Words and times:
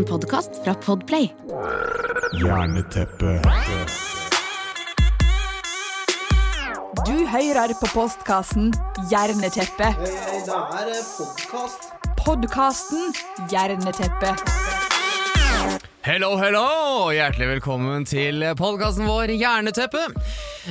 En 0.00 0.06
podkast 0.06 0.50
fra 0.64 0.74
Podplay. 0.74 1.26
Jerneteppe. 2.40 3.34
Du 7.04 7.26
hører 7.28 7.74
på 7.82 7.90
postkassen 7.92 8.72
Jerneteppet. 9.12 10.00
Det 10.00 10.56
er 10.56 11.04
podkast. 11.18 11.92
Podkasten 12.24 13.12
Jerneteppe. 13.52 14.69
Hello, 16.00 16.30
hello! 16.40 17.10
Hjertelig 17.12 17.46
velkommen 17.50 18.06
til 18.08 18.40
podkasten 18.56 19.04
vår 19.08 19.32
Hjerneteppe. 19.36 20.00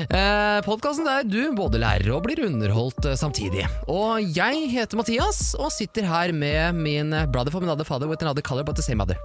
Eh, 0.02 0.58
podkasten 0.66 1.06
der 1.06 1.28
du 1.28 1.52
både 1.58 1.82
lærer 1.84 2.10
og 2.16 2.24
blir 2.26 2.42
underholdt 2.48 3.06
eh, 3.12 3.18
samtidig. 3.20 3.68
Og 3.94 4.26
jeg 4.36 4.64
heter 4.74 4.98
Mathias 4.98 5.52
og 5.60 5.70
sitter 5.76 6.08
her 6.10 6.34
med 6.34 6.80
min 6.82 7.14
brother 7.34 7.54
from 7.54 7.68
another 7.68 7.86
father 7.86 8.10
with 8.10 8.26
another 8.26 8.42
color 8.42 8.66
but 8.66 8.76
the 8.80 8.86
same 8.86 8.98
mother. 9.04 9.20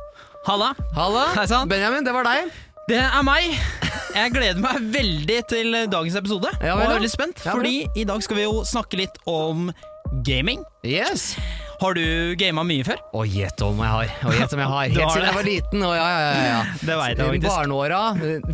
Halla, 0.45 0.75
Halla, 0.97 1.25
Hei 1.39 1.47
sann. 1.49 1.73
Benjamin, 1.73 2.05
det 2.05 2.13
var 2.13 2.29
deg. 2.29 2.53
det 2.91 3.01
er 3.01 3.25
meg. 3.25 3.57
Jeg 4.15 4.35
gleder 4.37 4.61
meg 4.61 4.85
veldig 4.95 5.41
til 5.51 5.73
dagens 5.89 6.21
episode. 6.21 6.53
Ja, 6.61 6.77
og 6.77 6.85
er 6.85 6.93
veldig 6.99 7.11
spent, 7.15 7.41
Ja, 7.47 7.57
vel. 7.57 7.65
fordi 7.65 8.03
i 8.03 8.05
dag 8.07 8.21
skal 8.23 8.39
vi 8.43 8.45
jo 8.45 8.61
snakke 8.69 9.01
litt 9.01 9.17
om 9.31 9.71
gaming. 10.27 10.61
Yes. 10.85 11.37
Har 11.81 11.97
du 11.99 12.37
gama 12.39 12.63
mye 12.65 12.85
før? 12.87 13.01
Å, 13.19 13.25
gjett 13.27 13.61
om 13.67 13.81
jeg 13.83 13.91
har. 13.91 14.11
Og 14.31 14.37
gjett 14.39 14.53
om 14.55 14.61
jeg 14.63 14.69
har. 14.71 14.85
Helt 14.95 15.11
siden 15.11 15.25
jeg 15.27 15.35
var 15.37 15.45
liten. 15.49 15.83
Og 15.85 15.95
ja, 15.99 16.05
ja, 16.07 16.21
ja, 16.23 16.45
ja. 16.47 16.61
Det 16.87 16.95
vet 17.01 17.19
jeg 17.19 17.27
faktisk. 17.27 17.49
Barneåra. 17.51 17.99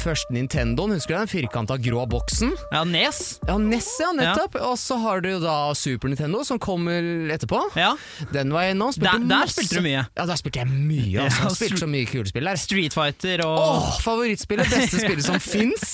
Første 0.02 0.34
Nintendoen, 0.34 0.94
husker 0.96 1.14
du 1.14 1.18
den? 1.20 1.30
Firkanta 1.30 1.76
grå 1.84 2.06
boksen. 2.10 2.54
Ja, 2.72 2.80
Nes. 2.88 3.20
Ja, 3.46 3.58
NES, 3.60 3.90
ja, 4.00 4.08
nettopp. 4.16 4.56
Og 4.64 4.72
så 4.80 4.96
har 5.04 5.20
du 5.22 5.28
da 5.44 5.58
Super 5.78 6.10
Nintendo, 6.10 6.40
som 6.48 6.58
kommer 6.64 7.04
etterpå. 7.36 7.60
Ja. 7.78 7.92
Den 8.32 8.54
var 8.56 8.64
jeg 8.66 8.78
innom. 8.78 8.94
Spilte 8.96 9.20
Der- 9.20 9.28
der 9.44 9.52
spilte 9.52 9.78
du 9.78 9.84
mye. 9.84 10.06
Ja, 10.16 10.26
der 10.32 10.40
spilte 10.40 10.62
jeg 10.64 10.72
mye. 10.72 11.26
Altså. 11.26 11.44
Ja, 11.44 11.52
spilte 11.60 11.80
så 11.84 11.90
mye 11.92 12.08
kule 12.10 12.32
spill 12.32 12.50
der. 12.50 12.62
Street 12.64 12.96
Fighter 12.96 13.44
og 13.46 13.60
Åh, 13.60 13.92
favorittspillet, 14.06 14.72
beste 14.72 15.04
spillet 15.04 15.28
som 15.28 15.38
fins. 15.44 15.92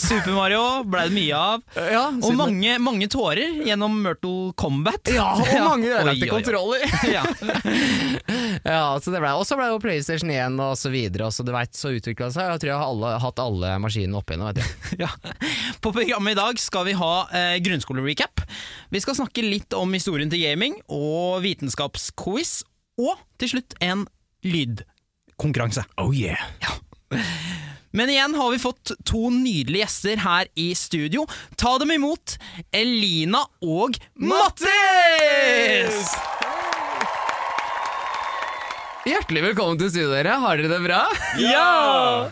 Super 0.00 0.32
Mario 0.40 0.64
ble 0.88 1.06
det 1.10 1.14
mye 1.20 1.44
av. 1.44 1.62
Ja, 1.92 2.06
Og 2.08 2.34
mange, 2.40 2.80
mange 2.82 3.10
tårer 3.12 3.60
gjennom 3.68 4.00
Myrtle 4.08 4.56
Combat. 4.58 5.12
ja, 5.12 5.28
og 5.36 5.63
mange 5.66 5.88
ødelagte. 5.90 6.28
Ja. 7.14 7.22
ja, 8.64 8.84
så 9.02 9.12
det 9.12 9.20
ble, 9.20 9.32
Og 9.36 9.44
så 9.46 9.56
ble 9.58 9.66
det 9.68 9.74
jo 9.74 9.80
PlayStation 9.82 10.30
1 10.32 10.60
og 10.64 10.74
så 10.78 10.90
videre. 10.92 11.28
Og 11.28 11.34
så, 11.36 11.44
du 11.46 11.52
veit, 11.54 11.74
så 11.76 11.92
utvikla 11.94 12.30
det 12.30 12.36
seg. 12.36 12.50
Jeg 12.54 12.62
tror 12.62 12.72
jeg 12.72 12.80
har 12.80 12.92
alle, 12.92 13.12
hatt 13.24 13.42
alle 13.44 13.72
maskinene 13.84 14.20
opp 14.20 14.30
igjennom. 14.32 14.62
Ja. 15.04 15.10
På 15.82 15.90
programmet 15.92 16.36
i 16.36 16.38
dag 16.38 16.60
skal 16.62 16.86
vi 16.88 16.94
ha 16.98 17.12
eh, 17.34 17.56
grunnskolerecap. 17.64 18.44
Vi 18.94 19.02
skal 19.02 19.18
snakke 19.18 19.44
litt 19.44 19.74
om 19.76 19.92
historien 19.96 20.30
til 20.32 20.44
gaming 20.44 20.78
og 20.92 21.42
vitenskapsquiz. 21.44 22.62
Og 23.00 23.18
til 23.42 23.56
slutt 23.56 23.74
en 23.82 24.06
lydkonkurranse. 24.46 25.82
Oh 25.98 26.14
yeah. 26.14 26.46
Men 27.94 28.10
igjen 28.10 28.34
har 28.34 28.50
vi 28.50 28.58
fått 28.58 28.90
to 29.06 29.28
nydelige 29.30 29.84
gjester 29.84 30.16
her 30.24 30.48
i 30.58 30.72
studio. 30.74 31.28
Ta 31.56 31.76
dem 31.78 31.92
imot 31.94 32.34
Elina 32.74 33.44
og 33.62 33.94
Mattis! 34.18 36.10
Hjertelig 39.06 39.44
velkommen 39.44 39.78
til 39.78 39.92
studio, 39.92 40.10
dere. 40.10 40.40
Har 40.42 40.58
dere 40.58 40.72
det 40.74 40.82
bra? 40.82 41.04
Ja! 41.38 42.26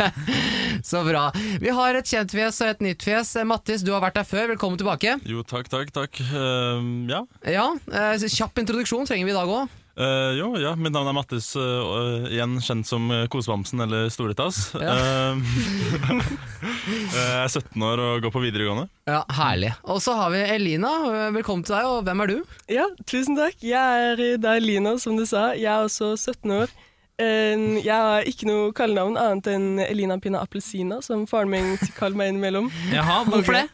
Så 0.90 1.00
bra. 1.06 1.30
Vi 1.64 1.72
har 1.72 1.96
et 1.96 2.12
kjent 2.12 2.36
fjes 2.36 2.60
og 2.60 2.74
et 2.74 2.84
nytt 2.84 3.06
fjes. 3.06 3.38
Mattis, 3.48 3.80
du 3.86 3.94
har 3.94 4.04
vært 4.04 4.20
der 4.20 4.28
før. 4.28 4.50
Velkommen 4.52 4.76
tilbake. 4.80 5.16
Jo, 5.24 5.46
takk, 5.48 5.72
takk, 5.72 5.96
takk. 5.96 6.20
Uh, 6.28 7.08
ja. 7.08 7.24
Ja, 7.48 7.70
eh, 7.88 8.28
Kjapp 8.28 8.60
introduksjon 8.60 9.08
trenger 9.08 9.30
vi 9.30 9.32
i 9.32 9.38
dag 9.38 9.48
òg. 9.62 9.79
Eh, 10.00 10.30
jo, 10.38 10.54
ja. 10.56 10.72
Mitt 10.80 10.94
navn 10.94 11.10
er 11.10 11.16
Mattis, 11.16 11.50
uh, 11.60 12.24
igjen 12.30 12.56
kjent 12.64 12.88
som 12.88 13.10
eh, 13.12 13.26
Kosebamsen 13.28 13.82
eller 13.84 14.08
Storetass. 14.12 14.70
Ja. 14.80 14.94
Uh, 15.36 16.20
jeg 17.14 17.26
er 17.42 17.50
17 17.50 17.84
år 17.84 18.00
og 18.06 18.24
går 18.24 18.32
på 18.32 18.42
videregående. 18.46 18.86
Ja, 19.10 19.20
herlig. 19.36 19.74
Og 19.84 20.00
så 20.04 20.14
har 20.16 20.32
vi 20.32 20.40
Elina. 20.56 20.92
Velkommen 21.36 21.66
til 21.68 21.76
deg, 21.76 21.88
og 21.90 22.06
hvem 22.08 22.24
er 22.24 22.32
du? 22.32 22.38
Ja, 22.72 22.86
tusen 23.10 23.36
takk. 23.38 23.60
Jeg 23.60 24.14
er 24.14 24.38
da 24.40 24.56
Elina, 24.56 24.96
som 25.02 25.20
du 25.20 25.26
sa. 25.28 25.50
Jeg 25.58 25.68
er 25.68 25.84
også 25.84 26.14
17 26.16 26.56
år. 26.62 26.72
Eh, 27.20 27.66
Jeg 27.84 27.92
har 27.92 28.24
ikke 28.24 28.48
noe 28.48 28.72
kallenavn 28.72 29.18
annet 29.20 29.50
enn 29.52 29.68
Elina 29.84 30.16
Pina 30.22 30.40
Appelsina, 30.40 31.02
som 31.04 31.26
faren 31.28 31.52
min 31.52 31.74
kaller 31.98 32.16
meg 32.16 32.32
innimellom. 32.32 32.72
Jaha, 32.94 33.20
hvorfor 33.28 33.58
det? 33.60 33.66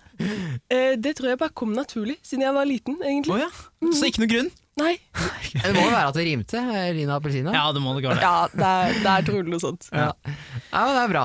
Eh, 0.73 0.97
Det 0.99 1.15
tror 1.19 1.35
jeg 1.35 1.39
bare 1.39 1.55
kom 1.55 1.75
naturlig, 1.77 2.19
siden 2.27 2.43
jeg 2.49 2.55
var 2.57 2.67
liten, 2.67 2.99
egentlig. 3.05 3.39
egentlig. 3.45 3.93
ja. 3.93 3.93
Så 3.95 4.11
ikke 4.11 4.25
noe 4.25 4.33
grunn? 4.35 4.51
Nei. 4.77 4.93
Det 5.63 5.73
må 5.73 5.87
jo 5.87 5.93
være 5.93 6.11
at 6.11 6.17
det 6.19 6.27
rimte. 6.27 6.63
Lina 6.97 7.17
Appelsina. 7.17 7.53
Ja, 7.57 7.65
det 7.73 7.81
må 7.81 7.95
det 7.97 8.05
gjøre. 8.05 8.21
Ja, 8.21 8.35
det 8.53 8.67
er, 8.67 8.99
det 9.01 9.13
er 9.13 9.25
trolig 9.27 9.53
noe 9.55 9.63
sånt. 9.63 9.89
Ja. 9.89 10.11
ja, 10.27 10.83
men 10.83 10.93
det 10.93 11.03
er 11.03 11.13
bra. 11.15 11.25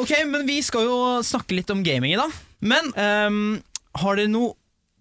Ok, 0.00 0.12
men 0.28 0.44
vi 0.48 0.58
skal 0.64 0.84
jo 0.84 0.98
snakke 1.24 1.56
litt 1.56 1.72
om 1.72 1.80
gaming 1.86 2.12
i 2.12 2.18
dag. 2.20 2.34
Men 2.60 2.92
um, 2.92 3.40
har 4.02 4.20
dere 4.20 4.30
no, 4.30 4.50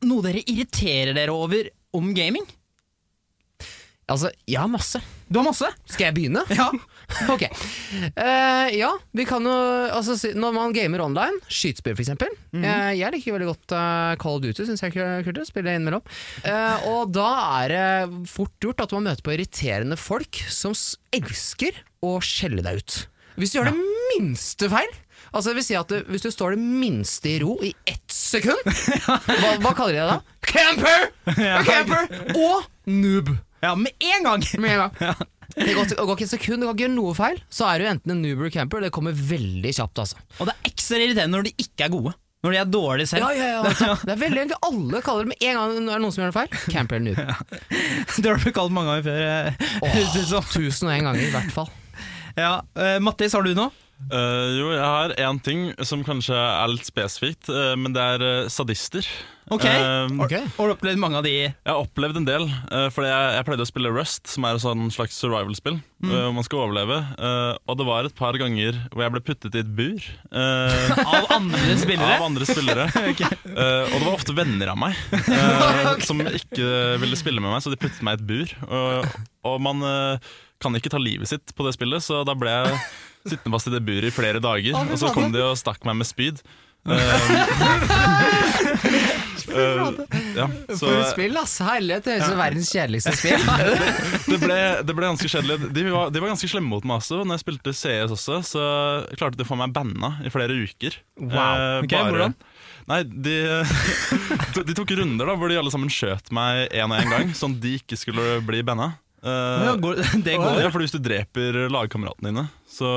noe 0.08 0.26
dere 0.26 0.46
irriterer 0.46 1.12
dere 1.18 1.36
over 1.36 1.68
om 2.00 2.14
gaming? 2.16 2.48
Altså, 4.10 4.32
jeg 4.50 4.58
har 4.60 4.70
masse. 4.72 5.00
Du 5.30 5.38
har 5.40 5.46
masse? 5.46 5.68
Skal 5.90 6.10
jeg 6.10 6.18
begynne? 6.18 6.46
Ja. 6.54 6.72
Ok. 7.34 7.42
Uh, 7.50 8.68
ja, 8.70 8.92
vi 9.18 9.24
kan 9.26 9.42
jo 9.42 9.54
altså, 9.98 10.14
Når 10.38 10.54
man 10.54 10.76
gamer 10.76 11.02
online, 11.02 11.40
skytespill 11.50 11.96
f.eks. 11.96 12.12
eksempel 12.12 12.30
uh, 12.54 12.92
Jeg 12.94 13.10
liker 13.16 13.34
veldig 13.34 13.48
godt 13.50 13.74
uh, 13.74 14.14
Call 14.22 14.38
of 14.38 14.44
Duty, 14.44 14.68
syns 14.68 14.84
jeg 14.86 14.94
er 15.02 15.26
kult 15.26 15.42
å 15.42 15.48
spille 15.48 15.74
innimellom. 15.74 16.06
Eh, 16.46 16.86
og 16.92 17.10
da 17.16 17.30
er 17.64 17.74
det 17.74 18.30
fort 18.30 18.54
gjort 18.62 18.86
at 18.86 18.94
man 18.94 19.08
møter 19.10 19.26
på 19.26 19.34
irriterende 19.34 19.98
folk 19.98 20.38
som 20.54 20.78
elsker 21.16 21.82
å 22.06 22.20
skjelle 22.22 22.62
deg 22.66 22.84
ut. 22.84 23.00
Hvis 23.42 23.54
du 23.54 23.60
gjør 23.60 23.72
det 23.72 23.80
minste 24.14 24.70
feil 24.72 24.90
Altså 25.30 25.52
det 25.52 25.60
vil 25.60 25.66
si 25.68 25.76
at 25.78 25.92
du, 25.92 26.00
Hvis 26.10 26.26
du 26.26 26.32
står 26.34 26.56
det 26.56 26.64
minste 26.64 27.30
i 27.30 27.38
ro 27.44 27.54
i 27.64 27.70
ett 27.88 28.14
sekund, 28.14 28.70
hva, 29.06 29.54
hva 29.62 29.76
kaller 29.78 29.96
de 29.96 30.02
det 30.02 30.08
da? 30.10 30.18
Camper! 30.50 31.06
Camper! 31.68 32.10
Og 32.38 32.66
noob. 32.90 33.34
Ja, 33.64 33.76
med 33.76 33.92
en 34.00 34.24
gang! 34.28 34.46
Med 34.62 34.76
en 34.78 34.88
gang. 34.88 35.28
Det 35.50 35.74
går, 35.74 35.88
det 35.90 35.96
går 35.98 36.14
ikke 36.14 36.26
et 36.28 36.30
sekund, 36.30 36.62
du 36.62 36.68
kan 36.68 36.76
ikke 36.76 36.84
gjøre 36.86 36.94
noe 36.94 37.14
feil, 37.18 37.40
så 37.52 37.66
er 37.72 37.82
du 37.82 37.88
enten 37.90 38.12
en 38.14 38.20
eller 38.22 38.52
camper. 38.54 38.84
Det 38.86 38.92
kommer 38.94 39.16
veldig 39.18 39.72
kjapt, 39.74 39.98
altså. 40.04 40.20
Og 40.38 40.46
det 40.46 40.54
er 40.54 40.70
ekstra 40.70 41.00
irriterende 41.02 41.40
når 41.40 41.48
de 41.50 41.54
ikke 41.66 41.88
er 41.88 41.92
gode. 41.96 42.14
Når 42.46 42.54
de 42.54 42.60
er 42.62 42.70
dårlige 42.72 43.10
selv. 43.12 43.26
Ja, 43.26 43.50
ja, 43.58 43.72
ja, 43.74 43.96
Det 44.06 44.14
er 44.14 44.20
veldig 44.22 44.40
egentlig 44.44 44.60
Alle 44.70 45.02
kaller 45.04 45.26
det 45.26 45.32
med 45.34 45.42
en 45.44 45.58
gang 45.58 45.74
når 45.74 45.90
det 45.90 45.96
er 45.98 46.04
noen 46.06 46.14
som 46.16 46.22
gjør 46.22 46.30
noe 46.30 46.38
feil. 46.38 46.62
Camper 46.72 47.02
eller 47.02 47.18
noob. 47.18 47.58
Det 48.22 48.30
har 48.32 48.40
du 48.46 48.54
kalt 48.56 48.76
mange 48.78 48.94
ganger 48.94 49.10
før. 49.10 49.26
eh, 49.90 50.22
som. 50.30 50.48
Tusen 50.54 50.88
og 50.88 50.94
en 50.96 51.10
ganger, 51.10 51.26
i 51.26 51.34
hvert 51.34 51.52
fall. 51.58 51.74
Ja, 52.40 52.54
uh, 52.80 52.96
Mattis, 53.04 53.36
har 53.36 53.44
du 53.44 53.52
noe? 53.58 53.74
Eh, 54.08 54.52
jo, 54.56 54.70
jeg 54.72 54.86
har 54.86 55.14
én 55.20 55.42
ting 55.44 55.66
som 55.86 56.06
kanskje 56.08 56.38
er 56.38 56.72
litt 56.72 56.88
spesifikt, 56.88 57.52
uh, 57.52 57.76
men 57.78 57.94
det 57.96 58.06
er 58.16 58.24
uh, 58.24 58.48
sadister. 58.52 59.06
Ok. 59.50 59.66
Ehm, 59.66 60.20
okay. 60.22 60.46
Har 60.56 60.70
du 60.70 60.76
opplevd 60.76 61.00
mange 61.02 61.18
av 61.18 61.24
de 61.26 61.32
Jeg 61.34 61.54
har 61.66 61.80
opplevd 61.82 62.20
en 62.20 62.28
del, 62.28 62.44
uh, 62.70 62.86
fordi 62.94 63.10
jeg, 63.10 63.32
jeg 63.34 63.46
pleide 63.48 63.66
å 63.66 63.70
spille 63.70 63.92
Rust, 63.92 64.30
som 64.30 64.46
er 64.46 64.58
et 64.58 64.64
sånn 64.64 64.92
slags 64.94 65.18
survival-spill. 65.18 65.80
Mm. 66.00 66.32
man 66.32 66.46
skal 66.48 66.62
overleve. 66.64 66.96
og 67.68 67.76
det 67.76 67.84
var 67.84 68.06
et 68.08 68.14
par 68.16 68.38
ganger 68.40 68.78
hvor 68.94 69.02
jeg 69.04 69.12
ble 69.12 69.22
puttet 69.26 69.56
i 69.58 69.60
et 69.60 69.72
bur. 69.76 70.06
av 71.02 71.28
andre 71.36 71.76
spillere? 71.82 72.14
Av 72.16 72.28
andre 72.30 72.48
spillere. 72.48 72.86
Eh, 73.50 73.90
og 73.90 73.96
det 73.98 74.06
var 74.06 74.14
ofte 74.14 74.34
venner 74.38 74.70
av 74.72 74.78
meg 74.80 74.96
eh, 75.18 75.88
som 76.06 76.22
ikke 76.22 77.00
ville 77.02 77.18
spille 77.20 77.42
med 77.42 77.52
meg, 77.52 77.64
så 77.66 77.74
de 77.74 77.80
puttet 77.82 78.04
meg 78.06 78.16
i 78.16 78.20
et 78.22 78.28
bur. 78.30 78.54
Og, 78.70 79.56
man 79.66 79.84
kan 80.62 80.78
ikke 80.78 80.92
ta 80.94 81.02
livet 81.02 81.32
sitt 81.32 81.52
på 81.58 81.66
det 81.66 81.74
spillet, 81.76 82.06
så 82.06 82.22
da 82.28 82.36
ble 82.38 82.54
jeg 82.54 82.78
sittende 83.26 83.56
fast 83.56 83.70
i 83.70 83.76
det 83.76 83.84
buret 83.86 84.10
i 84.10 84.16
flere 84.16 84.42
dager. 84.44 84.76
Å, 84.76 84.86
fy 84.88 84.96
og 84.96 85.02
så 85.02 85.14
kom 85.14 85.30
fader. 85.30 85.40
de 85.40 85.50
og 85.50 85.60
stakk 85.60 85.88
meg 85.88 86.02
med 86.02 86.10
spyd. 86.10 86.44
Eh, 89.50 89.80
eh, 89.82 89.94
ja, 90.38 90.46
så 90.70 90.78
For 90.78 91.00
et 91.00 91.10
spill, 91.10 91.38
ass! 91.40 91.56
Herlighet, 91.64 92.04
det 92.06 92.14
høres 92.14 92.28
ut 92.28 92.30
som 92.30 92.42
verdens 92.42 92.70
kjedeligste 92.70 93.14
spill. 93.18 93.42
det 94.30 94.38
ble, 94.44 94.58
det 94.86 94.94
ble 94.94 95.10
ganske 95.10 95.32
kjedelig. 95.32 95.72
De 95.74 95.86
var, 95.90 96.12
de 96.14 96.22
var 96.22 96.32
ganske 96.34 96.50
slemme 96.52 96.70
mot 96.70 96.86
meg 96.86 97.00
også. 97.00 97.24
Når 97.24 97.40
jeg 97.40 97.44
spilte 97.48 97.74
CS 97.74 98.14
også, 98.14 98.44
så 98.46 98.66
klarte 99.18 99.40
de 99.40 99.48
å 99.48 99.50
få 99.50 99.58
meg 99.58 99.74
banna 99.74 100.20
i 100.22 100.30
flere 100.34 100.54
uker. 100.54 101.00
Wow. 101.18 101.82
Ok, 101.82 101.98
hvordan? 101.98 102.38
Nei, 102.90 103.04
de, 103.06 103.36
de 104.70 104.76
tok 104.78 104.96
runder 104.98 105.30
da 105.30 105.36
hvor 105.38 105.52
de 105.52 105.60
alle 105.62 105.74
sammen 105.74 105.92
skjøt 105.94 106.32
meg 106.36 106.70
én 106.70 106.90
og 106.90 106.98
én 106.98 107.12
gang, 107.12 107.36
sånn 107.38 107.60
de 107.62 107.76
ikke 107.82 108.00
skulle 108.00 108.40
bli 108.46 108.64
banna. 108.66 108.96
Eh, 109.24 109.64
Ja, 109.68 109.74
går, 109.76 110.00
det 110.24 110.38
går. 110.40 110.62
ja, 110.64 110.70
for 110.72 110.80
Hvis 110.84 110.96
du 110.96 111.00
dreper 111.04 111.66
lagkameratene 111.72 112.32
dine, 112.32 112.46
så 112.70 112.90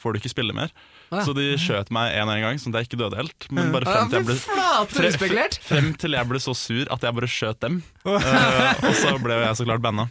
får 0.00 0.14
du 0.16 0.20
ikke 0.22 0.32
spille 0.32 0.56
mer. 0.56 0.72
Ah, 1.10 1.18
ja. 1.18 1.24
Så 1.26 1.34
de 1.34 1.44
skjøt 1.58 1.88
meg 1.90 2.12
en 2.14 2.28
og 2.30 2.36
én 2.38 2.44
gang, 2.44 2.58
sånn 2.62 2.70
at 2.74 2.84
jeg 2.84 2.90
ikke 2.92 3.00
døde 3.02 3.18
helt. 3.18 3.46
Men 3.50 3.72
bare 3.74 3.88
frem 3.88 4.10
til 4.12 4.20
jeg 4.20 4.26
ble, 4.28 4.36
frem, 4.86 5.56
frem 5.66 5.88
til 5.98 6.14
jeg 6.14 6.28
ble 6.30 6.38
så 6.44 6.54
sur 6.54 6.86
at 6.94 7.02
jeg 7.02 7.16
bare 7.18 7.30
skjøt 7.30 7.58
dem. 7.66 7.80
Eh, 8.00 8.84
og 8.88 8.94
så 8.96 9.10
ble 9.20 9.36
jo 9.36 9.42
jeg 9.44 9.56
så 9.58 9.66
klart 9.66 9.82
banna. 9.84 10.06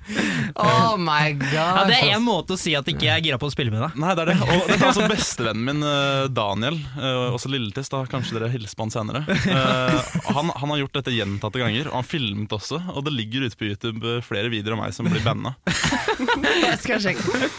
Oh 0.54 0.94
my 1.00 1.32
god. 1.40 1.54
Ja, 1.56 1.86
det 1.90 1.98
er 1.98 2.12
én 2.18 2.24
måte 2.26 2.54
å 2.54 2.60
si 2.60 2.76
at 2.78 2.88
ikke 2.90 3.08
jeg 3.08 3.16
er 3.16 3.26
gira 3.26 3.40
på 3.42 3.50
å 3.50 3.54
spille 3.54 3.74
med 3.74 3.82
deg. 3.82 3.98
Nei, 4.02 4.14
det 4.18 4.26
er 4.26 4.32
det. 4.34 4.38
Og 4.46 4.70
dette 4.70 4.78
er 4.78 4.90
altså 4.92 5.08
bestevennen 5.10 5.66
min, 5.66 5.82
eh, 5.90 6.28
Daniel, 6.34 6.78
uh, 7.00 7.34
også 7.34 7.52
Lilletiss. 7.52 7.90
Da 7.90 8.04
kanskje 8.10 8.38
dere 8.38 8.52
hilser 8.54 8.78
på 8.78 8.86
han 8.86 8.94
senere. 8.94 9.24
Uh, 9.26 9.98
han, 10.30 10.54
han 10.54 10.74
har 10.76 10.84
gjort 10.84 11.00
dette 11.02 11.16
gjentatte 11.16 11.62
ganger, 11.62 11.90
og 11.90 12.00
han 12.02 12.10
filmet 12.10 12.58
også. 12.60 12.82
Og 12.94 13.06
det 13.08 13.16
ligger 13.18 13.48
ute 13.48 13.60
på 13.60 13.72
YouTube 13.72 14.18
flere 14.28 14.54
videoer 14.54 14.78
av 14.78 14.84
meg 14.86 14.98
som 14.98 15.10
blir 15.10 15.26
banna. 15.26 15.56
Jeg 16.70 16.78
skal 16.84 17.02
sjekke. 17.02 17.50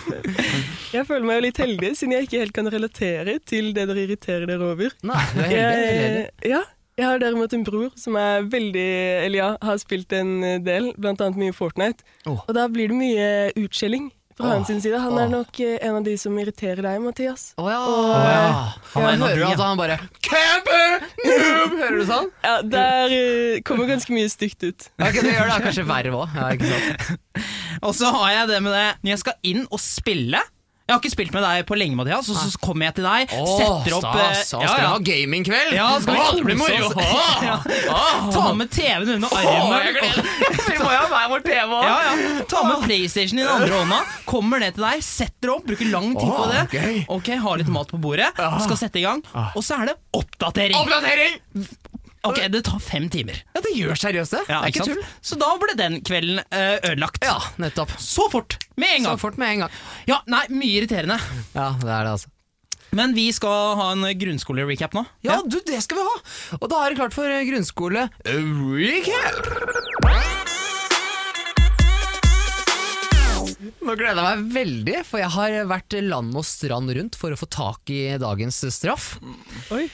Jeg 0.90 1.06
føler 1.06 1.26
meg 1.26 1.40
jo 1.40 1.46
litt 1.48 1.60
heldig, 1.62 1.94
siden 1.98 2.14
jeg 2.16 2.28
ikke 2.28 2.42
helt 2.44 2.56
kan 2.56 2.70
relatere 2.70 3.38
til 3.46 3.72
det 3.74 3.86
dere 3.90 4.04
irriterer 4.06 4.46
dere 4.50 4.74
over. 4.74 4.94
Nei, 5.06 5.24
du 5.34 5.40
er 5.42 5.50
heldig. 5.54 5.96
Jeg, 6.00 6.52
ja, 6.54 6.62
jeg 7.00 7.08
har 7.08 7.20
derimot 7.22 7.56
en 7.56 7.66
bror 7.66 7.90
som 7.98 8.16
er 8.20 8.44
veldig 8.52 8.88
Eller 9.24 9.38
ja, 9.38 9.50
har 9.64 9.80
spilt 9.80 10.12
en 10.16 10.62
del, 10.64 10.92
blant 11.00 11.20
annet 11.24 11.40
mye 11.40 11.56
Fortnite. 11.56 12.04
Oh. 12.28 12.42
Og 12.46 12.56
da 12.56 12.68
blir 12.70 12.92
det 12.92 12.98
mye 13.00 13.28
utskjelling 13.58 14.10
fra 14.40 14.48
oh. 14.48 14.52
hans 14.54 14.82
side. 14.82 14.98
Han 14.98 15.12
Åh. 15.12 15.22
er 15.22 15.32
nok 15.32 15.60
eh, 15.60 15.76
en 15.86 15.98
av 16.00 16.04
de 16.06 16.14
som 16.20 16.36
irriterer 16.40 16.82
deg, 16.84 17.00
Mathias. 17.04 17.50
Å 17.60 17.66
ja. 17.68 17.80
Og- 17.80 18.12
ja. 18.12 18.52
Han 18.94 19.06
er 19.06 19.12
en 19.12 19.24
av 19.26 19.34
de, 19.34 19.40
ja. 19.42 19.50
han 19.60 19.80
bare 19.80 19.98
Camper! 20.24 21.08
Noob! 21.24 21.76
Hører 21.80 21.98
du 21.98 22.06
sånn? 22.08 22.30
Ja, 22.46 22.54
Der 22.76 23.16
eh, 23.16 23.60
kommer 23.66 23.90
ganske 23.90 24.14
mye 24.14 24.30
stygt 24.32 24.64
ut. 24.64 24.88
Okay, 24.96 25.20
det 25.20 25.34
gjør 25.34 25.52
det 25.52 25.58
kanskje 25.66 25.86
verre 25.88 26.14
òg. 26.22 26.38
Ja? 26.40 27.10
Og 27.86 27.94
så 27.96 28.12
har 28.12 28.32
jeg 28.34 28.48
det 28.52 28.62
med 28.64 28.74
det 28.76 28.88
når 29.00 29.14
jeg 29.14 29.22
skal 29.24 29.52
inn 29.52 29.62
og 29.68 29.80
spille. 29.82 30.42
Jeg 30.90 30.96
har 30.96 31.02
ikke 31.04 31.12
spilt 31.12 31.34
med 31.36 31.44
deg 31.46 31.60
på 31.68 31.76
lenge, 31.78 31.94
Mathias, 31.94 32.26
og 32.32 32.34
så 32.40 32.58
kommer 32.58 32.88
jeg 32.88 32.96
til 32.96 33.04
deg, 33.06 33.30
setter 33.30 33.92
opp 33.94 34.06
eh, 34.10 34.32
stas. 34.40 34.56
ja, 34.58 34.70
Skal 34.72 34.80
vi 34.80 34.88
ha 34.88 34.96
gamingkveld? 35.06 35.74
Ja, 35.76 35.84
skal 36.02 36.16
vi 36.16 36.22
ha! 36.24 36.32
det 36.34 36.46
blir 36.48 36.58
moro! 36.58 36.88
Ja. 37.46 38.00
Ta 38.34 38.42
med 38.58 38.72
TV-en 38.74 39.12
under 39.14 39.36
jeg 39.38 39.52
armen. 39.52 39.94
gleder. 40.00 40.30
Vi 40.70 40.78
må 40.80 40.88
jo 40.90 40.98
ha 40.98 41.06
hver 41.12 41.28
vår 41.30 41.44
TV 41.44 41.76
òg. 41.78 41.84
Ja, 41.86 41.94
ja. 42.08 42.42
Ta 42.50 42.62
med 42.66 42.82
PlayStation 42.88 43.38
i 43.38 43.44
den 43.44 43.52
andre 43.52 43.78
hånda, 43.78 44.00
kommer 44.26 44.62
ned 44.64 44.74
til 44.74 44.86
deg, 44.88 45.04
setter 45.06 45.54
opp, 45.54 45.62
bruker 45.70 45.92
lang 45.94 46.10
tid 46.18 46.26
på 46.34 46.48
det. 46.50 46.64
Okay. 46.66 46.98
Ok, 47.20 47.30
Har 47.46 47.62
litt 47.62 47.70
mat 47.70 47.94
på 47.94 48.00
bordet, 48.02 48.32
skal 48.34 48.80
sette 48.82 48.98
i 48.98 49.06
gang, 49.06 49.22
og 49.54 49.62
så 49.62 49.78
er 49.78 49.92
det 49.92 49.96
oppdatering. 50.18 50.74
Oppdatering! 50.82 51.38
Ok, 52.22 52.38
Det 52.52 52.60
tar 52.66 52.80
fem 52.84 53.08
timer. 53.08 53.38
Ja, 53.54 53.62
det 53.64 53.70
gjør 53.76 53.96
seriøst 53.96 54.34
det. 54.36 54.42
Ja, 54.50 54.58
det 54.60 54.68
er 54.68 54.74
ikke 54.74 54.88
tull. 54.90 55.04
Så 55.24 55.38
da 55.40 55.48
ble 55.62 55.76
den 55.78 56.00
kvelden 56.04 56.42
eh, 56.52 56.76
ødelagt. 56.90 57.24
Ja, 57.24 57.38
nettopp. 57.62 57.94
Så 57.96 58.26
fort, 58.32 58.58
med 58.76 58.98
en 58.98 59.06
gang. 59.06 59.16
Så 59.16 59.22
fort 59.22 59.38
med 59.40 59.54
en 59.54 59.64
gang. 59.64 59.78
Ja, 60.10 60.20
nei, 60.28 60.44
Mye 60.52 60.82
irriterende. 60.82 61.16
Ja, 61.54 61.70
det 61.80 61.88
er 61.88 62.04
det, 62.04 62.12
altså. 62.18 62.28
Men 62.92 63.14
vi 63.14 63.28
skal 63.32 63.76
ha 63.78 63.86
en 63.94 64.02
grunnskole-recap 64.18 64.96
nå. 64.98 65.04
Ja, 65.24 65.38
du, 65.46 65.60
det 65.64 65.78
skal 65.84 66.00
vi 66.00 66.06
ha! 66.08 66.16
Og 66.58 66.66
da 66.72 66.82
er 66.82 66.92
det 66.92 66.98
klart 67.00 67.14
for 67.16 67.30
eh, 67.30 67.44
grunnskole 67.48 68.08
recap. 68.26 69.40
Nå 73.80 73.94
gleder 73.96 74.20
jeg 74.20 74.26
meg 74.26 74.52
veldig, 74.54 74.98
for 75.08 75.22
jeg 75.22 75.32
har 75.36 75.56
vært 75.70 75.96
land 76.04 76.36
og 76.36 76.44
strand 76.48 76.92
rundt 76.96 77.16
for 77.20 77.32
å 77.32 77.38
få 77.40 77.48
tak 77.48 77.92
i 77.94 78.02
dagens 78.20 78.60
straff. 78.74 79.14
Oi. 79.72 79.86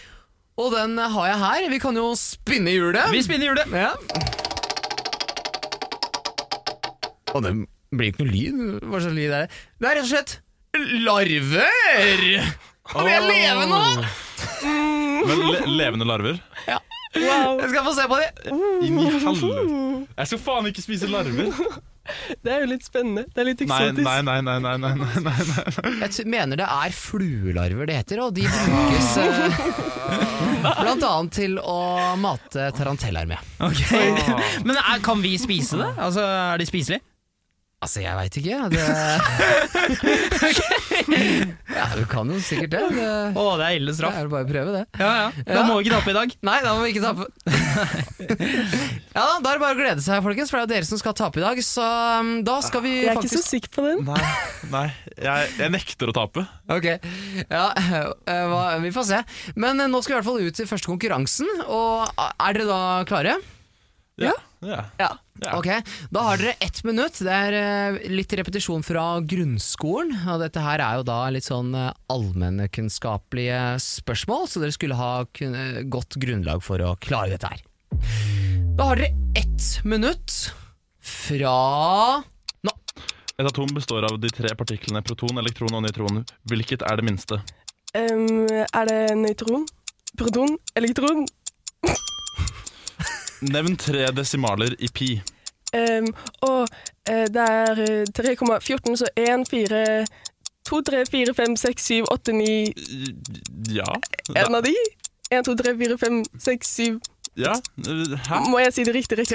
Og 0.56 0.70
den 0.72 0.96
har 0.98 1.26
jeg 1.28 1.38
her. 1.42 1.66
Vi 1.70 1.78
kan 1.82 1.96
jo 1.98 2.10
spinne 2.16 2.72
hjulet. 2.72 3.10
Vi 3.12 3.22
spinner 3.26 3.50
hjulet. 3.50 3.72
Ja. 3.76 3.92
Og 7.36 7.42
det 7.44 7.52
blir 7.96 8.08
ikke 8.12 8.24
noe 8.24 8.32
lyd. 8.32 8.60
Hva 8.88 9.00
slags 9.02 9.16
lyd 9.18 9.32
er 9.36 9.44
det? 9.44 9.58
Det 9.82 9.90
er 9.90 9.98
rett 9.98 10.06
og 10.06 10.12
slett 10.14 10.32
larver! 11.04 12.38
Og 12.94 13.02
de 13.04 13.12
er 13.16 13.26
levende 13.26 13.82
Mm. 14.66 15.22
Men 15.26 15.40
le 15.42 15.60
levende 15.78 16.06
larver? 16.06 16.36
Wow. 17.16 17.56
Jeg 17.60 17.70
skal 17.72 17.84
få 17.86 17.92
se 17.96 18.04
på 18.10 18.16
dem. 18.20 18.58
Inn 18.84 18.98
i 19.00 19.06
helvete. 19.08 19.50
Jeg 20.20 20.28
skal 20.30 20.40
faen 20.44 20.68
ikke 20.70 20.84
spise 20.84 21.08
larver. 21.10 21.48
Det 22.44 22.52
er 22.52 22.60
jo 22.62 22.68
litt 22.70 22.84
spennende. 22.86 23.24
Det 23.34 23.40
er 23.42 23.48
litt 23.48 23.62
Nei, 23.66 23.78
eksotisk. 23.88 24.06
nei, 24.06 24.20
nei. 24.22 24.36
nei, 24.46 24.58
nei, 24.62 24.74
nei, 24.78 24.92
nei, 25.24 25.46
nei. 25.48 25.94
Jeg 26.04 26.28
mener 26.30 26.60
det 26.60 26.68
er 26.70 26.94
fluelarver 26.94 27.88
det 27.90 27.96
heter, 27.98 28.20
og 28.22 28.36
de 28.36 28.44
brukes 28.46 29.08
eh, 29.24 30.35
blant 30.62 31.04
annet 31.06 31.32
til 31.36 31.58
å 31.60 31.76
mate 32.20 32.70
taranteller 32.76 33.28
med. 33.30 33.52
Okay. 33.66 34.14
Men 34.66 34.76
er, 34.80 35.02
kan 35.04 35.22
vi 35.24 35.36
spise 35.40 35.78
det? 35.80 35.90
Altså, 35.96 36.24
Er 36.26 36.60
de 36.62 36.66
spiselige? 36.68 37.04
Altså, 37.84 38.00
jeg 38.00 38.16
veit 38.16 38.32
ikke. 38.40 38.56
Det... 38.72 38.80
ja, 41.76 41.84
du 41.92 42.06
kan 42.08 42.24
jo 42.32 42.38
sikkert 42.40 42.70
det. 42.72 42.78
Det, 42.96 43.08
Å, 43.36 43.42
det 43.60 43.66
er 43.66 43.74
ille 43.76 43.92
det 43.92 43.96
straff. 43.98 44.14
er 44.16 44.24
jo 44.24 44.30
bare 44.32 44.46
å 44.46 44.48
prøve 44.48 44.70
det. 44.78 44.84
Ja, 44.96 45.10
ja. 45.18 45.26
Da 45.44 45.58
Ja. 45.58 45.64
må 45.68 45.74
vi 45.76 45.84
ikke 45.84 45.92
tape 45.98 46.10
i 46.10 46.14
dag. 46.16 46.32
Nei, 46.48 46.54
da 46.64 46.70
må 46.72 46.80
vi 46.86 46.90
ikke 46.94 47.04
tape. 47.04 47.26
ja, 49.12 49.20
da, 49.20 49.36
er 49.36 49.44
det 49.44 49.60
bare 49.60 49.76
å 49.76 49.78
glede 49.78 50.00
seg, 50.06 50.24
folkens, 50.24 50.48
for 50.48 50.56
det 50.56 50.62
er 50.64 50.66
jo 50.66 50.72
dere 50.72 50.88
som 50.88 50.96
skal 51.02 51.12
tape 51.20 51.36
i 51.42 51.44
dag. 51.44 51.56
Så 51.68 51.84
um, 51.84 52.32
da 52.48 52.56
skal 52.64 52.80
vi 52.86 52.94
Jeg 53.02 53.12
er 53.12 53.20
ikke 53.20 53.34
så 53.36 53.44
sikker 53.44 53.70
på 53.76 53.84
den. 53.90 54.00
Nei, 54.08 54.24
nei. 54.72 54.86
Jeg, 55.20 55.52
jeg 55.60 55.68
nekter 55.76 56.08
å 56.12 56.16
tape. 56.16 56.40
Ok, 56.72 56.86
ja, 57.44 57.66
eh, 57.76 58.44
hva, 58.52 58.64
vi 58.82 58.90
får 58.96 59.04
se. 59.12 59.20
Men 59.60 59.84
eh, 59.84 59.90
nå 59.92 60.00
skal 60.00 60.14
vi 60.14 60.16
i 60.16 60.18
hvert 60.22 60.30
fall 60.32 60.40
ut 60.48 60.56
til 60.62 60.68
første 60.72 60.88
konkurransen. 60.90 61.48
Og 61.68 62.08
eh, 62.08 62.32
er 62.48 62.56
dere 62.56 62.68
da 62.72 62.80
klare? 63.12 63.36
Ja. 64.16 64.32
Ja. 64.66 64.84
Ja. 64.98 65.52
Ok, 65.58 65.68
Da 66.10 66.22
har 66.30 66.40
dere 66.40 66.54
ett 66.64 66.82
minutt. 66.84 67.18
Det 67.20 67.32
er 67.32 67.56
eh, 67.58 67.98
litt 68.08 68.32
repetisjon 68.38 68.84
fra 68.86 69.20
grunnskolen. 69.20 70.14
Og 70.32 70.40
dette 70.42 70.62
her 70.64 70.82
er 70.82 71.00
jo 71.00 71.06
da 71.06 71.18
litt 71.32 71.46
sånn 71.46 71.74
eh, 71.76 71.92
allmennkunnskapelige 72.12 73.60
spørsmål, 73.84 74.46
så 74.48 74.62
dere 74.62 74.76
skulle 74.76 74.98
ha 74.98 75.10
eh, 75.24 75.82
godt 75.92 76.18
grunnlag 76.22 76.64
for 76.64 76.82
å 76.82 76.94
klare 77.02 77.36
dette 77.36 77.52
her. 77.52 77.62
Da 78.76 78.90
har 78.90 79.02
dere 79.02 79.12
ett 79.36 79.68
minutt 79.84 80.38
fra 81.06 81.56
nå. 82.66 82.74
Et 83.36 83.44
atom 83.46 83.70
består 83.76 84.08
av 84.08 84.16
de 84.20 84.32
tre 84.32 84.54
partiklene 84.56 85.04
proton, 85.04 85.36
elektron 85.42 85.76
og 85.76 85.84
nøytron. 85.84 86.24
Hvilket 86.48 86.84
er 86.88 86.98
det 86.98 87.06
minste? 87.06 87.42
Um, 87.96 88.48
er 88.48 88.88
det 88.88 89.00
nøytron? 89.20 89.68
Proton? 90.16 90.56
Elektron? 90.76 91.26
Nevn 93.40 93.76
tre 93.76 94.06
desimaler 94.16 94.76
i 94.78 94.88
pi. 94.88 95.10
Um, 95.76 96.06
og 96.46 96.68
eh, 97.10 97.26
det 97.32 97.42
er 97.42 97.80
eh, 97.82 98.06
3,14, 98.16 98.96
så 98.96 99.08
1, 99.16 99.44
4, 99.50 99.80
2, 100.68 100.80
3, 100.88 101.02
4, 101.10 101.34
5, 101.34 101.56
6, 101.56 101.84
7, 101.84 102.04
8, 102.10 102.32
9 102.32 102.74
Ja. 103.74 103.90
En 104.36 104.54
av 104.54 104.62
de? 104.62 104.72
1, 105.30 105.44
2, 105.44 105.56
3, 105.58 105.74
4, 105.82 105.98
5, 105.98 106.24
6, 106.38 106.74
7 106.76 107.00
ja. 107.36 107.52
Hæ? 108.28 108.40
Må 108.48 108.62
jeg 108.62 108.72
si 108.72 108.86
det 108.86 108.94
riktig 108.94 109.18
3, 109.18 109.26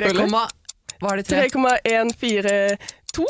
hva 1.01 1.13
er 1.13 1.21
det 1.21 1.25
tre? 1.29 1.43
3,142 1.49 3.25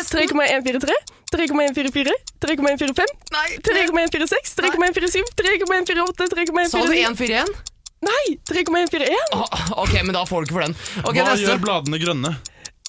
3,143 0.00 0.94
3,144 1.30 2.14
3,145 2.40 3.10
Nei, 3.34 3.48
3,146 3.60 4.54
3,147 4.56 5.34
3,148 5.36 6.70
Sa 6.72 6.80
du 6.80 6.94
3,149 6.96 7.04
141? 7.04 7.69
Nei! 8.06 8.38
3,141 8.48 9.34
Ah, 9.36 9.72
ok, 9.82 9.92
men 10.06 10.14
da 10.16 10.22
får 10.28 10.44
du 10.44 10.48
ikke 10.48 10.56
for 10.56 10.64
den. 10.64 10.74
Okay, 11.04 11.20
Hva 11.20 11.34
neste. 11.34 11.44
gjør 11.46 11.60
bladene 11.64 11.98
grønne? 12.00 12.30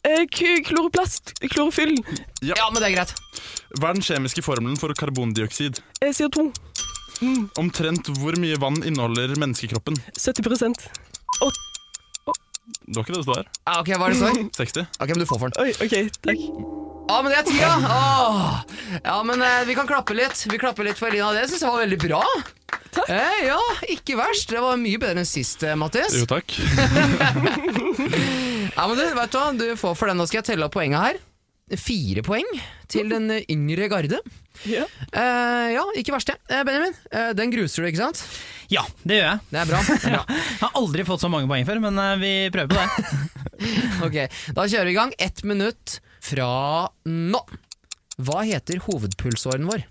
Eh, 0.08 0.24
k- 0.32 0.62
Kloroplast. 0.66 1.34
Klorofyll. 1.52 1.98
Ja, 2.42 2.70
men 2.72 2.80
det 2.82 2.88
er 2.92 2.96
greit. 2.96 3.12
Hva 3.78 3.92
er 3.92 4.00
den 4.00 4.06
kjemiske 4.08 4.42
formelen 4.46 4.80
for 4.80 4.94
karbondioksid? 4.98 5.82
Eh, 6.02 6.14
CO2. 6.16 6.48
Omtrent 7.62 8.08
hvor 8.18 8.34
mye 8.42 8.58
vann 8.58 8.80
inneholder 8.88 9.36
menneskekroppen? 9.38 10.00
70% 10.18 10.88
Det 12.88 12.96
var 12.98 13.04
ikke 13.04 13.14
det 13.14 13.20
det 13.20 13.28
står. 13.28 13.46
Ah, 13.68 13.82
ok, 13.84 13.92
Hva 13.94 14.08
er 14.08 14.14
det 14.16 14.22
står? 14.22 14.40
60. 14.58 14.88
Ok, 15.02 15.10
men 15.12 15.20
du 15.22 15.26
får 15.30 15.40
for 15.44 15.52
den. 15.52 15.62
Oi, 15.62 15.72
OK. 15.86 15.96
Takk. 16.26 16.42
Ja, 17.12 17.18
men 17.22 17.34
det 17.34 17.38
er 17.42 17.46
tida! 17.52 17.72
Åh. 17.92 18.64
Ja, 19.04 19.18
men 19.28 19.42
eh, 19.44 19.64
vi 19.68 19.76
kan 19.76 19.88
klappe 19.90 20.16
litt. 20.16 20.46
Vi 20.48 20.58
klapper 20.62 20.88
litt 20.88 20.98
for 21.00 21.12
Elina. 21.12 21.34
Det 21.36 21.46
syns 21.52 21.62
jeg 21.66 21.72
var 21.74 21.84
veldig 21.84 22.00
bra. 22.08 22.22
Takk. 22.92 23.08
Eh, 23.10 23.42
ja, 23.48 23.60
ikke 23.94 24.18
verst. 24.20 24.50
Det 24.52 24.60
var 24.64 24.80
mye 24.82 25.00
bedre 25.00 25.22
enn 25.24 25.28
sist, 25.30 25.64
eh, 25.64 25.78
Mattis. 25.80 26.16
Jo, 26.20 26.28
takk. 26.30 26.56
Ja, 28.72 28.86
men 28.88 28.96
du, 28.96 29.04
vet 29.04 29.34
du 29.34 29.38
hva? 29.38 29.50
Du 29.58 29.66
får 29.80 29.96
for 30.00 30.08
den. 30.08 30.18
Nå 30.22 30.26
skal 30.30 30.40
jeg 30.42 30.48
telle 30.54 30.68
opp 30.68 30.76
poenget 30.78 31.04
her. 31.04 31.18
Fire 31.80 32.24
poeng 32.24 32.48
til 32.92 33.08
den 33.12 33.30
yngre 33.52 33.88
garde. 33.92 34.20
Ja. 34.68 34.84
Eh, 35.12 35.68
ja, 35.76 35.84
ikke 36.00 36.14
verst, 36.16 36.32
det. 36.32 36.38
Eh, 36.52 36.64
Benjamin, 36.68 36.96
eh, 37.12 37.30
den 37.38 37.52
gruser 37.54 37.84
du, 37.84 37.90
ikke 37.92 38.02
sant? 38.02 38.22
Ja, 38.72 38.84
det 39.08 39.20
gjør 39.20 39.28
jeg. 39.28 39.40
Det 39.52 39.60
er 39.62 39.70
bra. 39.72 39.82
Det 39.88 39.98
er 39.98 40.16
bra. 40.16 40.24
Jeg 40.32 40.60
har 40.64 40.76
aldri 40.82 41.06
fått 41.08 41.24
så 41.24 41.32
mange 41.32 41.52
poeng 41.52 41.68
før, 41.68 41.82
men 41.84 42.00
eh, 42.04 42.14
vi 42.22 42.34
prøver 42.54 42.72
på 42.72 42.80
det. 42.80 42.88
Ok, 44.08 44.16
Da 44.58 44.64
kjører 44.66 44.88
vi 44.90 44.94
i 44.96 44.98
gang. 44.98 45.12
Ett 45.22 45.44
minutt 45.48 46.00
fra 46.26 46.48
nå. 47.06 47.42
Hva 48.22 48.42
heter 48.48 48.82
hovedpulsåren 48.88 49.68
vår? 49.70 49.84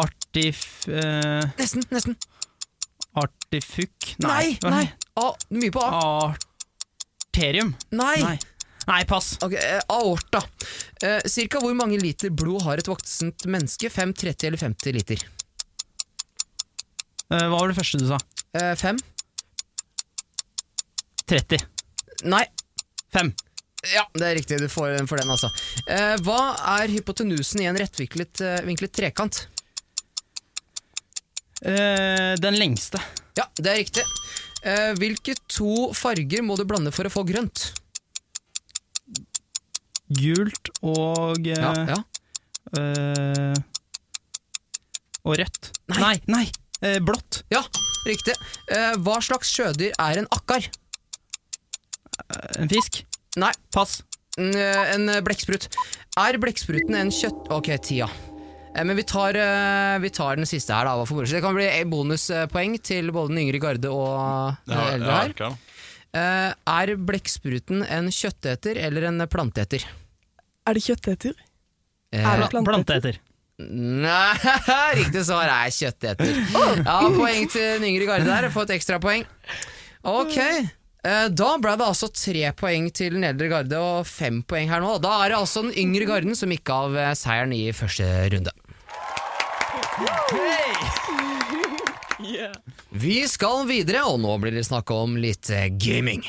Artif... 0.00 0.86
Uh, 0.88 1.42
Nesten, 1.58 1.84
nesten. 1.92 2.16
artifuk 3.12 4.14
Nei, 4.24 4.54
nei. 4.64 4.86
A, 5.20 5.26
mye 5.52 5.68
på 5.74 5.82
A. 5.84 6.32
Arterium. 6.32 7.74
Nei. 7.92 8.16
Nei. 8.22 8.38
Nei, 8.88 9.02
pass. 9.06 9.34
Ok, 9.44 9.52
eh, 9.58 9.78
Aorta. 9.92 10.40
Uh, 11.04 11.20
cirka 11.28 11.60
hvor 11.62 11.76
mange 11.76 12.00
liter 12.00 12.32
blod 12.32 12.64
har 12.64 12.80
et 12.80 12.88
voksent 12.88 13.44
menneske? 13.46 13.92
5, 13.92 14.16
30 14.24 14.48
eller 14.48 14.62
50 14.64 14.96
liter? 14.96 15.26
Uh, 17.28 17.46
hva 17.46 17.58
var 17.58 17.70
det 17.70 17.78
første 17.78 18.00
du 18.00 18.08
sa? 18.08 18.18
Eh, 18.56 18.74
5? 18.76 18.98
30. 21.28 21.64
Nei. 22.28 22.44
5. 23.12 23.32
Ja, 23.94 24.04
det 24.14 24.26
er 24.26 24.36
riktig. 24.38 24.58
Du 24.62 24.68
får 24.70 24.94
for 25.10 25.18
den, 25.18 25.30
altså. 25.32 25.48
Eh, 25.90 26.14
hva 26.22 26.52
er 26.76 26.92
hypotenusen 26.92 27.64
i 27.64 27.68
en 27.70 27.78
rettvinklet 27.80 28.42
eh, 28.44 28.84
trekant? 28.92 29.46
Eh, 31.62 32.34
den 32.42 32.58
lengste. 32.58 32.98
Ja, 33.38 33.46
det 33.54 33.70
er 33.70 33.78
riktig. 33.78 34.04
Uh, 34.62 34.92
hvilke 34.94 35.34
to 35.50 35.90
farger 35.98 36.42
må 36.46 36.54
du 36.58 36.62
blande 36.68 36.92
for 36.94 37.08
å 37.08 37.10
få 37.10 37.24
grønt? 37.26 37.72
Gult 40.12 40.70
og 40.84 41.42
uh, 41.42 41.50
Ja, 41.50 41.72
ja. 41.90 42.00
Og 45.22 45.34
rødt. 45.38 45.70
Nei. 45.90 45.98
Nei, 46.02 46.14
nei. 46.30 46.98
blått. 47.02 47.42
ja 47.52 47.62
riktig. 48.08 48.34
Hva 49.04 49.20
slags 49.22 49.50
sjødyr 49.54 49.92
er 50.02 50.22
en 50.22 50.26
akkar? 50.34 50.66
En 52.58 52.70
fisk. 52.70 53.04
Nei, 53.38 53.52
Pass. 53.74 54.00
en, 54.40 54.56
en 54.56 55.12
blekksprut. 55.22 55.68
Er 56.18 56.40
blekkspruten 56.42 56.98
en 56.98 57.14
kjøtt... 57.14 57.46
Ok, 57.54 57.70
tida. 57.86 58.10
Eh, 58.74 58.84
Men 58.84 58.96
vi 58.96 59.02
tar, 59.04 59.34
eh, 59.36 59.98
vi 60.02 60.10
tar 60.10 60.36
den 60.36 60.46
siste 60.48 60.72
her, 60.74 60.84
da. 60.88 61.04
Det 61.04 61.42
kan 61.44 61.54
bli 61.54 61.66
eh, 61.68 61.84
bonuspoeng 61.84 62.78
til 62.82 63.10
både 63.12 63.28
den 63.34 63.42
yngre 63.46 63.60
garde 63.60 63.90
og 63.92 64.56
den 64.66 64.78
eldre 64.96 65.18
her. 65.18 65.58
Eh, 66.12 66.52
Er 66.66 66.94
blekkspruten 66.96 67.84
en 67.88 68.08
kjøtteter 68.12 68.76
eller 68.76 69.08
en 69.08 69.26
planteeter? 69.28 69.84
Er 70.68 70.74
det 70.78 70.82
kjøtteter? 70.84 71.34
Eh, 72.12 72.20
Er 72.24 72.40
det 72.44 72.50
planteeter? 72.52 72.72
Planteeter. 72.72 73.20
Nei, 73.62 74.34
riktig 74.98 75.22
svar 75.28 75.46
er 75.52 75.70
kjøtteter. 75.70 76.30
Ja, 76.82 77.00
poeng 77.12 77.48
til 77.52 77.78
den 77.78 77.84
yngre 77.92 78.08
garde 78.08 78.26
der. 78.26 78.48
Få 78.50 78.64
et 78.66 78.72
ekstrapoeng. 78.78 79.24
Ok, 80.08 80.36
eh, 80.40 81.28
da 81.30 81.50
ble 81.62 81.74
det 81.78 81.86
altså 81.86 82.08
tre 82.10 82.48
poeng 82.58 82.88
til 82.96 83.14
den 83.14 83.24
eldre 83.28 83.48
garde 83.52 83.78
og 83.78 84.08
fem 84.08 84.40
poeng 84.42 84.68
her 84.72 84.82
nå. 84.82 84.96
Da 85.04 85.12
er 85.24 85.30
det 85.34 85.38
altså 85.38 85.62
den 85.68 85.76
yngre 85.78 86.08
garden 86.08 86.34
som 86.38 86.50
gikk 86.50 86.72
av 86.74 86.96
eh, 86.98 87.12
seieren 87.18 87.54
i 87.54 87.68
første 87.76 88.08
runde. 88.34 88.50
Vi 92.92 93.16
skal 93.28 93.66
videre, 93.68 94.04
og 94.08 94.20
nå 94.22 94.36
blir 94.40 94.54
det 94.56 94.64
snakk 94.64 94.88
om 94.94 95.18
litt 95.20 95.50
eh, 95.52 95.68
gaming. 95.68 96.22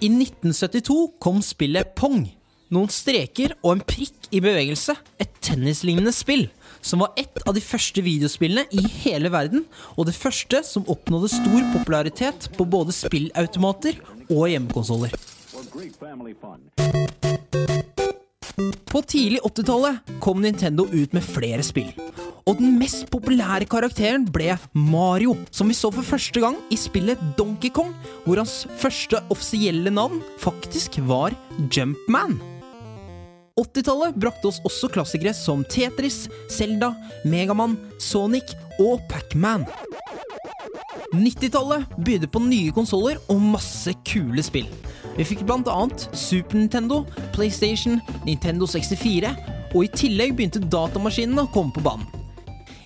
I 0.00 0.08
1972 0.12 0.96
kom 1.20 1.42
spillet 1.44 1.92
Pong. 1.98 2.24
Noen 2.72 2.90
streker 2.90 3.54
og 3.60 3.76
en 3.76 3.84
prikk 3.84 4.30
i 4.34 4.40
bevegelse. 4.44 4.96
Et 5.22 5.32
tennislignende 5.44 6.12
spill. 6.14 6.48
Som 6.80 7.02
var 7.02 7.12
et 7.18 7.42
av 7.44 7.54
de 7.56 7.62
første 7.64 8.02
videospillene 8.04 8.66
i 8.72 8.84
hele 9.02 9.30
verden, 9.34 9.64
og 9.96 10.06
det 10.08 10.16
første 10.16 10.62
som 10.66 10.86
oppnådde 10.88 11.32
stor 11.34 11.64
popularitet 11.72 12.48
på 12.56 12.66
både 12.68 12.94
spillautomater 12.94 13.98
og 14.30 14.48
hjemmekonsoller. 14.50 15.14
På 18.86 19.02
tidlig 19.04 19.40
80-tallet 19.44 20.16
kom 20.24 20.40
Nintendo 20.40 20.86
ut 20.88 21.12
med 21.12 21.24
flere 21.24 21.64
spill. 21.66 21.90
Og 22.46 22.60
den 22.60 22.76
mest 22.78 23.08
populære 23.10 23.66
karakteren 23.66 24.24
ble 24.30 24.54
Mario, 24.72 25.34
som 25.50 25.66
vi 25.66 25.74
så 25.74 25.90
for 25.90 26.06
første 26.06 26.40
gang 26.40 26.56
i 26.70 26.78
spillet 26.78 27.20
Donkey 27.38 27.72
Kong, 27.74 27.90
hvor 28.24 28.38
hans 28.38 28.60
første 28.78 29.18
offisielle 29.34 29.90
navn 29.90 30.22
faktisk 30.38 31.00
var 31.08 31.34
Jumpman. 31.74 32.38
80-tallet 33.56 34.16
brakte 34.20 34.50
oss 34.50 34.60
også 34.68 34.90
klassikere 34.92 35.32
som 35.34 35.64
Tetris, 35.64 36.26
Zelda, 36.52 36.92
Megaman, 37.24 37.78
Sonic 37.98 38.52
og 38.78 39.00
Pac-Man. 39.10 39.64
90-tallet 41.14 41.96
bydde 42.04 42.28
på 42.32 42.42
nye 42.44 42.72
konsoller 42.74 43.20
og 43.32 43.42
masse 43.54 43.92
kule 44.06 44.42
spill. 44.44 44.68
Vi 45.16 45.24
fikk 45.24 45.44
annet 45.48 46.08
Super 46.12 46.58
Nintendo, 46.58 47.04
PlayStation, 47.34 48.00
Nintendo 48.26 48.66
64, 48.66 49.32
og 49.74 49.84
i 49.84 49.92
tillegg 49.92 50.36
begynte 50.36 50.62
datamaskinene 50.62 51.46
å 51.46 51.52
komme 51.52 51.72
på 51.72 51.84
banen. 51.84 52.06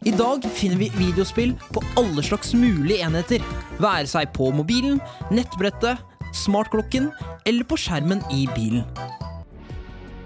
I 0.08 0.14
dag 0.16 0.46
finner 0.56 0.78
vi 0.80 0.88
videospill 0.96 1.52
på 1.74 1.82
alle 2.00 2.22
slags 2.24 2.54
mulige 2.56 3.04
enheter, 3.04 3.42
være 3.82 4.08
seg 4.08 4.30
på 4.32 4.48
mobilen, 4.56 4.96
nettbrettet, 5.28 6.00
smartklokken 6.32 7.10
eller 7.44 7.66
på 7.68 7.76
skjermen 7.80 8.22
i 8.32 8.46
bilen. 8.54 8.86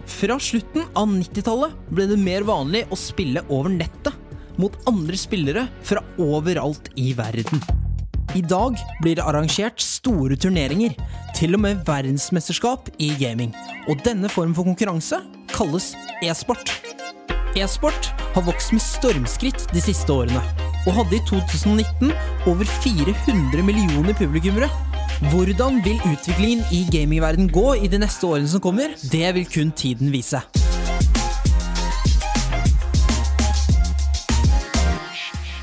Fra 0.07 0.37
slutten 0.39 0.85
av 0.95 1.09
90-tallet 1.11 1.75
ble 1.91 2.07
det 2.11 2.21
mer 2.21 2.47
vanlig 2.47 2.85
å 2.93 2.99
spille 2.99 3.43
over 3.49 3.73
nettet 3.73 4.14
mot 4.61 4.77
andre 4.91 5.19
spillere 5.19 5.67
fra 5.87 6.03
overalt 6.21 6.91
i 7.01 7.13
verden. 7.17 7.63
I 8.35 8.43
dag 8.43 8.79
blir 9.03 9.19
det 9.19 9.25
arrangert 9.27 9.83
store 9.83 10.37
turneringer, 10.41 10.95
til 11.37 11.55
og 11.55 11.63
med 11.63 11.85
verdensmesterskap 11.87 12.89
i 12.99 13.13
gaming. 13.21 13.53
Og 13.89 14.01
denne 14.07 14.31
form 14.33 14.55
for 14.57 14.67
konkurranse 14.67 15.21
kalles 15.53 15.93
e-sport. 16.25 16.73
E-sport 17.55 18.11
har 18.35 18.47
vokst 18.49 18.75
med 18.75 18.83
stormskritt 18.83 19.69
de 19.71 19.85
siste 19.85 20.11
årene, 20.11 20.43
og 20.85 20.99
hadde 20.99 21.21
i 21.21 21.23
2019 21.31 22.11
over 22.51 22.67
400 22.83 23.63
millioner 23.63 24.19
publikummere. 24.19 24.71
Hvordan 25.31 25.79
vil 25.87 26.03
utviklingen 26.11 26.67
i 26.75 26.83
gamingverden 26.91 27.47
gå 27.55 27.77
i 27.87 27.89
de 27.89 28.03
neste 28.03 28.27
årene 28.27 28.51
som 28.51 28.61
kommer? 28.61 28.99
Det 28.99 29.31
vil 29.39 29.47
kun 29.47 29.71
tiden 29.79 30.11
vise. 30.13 30.43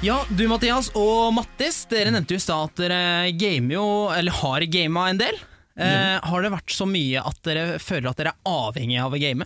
Ja, 0.02 0.24
du 0.34 0.48
Mathias 0.50 0.90
og 0.98 1.30
Mattis, 1.38 1.84
dere 1.92 2.10
nevnte 2.14 2.34
jo 2.34 2.40
i 2.40 2.42
stad 2.42 2.72
at 2.72 2.80
dere 2.82 3.02
gamer 3.38 3.76
jo, 3.76 3.86
eller 4.16 4.34
har 4.40 4.66
gama 4.74 5.04
en 5.12 5.20
del. 5.22 5.38
Eh, 5.78 6.18
har 6.26 6.42
det 6.44 6.52
vært 6.54 6.74
så 6.74 6.88
mye 6.90 7.22
at 7.22 7.38
dere 7.46 7.78
føler 7.82 8.10
at 8.10 8.18
dere 8.20 8.34
er 8.34 8.50
avhengig 8.50 8.98
av 9.02 9.14
å 9.14 9.20
game? 9.22 9.46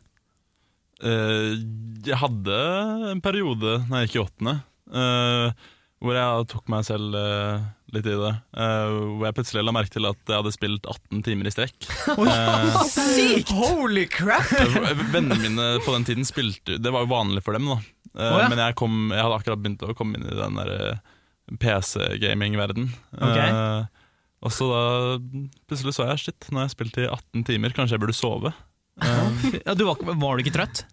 Eh, 1.04 1.58
jeg 2.08 2.20
hadde 2.22 2.60
en 3.12 3.22
periode 3.24 3.82
da 3.90 4.02
jeg 4.02 4.08
gikk 4.14 4.16
i 4.16 4.24
åttende, 4.24 4.54
eh, 4.96 5.66
hvor 6.06 6.20
jeg 6.22 6.48
tok 6.54 6.72
meg 6.72 6.88
selv 6.88 7.18
eh, 7.20 7.66
litt 7.96 8.08
i 8.08 8.16
det. 8.24 8.32
eh, 8.56 8.96
hvor 8.96 9.28
jeg 9.28 9.38
plutselig 9.42 9.66
la 9.68 9.76
merke 9.76 9.92
til 9.98 10.08
at 10.08 10.22
jeg 10.24 10.40
hadde 10.40 10.56
spilt 10.56 10.88
18 10.88 11.26
timer 11.28 11.52
i 11.52 11.56
strekk. 11.58 11.90
Eh, 12.16 12.80
Sykt! 12.88 13.52
Holy 13.60 14.08
crap! 14.08 14.48
Vennene 15.14 15.36
mine 15.44 15.68
på 15.84 15.92
den 15.98 16.08
tiden 16.08 16.26
spilte 16.28 16.80
Det 16.80 16.92
var 16.96 17.04
jo 17.04 17.12
vanlig 17.12 17.44
for 17.44 17.58
dem, 17.60 17.68
da. 17.76 17.78
Å, 18.15 18.39
ja. 18.39 18.48
Men 18.51 18.62
jeg, 18.63 18.75
kom, 18.79 18.95
jeg 19.12 19.22
hadde 19.22 19.38
akkurat 19.41 19.62
begynt 19.62 19.84
å 19.84 19.95
komme 19.98 20.19
inn 20.19 20.27
i 20.29 20.38
den 20.38 20.60
der 20.62 20.72
eh, 20.75 21.13
PC-gaming-verden. 21.62 22.89
Okay. 23.17 23.50
Eh, 23.51 23.86
og 24.45 24.53
så 24.53 24.67
da 24.69 24.84
plutselig 25.67 25.95
så 25.98 26.07
jeg 26.12 26.22
shit, 26.22 26.48
nå 26.51 26.62
har 26.62 26.67
jeg 26.69 26.75
spilt 26.75 27.00
i 27.01 27.07
18 27.10 27.45
timer, 27.50 27.74
kanskje 27.75 27.98
jeg 27.98 28.03
burde 28.05 28.15
sove. 28.17 28.51
Ja, 29.65 29.74
du 29.75 29.84
var, 29.88 30.00
var 30.00 30.38
du 30.38 30.45
ikke 30.45 30.55
trøtt? 30.55 30.86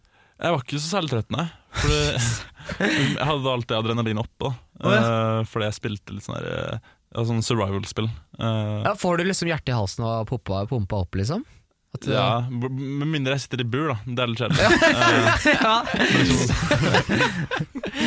jeg 0.43 0.51
var 0.51 0.63
ikke 0.65 0.79
så 0.83 0.89
særlig 0.97 1.13
trøtt, 1.13 1.29
nei. 1.31 1.45
For 1.79 1.93
jeg 2.89 3.27
hadde 3.29 3.53
alltid 3.53 3.77
adrenalin 3.79 4.23
oppe, 4.25 4.49
da. 4.49 4.55
Å, 4.83 4.95
Eh, 4.99 5.41
fordi 5.47 5.69
jeg 5.69 5.77
spilte 5.79 6.17
litt 6.17 6.27
sånn 6.27 6.41
der, 6.41 6.81
ja, 7.13 7.23
sånn 7.29 7.45
survival-spill. 7.47 8.09
Ja, 8.41 8.97
får 8.99 9.21
du 9.21 9.29
liksom 9.29 9.51
hjertet 9.53 9.71
i 9.71 9.77
halsen 9.77 10.07
og 10.09 10.27
pumpa, 10.33 10.65
pumpa 10.71 11.05
opp, 11.05 11.15
liksom? 11.21 11.45
At, 11.93 12.07
ja, 12.09 12.29
Med 12.49 13.05
mindre 13.05 13.35
jeg 13.37 13.43
sitter 13.45 13.61
i 13.61 13.69
bur, 13.69 13.91
da. 13.93 13.99
Det 14.07 14.23
er 14.25 14.31
litt 14.31 14.41
kjedelig. 14.41 14.63
Eh, 14.65 15.83
liksom, 16.23 16.49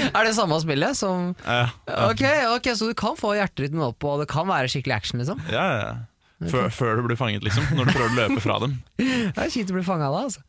Er 0.16 0.26
det 0.26 0.34
samme 0.38 0.58
spillet 0.64 0.98
som 0.98 1.30
ja, 1.46 1.60
ja. 1.86 2.00
Ok, 2.10 2.24
ok, 2.56 2.72
så 2.74 2.90
du 2.90 2.96
kan 2.98 3.18
få 3.20 3.36
hjerterytmen 3.38 3.86
opp, 3.92 4.02
og 4.08 4.24
det 4.24 4.30
kan 4.32 4.50
være 4.50 4.72
skikkelig 4.74 4.96
action, 4.98 5.22
liksom? 5.22 5.42
Ja, 5.54 5.66
ja, 5.70 5.80
ja. 5.86 5.96
Før, 6.52 6.68
før 6.74 6.98
du 7.00 7.06
blir 7.06 7.18
fanget, 7.20 7.46
liksom. 7.46 7.64
Når 7.78 7.88
du 7.88 7.94
prøver 7.96 8.12
å 8.12 8.18
løpe 8.18 8.42
fra 8.44 8.58
dem. 8.66 8.76
Det 9.36 9.46
er 9.46 9.54
kjipt 9.54 9.72
å 9.72 9.78
bli 9.78 9.86
fanga 9.88 10.10
da, 10.12 10.26
altså. 10.28 10.42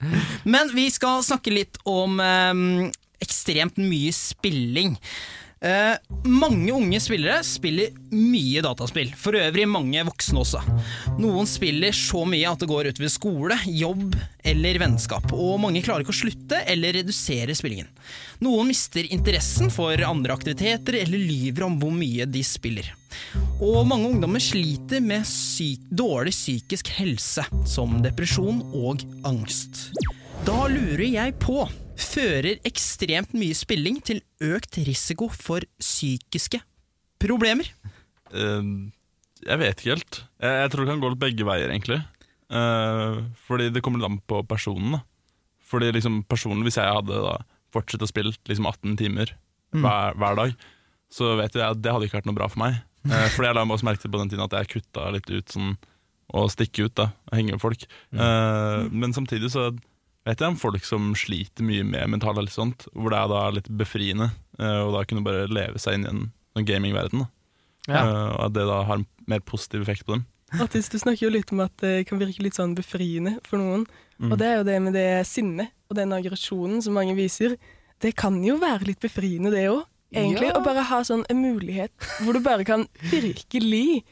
Men 0.49 0.73
vi 0.75 0.89
skal 0.93 1.23
snakke 1.27 1.53
litt 1.55 1.79
om 1.87 2.19
um, 2.19 2.65
ekstremt 3.23 3.79
mye 3.81 4.13
spilling. 4.17 4.97
Eh, 5.65 5.97
mange 6.29 6.73
unge 6.73 6.99
spillere 7.01 7.39
spiller 7.47 7.95
mye 8.13 8.61
dataspill, 8.61 9.09
for 9.17 9.39
øvrig 9.39 9.65
mange 9.71 10.03
voksne 10.05 10.43
også. 10.43 10.61
Noen 11.17 11.49
spiller 11.49 11.97
så 11.97 12.27
mye 12.29 12.51
at 12.51 12.61
det 12.61 12.69
går 12.69 12.91
utover 12.91 13.13
skole, 13.13 13.57
jobb 13.65 14.19
eller 14.45 14.77
vennskap, 14.83 15.33
og 15.33 15.57
mange 15.63 15.81
klarer 15.87 16.05
ikke 16.05 16.13
å 16.13 16.19
slutte 16.19 16.61
eller 16.69 16.99
redusere 16.99 17.57
spillingen. 17.57 17.89
Noen 18.45 18.69
mister 18.69 19.09
interessen 19.09 19.73
for 19.73 19.97
andre 20.05 20.37
aktiviteter 20.37 21.01
eller 21.01 21.25
lyver 21.25 21.65
om 21.71 21.81
hvor 21.81 21.95
mye 21.95 22.29
de 22.29 22.45
spiller. 22.45 22.93
Og 23.65 23.81
mange 23.89 24.11
ungdommer 24.13 24.43
sliter 24.45 25.01
med 25.01 25.25
syk 25.25 25.89
dårlig 25.89 26.35
psykisk 26.37 26.93
helse, 26.99 27.47
som 27.65 27.97
depresjon 28.05 28.61
og 28.77 29.07
angst. 29.25 29.87
Da 30.45 30.67
lurer 30.69 31.09
jeg 31.09 31.33
på, 31.41 31.65
Fører 31.97 32.61
ekstremt 32.69 33.33
mye 33.37 33.57
spilling 33.57 33.99
til 34.05 34.21
økt 34.45 34.79
risiko 34.87 35.31
for 35.33 35.65
psykiske 35.81 36.61
problemer? 37.23 37.69
Uh, 38.33 38.93
jeg 39.47 39.61
vet 39.63 39.81
ikke 39.81 39.95
helt. 39.95 40.21
Jeg, 40.43 40.61
jeg 40.63 40.73
tror 40.73 40.85
det 40.85 40.93
kan 40.93 41.03
gå 41.03 41.13
litt 41.13 41.25
begge 41.25 41.49
veier, 41.49 41.73
egentlig. 41.73 42.01
Uh, 42.53 43.25
fordi 43.49 43.71
det 43.75 43.83
kommer 43.85 44.03
litt 44.03 44.11
an 44.11 44.21
på 44.29 44.43
personen. 44.49 44.99
da. 44.99 45.03
Fordi 45.67 45.91
liksom 45.97 46.23
personen, 46.29 46.63
hvis 46.67 46.79
jeg 46.79 46.99
hadde 46.99 47.25
da 47.25 47.39
fortsatt 47.75 48.05
å 48.05 48.09
spille 48.11 48.37
liksom 48.47 48.69
18 48.69 48.97
timer 49.01 49.33
hver, 49.75 50.15
hver 50.17 50.39
dag, 50.39 50.55
så 51.13 51.35
vet 51.41 51.57
jeg 51.57 51.67
at 51.67 51.81
det 51.83 51.93
hadde 51.93 52.07
ikke 52.07 52.21
vært 52.21 52.29
noe 52.29 52.39
bra 52.39 52.49
for 52.53 52.63
meg. 52.63 52.79
Uh, 53.09 53.27
fordi 53.35 53.51
jeg 53.51 53.59
la 53.59 53.67
meg 53.67 53.79
også 53.79 53.89
merke 53.89 54.05
til 54.05 54.13
på 54.13 54.23
den 54.23 54.33
tiden 54.33 54.47
at 54.47 54.57
jeg 54.61 54.75
kutta 54.77 55.11
litt 55.17 55.33
ut 55.33 55.57
sånn 55.57 55.77
å 56.35 56.47
stikke 56.51 56.89
ut, 56.89 56.95
da, 56.99 57.11
og 57.31 57.39
henge 57.39 57.55
med 57.55 57.63
folk. 57.63 57.85
Eh, 58.11 58.81
men 58.91 59.15
samtidig 59.15 59.51
så 59.53 59.69
vet 60.27 60.43
jeg 60.43 60.53
om 60.53 60.59
folk 60.61 60.85
som 60.87 61.13
sliter 61.19 61.67
mye 61.67 61.87
med 61.87 62.11
mental 62.17 62.39
helse, 62.41 62.57
sånt, 62.59 62.89
hvor 62.93 63.15
det 63.15 63.21
er 63.21 63.33
da 63.33 63.43
litt 63.55 63.71
befriende 63.79 64.31
eh, 64.59 64.81
å 64.83 64.93
da 64.95 65.05
kunne 65.09 65.25
bare 65.27 65.47
leve 65.51 65.81
seg 65.83 65.99
inn 65.99 66.07
i 66.07 66.15
en 66.59 66.67
gamingverden. 66.67 67.27
Ja. 67.87 68.03
Eh, 68.03 68.31
og 68.35 68.41
at 68.49 68.57
det 68.57 68.67
da 68.69 68.81
har 68.89 69.01
en 69.01 69.07
mer 69.31 69.45
positiv 69.47 69.87
effekt 69.87 70.07
på 70.07 70.17
dem. 70.17 70.27
Mattis, 70.57 70.89
du 70.91 70.99
snakker 70.99 71.27
jo 71.27 71.33
litt 71.35 71.51
om 71.55 71.65
at 71.65 71.75
det 71.83 72.07
kan 72.09 72.21
virke 72.21 72.45
litt 72.45 72.57
sånn 72.59 72.77
befriende 72.79 73.37
for 73.47 73.59
noen. 73.61 73.87
Mm. 74.23 74.31
Og 74.31 74.39
det 74.41 74.47
er 74.47 74.61
jo 74.61 74.69
det 74.69 74.77
med 74.85 74.95
det 74.97 75.09
sinnet 75.29 75.75
og 75.91 75.99
den 75.99 76.15
aggresjonen 76.15 76.83
som 76.85 76.97
mange 76.97 77.17
viser. 77.19 77.57
Det 78.03 78.15
kan 78.19 78.39
jo 78.45 78.59
være 78.63 78.91
litt 78.91 79.03
befriende, 79.03 79.53
det 79.55 79.67
òg. 79.73 79.85
Egentlig. 80.15 80.53
Ja. 80.53 80.59
Å 80.59 80.65
bare 80.65 80.85
ha 80.87 81.01
sånn 81.05 81.25
en 81.33 81.41
mulighet 81.43 81.91
hvor 82.23 82.37
du 82.37 82.41
bare 82.45 82.65
kan 82.67 82.87
virkelig 83.11 84.05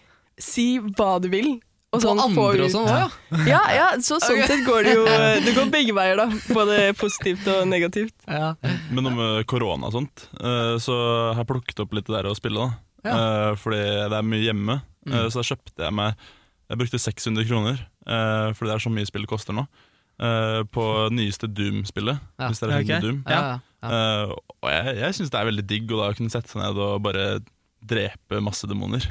si 0.42 0.66
hva 0.98 1.16
du 1.22 1.30
vil. 1.32 1.54
Og 1.94 2.02
sånn 2.02 2.18
på 2.34 2.44
andre 2.48 2.64
og 2.66 2.70
sånn 2.74 2.88
òg, 2.90 2.96
ja. 2.98 3.44
Ja, 3.48 3.60
ja, 3.74 3.86
så 4.02 4.18
sånn 4.22 4.38
okay. 4.40 4.48
sett 4.50 4.64
går 4.66 4.82
det 4.86 4.94
jo 4.96 5.04
Det 5.46 5.54
går 5.56 5.70
begge 5.72 5.94
veier, 5.96 6.16
da. 6.20 6.26
Både 6.54 6.78
positivt 6.98 7.46
og 7.54 7.66
negativt. 7.70 8.14
ja. 8.28 8.54
Men 8.90 9.06
om 9.12 9.18
eh, 9.24 9.42
korona 9.50 9.88
og 9.90 9.96
sånt, 9.96 10.26
eh, 10.40 10.74
så 10.82 10.96
har 11.32 11.42
jeg 11.44 11.50
plukket 11.52 11.80
opp 11.86 11.94
litt 11.96 12.06
det 12.10 12.16
der 12.18 12.30
å 12.30 12.36
spille. 12.38 12.68
da 13.04 13.10
Ja. 13.10 13.54
Fordi 13.60 13.80
det 14.10 14.16
er 14.18 14.22
mye 14.26 14.44
hjemme. 14.46 14.78
Eh, 15.06 15.26
Så 15.28 15.40
da 15.42 15.48
kjøpte 15.54 15.84
jeg 15.84 15.92
meg 15.92 16.14
Jeg 16.70 16.78
brukte 16.80 16.98
600 16.98 17.44
kroner, 17.44 17.80
eh, 18.08 18.52
fordi 18.56 18.70
det 18.70 18.74
er 18.78 18.84
så 18.86 18.90
mye 18.94 19.06
spill 19.06 19.26
koster 19.28 19.52
nå. 19.52 19.66
eh, 20.18 20.62
På 20.72 21.10
nyeste 21.12 21.46
Doom-spillet, 21.52 22.18
Ja. 22.40 22.48
hvis 22.48 22.60
dere 22.62 22.78
Ok. 22.80 22.86
kjenner 22.88 23.00
Doom. 23.04 23.18
Ja, 23.28 23.40
ja, 23.40 23.58
ja. 23.82 23.90
Eh, 23.90 24.32
og 24.64 24.70
jeg, 24.72 24.96
jeg 25.02 25.12
syns 25.18 25.30
det 25.30 25.40
er 25.40 25.50
veldig 25.50 25.66
digg 25.68 25.92
å 25.92 25.98
da 26.00 26.12
kunne 26.16 26.32
sette 26.32 26.48
seg 26.48 26.62
ned 26.62 26.78
og 26.80 27.02
bare 27.04 27.40
drepe 27.84 28.40
masse 28.44 28.68
demoner. 28.70 29.04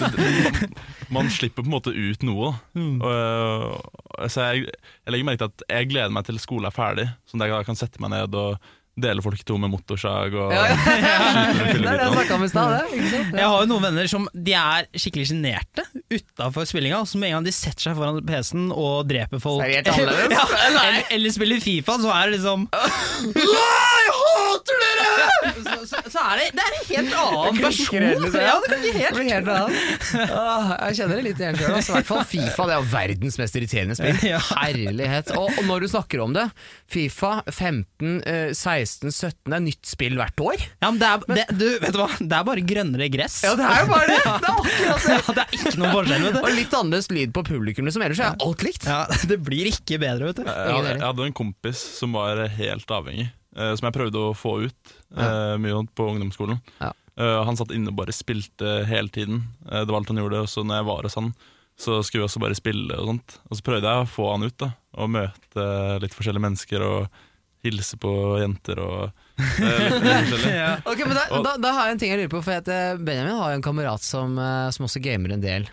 man, 0.00 0.74
man 1.20 1.30
slipper 1.32 1.64
på 1.64 1.68
en 1.68 1.74
måte 1.76 1.94
ut 1.94 2.26
noe. 2.26 2.52
Mm. 2.76 2.98
Og, 3.00 3.94
og, 4.16 4.26
så 4.32 4.50
jeg, 4.50 4.68
jeg 5.04 5.14
legger 5.14 5.30
merke 5.30 5.44
til 5.44 5.52
at 5.52 5.64
jeg 5.78 5.90
gleder 5.94 6.12
meg 6.14 6.28
til 6.28 6.40
skolen 6.42 6.68
er 6.70 6.76
ferdig, 6.76 7.08
sånn 7.30 7.46
at 7.46 7.52
jeg 7.52 7.70
kan 7.70 7.80
sette 7.80 8.02
meg 8.02 8.14
ned 8.14 8.36
og 8.38 8.70
dele 9.00 9.22
folk 9.24 9.40
i 9.40 9.46
to 9.46 9.56
med 9.60 9.70
motorsag 9.72 10.34
og 10.36 10.52
Ja, 10.52 10.64
ja. 10.66 10.74
skyte 10.74 11.80
med 11.80 11.84
Det 11.86 11.90
er 11.90 12.00
det 12.10 13.40
jeg 13.40 13.46
har 13.46 13.62
jo 13.62 13.68
noen 13.70 13.84
venner 13.86 14.08
som 14.10 14.26
de 14.34 14.54
er 14.56 14.88
skikkelig 14.98 15.30
sjenerte 15.30 15.84
utafor 16.10 16.66
spillinga. 16.68 17.02
Så 17.06 17.20
med 17.20 17.30
en 17.30 17.38
gang 17.38 17.46
de 17.46 17.54
setter 17.54 17.88
seg 17.88 17.96
foran 17.98 18.20
PC-en 18.26 18.70
og 18.74 19.06
dreper 19.08 19.42
folk, 19.42 19.62
Så 19.62 19.94
er 19.94 20.32
ja, 20.34 20.44
eller, 20.66 21.00
eller 21.16 21.34
spiller 21.34 21.62
Fifa, 21.62 21.96
så 22.02 22.10
er 22.14 22.28
det 22.30 22.38
liksom 22.38 22.66
«Nei, 22.70 24.00
Jeg 24.06 24.09
hater 24.30 24.82
dere! 24.84 25.52
Så, 25.60 25.76
så, 25.90 26.00
så 26.12 26.22
er 26.30 26.40
det, 26.40 26.46
det 26.56 26.64
er 26.64 26.74
en 26.76 26.86
helt 26.90 27.14
annen 27.20 27.60
person. 27.60 27.86
klikker 27.90 28.40
Ja, 28.40 28.54
det 28.62 28.70
kan 28.70 28.84
ikke 28.84 28.98
helt. 29.00 29.16
blir 29.16 29.30
helt 29.30 29.50
annet. 29.54 30.10
Åh, 30.30 30.70
jeg 30.88 30.98
kjenner 31.00 31.20
det 31.20 31.24
litt 31.26 31.40
igjen 31.42 31.58
sjøl. 31.60 31.76
I 31.80 31.94
hvert 31.96 32.08
fall 32.10 32.24
Fifa. 32.30 32.66
Det 32.70 32.74
er 32.76 32.80
jo 32.82 32.88
verdens 32.92 33.38
mest 33.40 33.58
irriterende 33.60 33.96
spill. 33.98 34.20
Herlighet. 34.50 35.32
Og, 35.38 35.48
og 35.60 35.68
når 35.68 35.84
du 35.86 35.88
snakker 35.92 36.22
om 36.24 36.34
det, 36.36 36.46
Fifa 36.90 37.32
15, 37.50 38.14
eh, 38.26 38.50
16, 38.56 39.10
17 39.10 39.50
Det 39.50 39.56
er 39.58 39.64
nytt 39.64 39.90
spill 39.90 40.18
hvert 40.20 40.44
år. 40.44 40.64
Ja, 40.82 40.90
men 40.90 41.00
det 41.02 41.10
er, 41.10 41.24
det, 41.40 41.46
du, 41.60 41.66
vet 41.82 41.96
du 41.96 42.00
hva? 42.02 42.08
det 42.20 42.38
er 42.40 42.46
bare 42.50 42.64
grønnere 42.72 43.10
gress. 43.12 43.40
Ja, 43.46 43.54
det 43.58 43.66
er 43.68 43.84
jo 43.84 43.90
bare 43.94 44.10
det! 44.10 44.18
Det 44.30 44.48
er 44.50 44.54
akkurat 44.54 45.04
det. 45.04 45.08
Ja, 45.20 45.34
det 45.34 45.42
er 45.42 45.56
ikke 45.56 45.72
noen 45.80 45.92
forskjell, 45.94 46.24
vet 46.26 46.36
Og 46.40 46.46
du. 46.46 46.54
litt 46.56 46.74
annerledes 46.76 47.08
lyd 47.12 47.32
på 47.36 47.42
publikum, 47.46 47.86
liksom. 47.88 48.04
Ellers 48.06 48.20
er 48.24 48.36
alt 48.46 48.64
likt. 48.66 48.86
Ja, 48.88 49.00
det 49.30 49.38
blir 49.46 49.68
ikke 49.70 49.98
bedre, 50.02 50.30
vet 50.30 50.40
du. 50.40 50.46
Jeg 50.46 50.74
hadde, 50.76 50.94
jeg 50.96 51.04
hadde 51.06 51.26
en 51.30 51.36
kompis 51.36 51.82
som 51.98 52.14
var 52.16 52.40
helt 52.56 52.94
avhengig, 52.96 53.28
eh, 53.56 53.74
som 53.78 53.88
jeg 53.88 53.96
prøvde 53.96 54.24
å 54.30 54.34
få 54.36 54.56
ut 54.66 54.96
eh, 55.16 55.54
mye 55.62 55.84
på 55.96 56.08
ungdomsskolen. 56.14 56.60
Ja. 56.80 56.92
Eh, 57.20 57.44
han 57.44 57.58
satt 57.58 57.72
inne 57.74 57.92
og 57.92 57.98
bare 57.98 58.14
spilte 58.16 58.80
hele 58.88 59.12
tiden. 59.12 59.42
Eh, 59.68 59.82
det 59.84 59.90
var 59.90 60.00
alt 60.00 60.12
han 60.12 60.20
gjorde. 60.22 60.44
Og 60.44 60.52
så 60.52 60.64
når 60.64 60.80
jeg 60.80 60.88
var 60.90 61.08
hos 61.08 61.18
han, 61.18 61.32
så 61.80 62.02
skulle 62.04 62.24
vi 62.24 62.28
også 62.28 62.42
bare 62.42 62.58
spille 62.58 63.00
og 63.00 63.10
sånt. 63.14 63.40
Og 63.48 63.58
så 63.58 63.66
prøvde 63.66 63.90
jeg 63.90 64.04
å 64.04 64.12
få 64.12 64.28
han 64.34 64.46
ut, 64.46 64.56
da. 64.60 64.70
Og 65.00 65.12
møte 65.16 65.66
litt 66.02 66.16
forskjellige 66.16 66.46
mennesker 66.46 66.84
og 66.86 67.26
hilse 67.64 67.98
på 68.00 68.10
jenter 68.40 68.78
og 68.80 69.10
eh. 69.36 70.46
Ja. 70.62 70.70
Ok, 70.88 71.02
men 71.04 71.12
da, 71.12 71.26
da, 71.44 71.58
da 71.60 71.74
har 71.76 71.90
jeg 71.90 71.96
en 71.96 72.00
ting 72.00 72.14
jeg 72.14 72.22
lurer 72.22 72.32
på, 72.32 72.40
for 72.46 72.56
at 72.56 72.70
eh, 72.72 72.96
Benjamin 72.96 73.36
har 73.36 73.52
jo 73.52 73.58
en 73.58 73.66
kamerat 73.66 74.04
som, 74.04 74.38
som 74.72 74.88
også 74.88 75.02
gamer 75.04 75.36
en 75.36 75.44
del. 75.44 75.68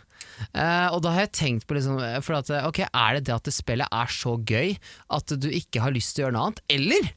Uh, 0.54 0.94
og 0.94 1.00
da 1.02 1.16
har 1.16 1.26
jeg 1.26 1.34
tenkt 1.34 1.66
på 1.66 1.74
liksom, 1.74 1.96
for 2.22 2.38
at, 2.38 2.52
okay, 2.68 2.86
Er 2.94 3.16
det 3.18 3.24
det 3.26 3.34
at 3.34 3.48
det 3.48 3.56
spillet 3.56 3.90
er 3.90 4.12
så 4.14 4.36
gøy 4.38 4.76
at 5.18 5.34
du 5.34 5.48
ikke 5.50 5.82
har 5.82 5.96
lyst 5.96 6.14
til 6.14 6.24
å 6.24 6.28
gjøre 6.28 6.36
noe 6.36 6.44
annet, 6.52 6.62
eller 6.76 7.08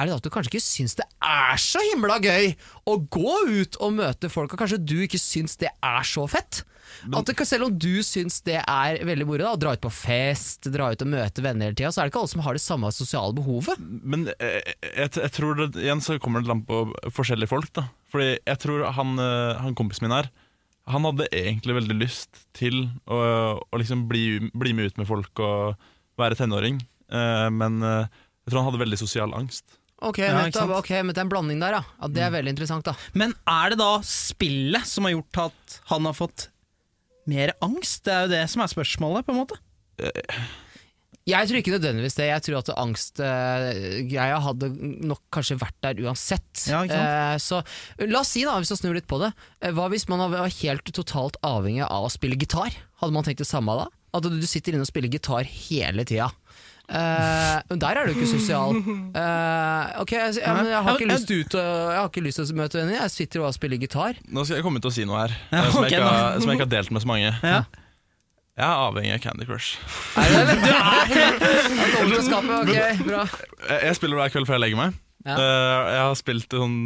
er 0.00 0.08
det 0.08 0.16
at 0.16 0.24
du 0.26 0.32
kanskje 0.32 0.54
ikke 0.54 0.64
syns 0.64 0.96
det 0.98 1.06
er 1.20 1.60
så 1.60 1.82
himla 1.90 2.18
gøy 2.22 2.54
å 2.88 2.96
gå 3.12 3.36
ut 3.50 3.78
og 3.80 3.94
møte 4.00 4.32
folk, 4.32 4.54
og 4.54 4.62
kanskje 4.64 4.80
du 4.80 4.98
ikke 5.04 5.20
syns 5.20 5.58
det 5.60 5.70
er 5.70 6.06
så 6.08 6.26
fett? 6.30 6.64
At 7.16 7.28
det, 7.28 7.36
selv 7.48 7.68
om 7.68 7.76
du 7.80 8.02
syns 8.04 8.40
det 8.44 8.58
er 8.60 8.98
veldig 9.06 9.26
moro, 9.28 9.52
å 9.54 9.60
dra 9.60 9.72
ut 9.76 9.82
på 9.82 9.92
fest, 9.94 10.68
dra 10.72 10.90
ut 10.92 11.04
og 11.04 11.10
møte 11.12 11.44
venner 11.44 11.70
hele 11.70 11.78
tida, 11.78 11.92
så 11.94 12.02
er 12.02 12.08
det 12.08 12.12
ikke 12.12 12.22
alle 12.22 12.32
som 12.32 12.44
har 12.44 12.58
det 12.58 12.64
samme 12.64 12.90
sosiale 12.94 13.36
behovet. 13.36 13.80
Men 13.80 14.26
jeg, 14.32 14.76
jeg, 14.84 15.12
jeg 15.14 15.32
tror 15.36 15.56
det, 15.60 15.70
igjen 15.80 16.04
så 16.04 16.18
kommer 16.22 16.44
det 16.44 16.52
an 16.52 16.64
på 16.68 16.82
forskjellige 17.16 17.52
folk. 17.52 17.72
da 17.78 17.86
Fordi 18.12 18.34
jeg 18.36 18.62
tror 18.64 18.84
han, 18.98 19.14
eh, 19.22 19.62
han 19.62 19.76
kompisen 19.78 20.06
min 20.06 20.16
her 20.16 20.30
Han 20.90 21.06
hadde 21.08 21.30
egentlig 21.36 21.78
veldig 21.78 21.98
lyst 22.00 22.44
til 22.56 22.82
å, 23.06 23.20
å 23.62 23.80
liksom 23.80 24.08
bli, 24.10 24.50
bli 24.52 24.74
med 24.76 24.90
ut 24.90 25.00
med 25.00 25.08
folk 25.08 25.44
og 25.44 25.90
være 26.20 26.36
tenåring. 26.36 26.80
Eh, 27.08 27.48
men 27.54 27.80
eh, 27.86 28.20
jeg 28.44 28.52
tror 28.52 28.62
han 28.62 28.72
hadde 28.72 28.84
veldig 28.84 29.00
sosial 29.00 29.36
angst. 29.36 29.79
Ok, 30.00 30.18
Ja, 30.22 30.30
ikke 30.32 30.46
nettopp, 30.48 30.70
sant? 30.70 30.78
ok, 30.78 30.90
men 31.04 31.12
det 31.12 31.20
er 31.20 31.26
en 31.26 31.32
blanding 31.32 31.60
der, 31.60 31.76
ja. 31.76 31.82
ja 32.00 32.08
det 32.08 32.22
er 32.24 32.32
veldig 32.32 32.54
interessant, 32.54 32.86
da. 32.88 32.94
Men 33.12 33.34
er 33.44 33.74
det 33.74 33.80
da 33.82 33.90
spillet 34.06 34.88
som 34.88 35.04
har 35.04 35.12
gjort 35.18 35.42
at 35.50 35.76
han 35.92 36.08
har 36.08 36.16
fått 36.16 36.48
mer 37.28 37.52
angst? 37.60 38.06
Det 38.08 38.14
er 38.14 38.24
jo 38.24 38.32
det 38.32 38.42
som 38.48 38.64
er 38.64 38.72
spørsmålet, 38.72 39.26
på 39.28 39.34
en 39.34 39.42
måte. 39.42 39.60
Jeg 41.28 41.46
tror 41.46 41.58
ikke 41.60 41.74
nødvendigvis 41.74 42.16
det. 42.16 42.30
Jeg 42.30 42.42
tror 42.46 42.58
at 42.62 42.70
angstgreia 42.80 44.38
hadde 44.42 44.70
nok 45.04 45.20
kanskje 45.34 45.58
vært 45.60 45.76
der 45.84 46.00
uansett. 46.06 46.64
Ja, 46.70 46.80
ikke 46.86 46.96
Eh, 47.00 47.36
så 47.42 47.60
la 48.08 48.22
oss 48.22 48.32
si, 48.32 48.42
da, 48.48 48.56
hvis 48.58 48.72
vi 48.72 48.78
snur 48.80 48.96
litt 48.96 49.08
på 49.10 49.20
det, 49.22 49.30
eh, 49.60 49.70
hva 49.76 49.90
hvis 49.92 50.08
man 50.10 50.24
var 50.32 50.48
helt 50.48 50.92
totalt 50.96 51.36
avhengig 51.46 51.84
av 51.86 52.08
å 52.08 52.12
spille 52.12 52.40
gitar? 52.40 52.72
Hadde 53.02 53.14
man 53.14 53.26
tenkt 53.26 53.44
det 53.44 53.50
samme 53.50 53.76
da? 53.76 53.86
At 54.16 54.24
du 54.26 54.46
sitter 54.48 54.74
inne 54.74 54.82
og 54.82 54.90
spiller 54.90 55.12
gitar 55.12 55.44
hele 55.44 56.04
tida. 56.08 56.32
Eh, 56.90 57.56
men 57.70 57.78
der 57.78 57.98
er 58.00 58.08
du 58.08 58.16
ikke 58.16 58.26
sosial. 58.26 58.74
Uh, 58.74 60.00
ok, 60.02 60.10
jeg, 60.16 60.40
ja, 60.42 60.54
men 60.56 60.66
jeg 60.72 60.80
har 60.82 60.96
ikke 60.96 61.06
lyst 61.12 61.28
til 61.30 61.44
ut 61.44 61.54
Jeg 61.54 61.98
har 62.00 62.08
ikke 62.08 62.24
lyst 62.24 62.40
til 62.40 62.48
å 62.50 62.56
møte 62.58 62.80
venner, 62.80 62.96
jeg 62.98 63.12
sitter 63.14 63.44
og 63.46 63.54
spiller 63.54 63.78
gitar. 63.78 64.18
Nå 64.26 64.42
skal 64.46 64.58
jeg 64.58 64.66
komme 64.66 64.82
til 64.82 64.90
å 64.90 64.94
si 64.96 65.04
noe 65.06 65.20
her 65.22 65.36
Ja, 65.52 65.60
eh, 65.62 65.68
som, 65.70 65.86
jeg 65.86 65.94
ikke 65.94 66.08
har, 66.08 66.40
som 66.40 66.50
jeg 66.50 66.58
ikke 66.58 66.66
har 66.66 66.72
delt 66.74 66.90
med 66.96 67.04
så 67.04 67.10
mange. 67.12 67.30
Ja. 67.46 67.60
Jeg 68.60 68.66
er 68.66 68.82
avhengig 68.88 69.12
av 69.14 69.22
Candy 69.24 69.46
Crush. 69.46 69.78
Er 70.18 70.34
det? 70.34 70.56
Du 70.58 70.66
er 70.74 72.10
til 72.10 72.26
skapet, 72.26 72.56
ok, 72.58 73.06
bra. 73.06 73.22
Jeg, 73.70 73.94
spiller 74.00 74.18
hver 74.20 74.34
kveld 74.34 74.50
før 74.50 74.58
jeg 74.58 74.64
legger 74.66 74.82
meg. 74.82 74.98
Ja. 75.28 75.36
Eh, 75.38 75.94
jeg 75.94 76.02
har 76.08 76.18
spilt 76.18 76.58
sånn, 76.58 76.76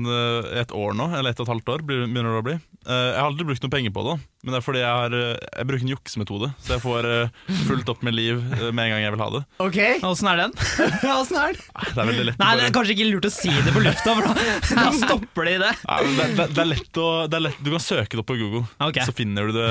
et 0.60 0.74
år 0.76 0.94
nå, 1.00 1.08
eller 1.16 1.32
et 1.32 1.40
og 1.40 1.48
et 1.48 1.54
halvt 1.54 1.72
år. 1.78 1.86
blir- 1.88 2.04
begynner 2.04 2.36
det 2.36 2.42
å 2.44 2.46
bli 2.50 2.58
Jeg 2.85 3.16
har 3.16 3.27
aldri 3.27 3.47
brukt 3.49 3.64
noe 3.64 3.73
penger 3.73 3.92
på 3.94 4.03
det, 4.05 4.14
men 4.44 4.53
det 4.53 4.59
er 4.59 4.64
fordi 4.64 4.81
jeg, 4.83 4.97
har, 5.01 5.14
eh, 5.16 5.44
jeg 5.57 5.66
bruker 5.70 5.85
en 5.87 5.92
juksemetode. 5.94 6.49
Så 6.61 6.75
jeg 6.75 6.83
får 6.83 7.07
eh, 7.09 7.53
fullt 7.64 7.88
opp 7.94 8.03
med 8.05 8.16
liv 8.16 8.42
eh, 8.59 8.66
med 8.77 8.83
en 8.85 8.92
gang 8.92 9.01
jeg 9.01 9.14
vil 9.14 9.23
ha 9.25 9.29
det. 9.33 9.40
Ok, 9.64 9.79
Åssen 10.05 10.29
er 10.29 10.42
den? 10.42 10.53
ja, 11.09 11.16
den? 11.31 11.61
Det 11.81 12.03
er 12.03 12.11
veldig 12.11 12.27
lett 12.29 12.42
Nei, 12.42 12.51
det 12.61 12.66
er 12.66 12.75
kanskje 12.77 12.97
ikke 12.99 13.09
lurt 13.09 13.29
å 13.31 13.33
si 13.33 13.53
det 13.55 13.73
på 13.73 13.85
lufta, 13.87 14.16
for 14.18 14.29
da, 14.29 14.49
da 14.83 14.87
stopper 14.99 15.49
de 15.49 15.59
det. 15.64 15.73
Ja, 15.81 16.01
det, 16.05 16.29
det, 16.37 16.49
det 16.53 16.64
er 16.66 16.70
lett 16.75 17.01
å 17.01 17.09
det 17.25 17.40
er 17.40 17.47
lett, 17.47 17.62
Du 17.64 17.73
kan 17.73 17.85
søke 17.87 18.11
det 18.12 18.25
opp 18.25 18.33
på 18.35 18.37
Google, 18.42 18.66
okay. 18.77 19.09
så 19.09 19.16
finner 19.16 19.49
du 19.49 19.57
det 19.57 19.70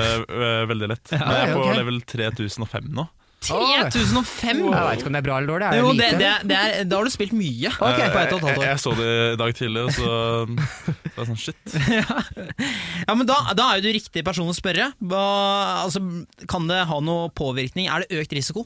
veldig 0.72 0.90
lett. 0.90 1.14
Men 1.14 1.36
jeg 1.38 1.52
er 1.52 1.54
på 1.54 1.76
level 1.78 2.02
3005 2.16 2.90
nå. 2.98 3.06
3005! 3.48 4.60
Jeg 4.64 4.84
veit 4.88 5.00
ikke 5.02 5.10
om 5.10 5.16
det 5.16 5.20
er 5.20 5.26
bra 5.26 5.36
eller 5.38 5.50
dårlig. 5.52 5.66
Er 5.68 5.80
Jo, 5.80 5.92
det, 5.98 6.10
det, 6.20 6.30
det 6.50 6.56
er, 6.58 6.84
da 6.90 6.98
har 7.00 7.08
du 7.08 7.12
spilt 7.14 7.34
mye 7.36 7.72
Okay. 7.74 8.08
på 8.14 8.20
et 8.22 8.32
og 8.32 8.38
et 8.38 8.44
jeg, 8.44 8.44
halvt 8.44 8.58
år. 8.58 8.66
jeg 8.68 8.82
så 8.84 8.94
det 8.98 9.08
i 9.32 9.36
dag 9.42 9.54
tidlig, 9.58 9.82
og 9.84 9.92
så 9.96 10.08
det 11.04 11.18
er 11.18 11.28
sånn 11.30 11.42
shit. 11.44 11.76
Ja, 13.08 13.14
men 13.18 13.26
da, 13.28 13.36
da 13.56 13.66
er 13.74 13.80
jo 13.80 13.84
du 13.88 13.90
riktig 13.96 14.24
person 14.26 14.48
å 14.48 14.54
spørre. 14.56 14.90
Hva, 15.04 15.24
altså, 15.84 16.00
kan 16.50 16.66
det 16.70 16.80
ha 16.88 17.00
noe 17.04 17.28
påvirkning? 17.36 17.90
Er 17.92 18.04
det 18.06 18.22
økt 18.24 18.32
risiko? 18.38 18.64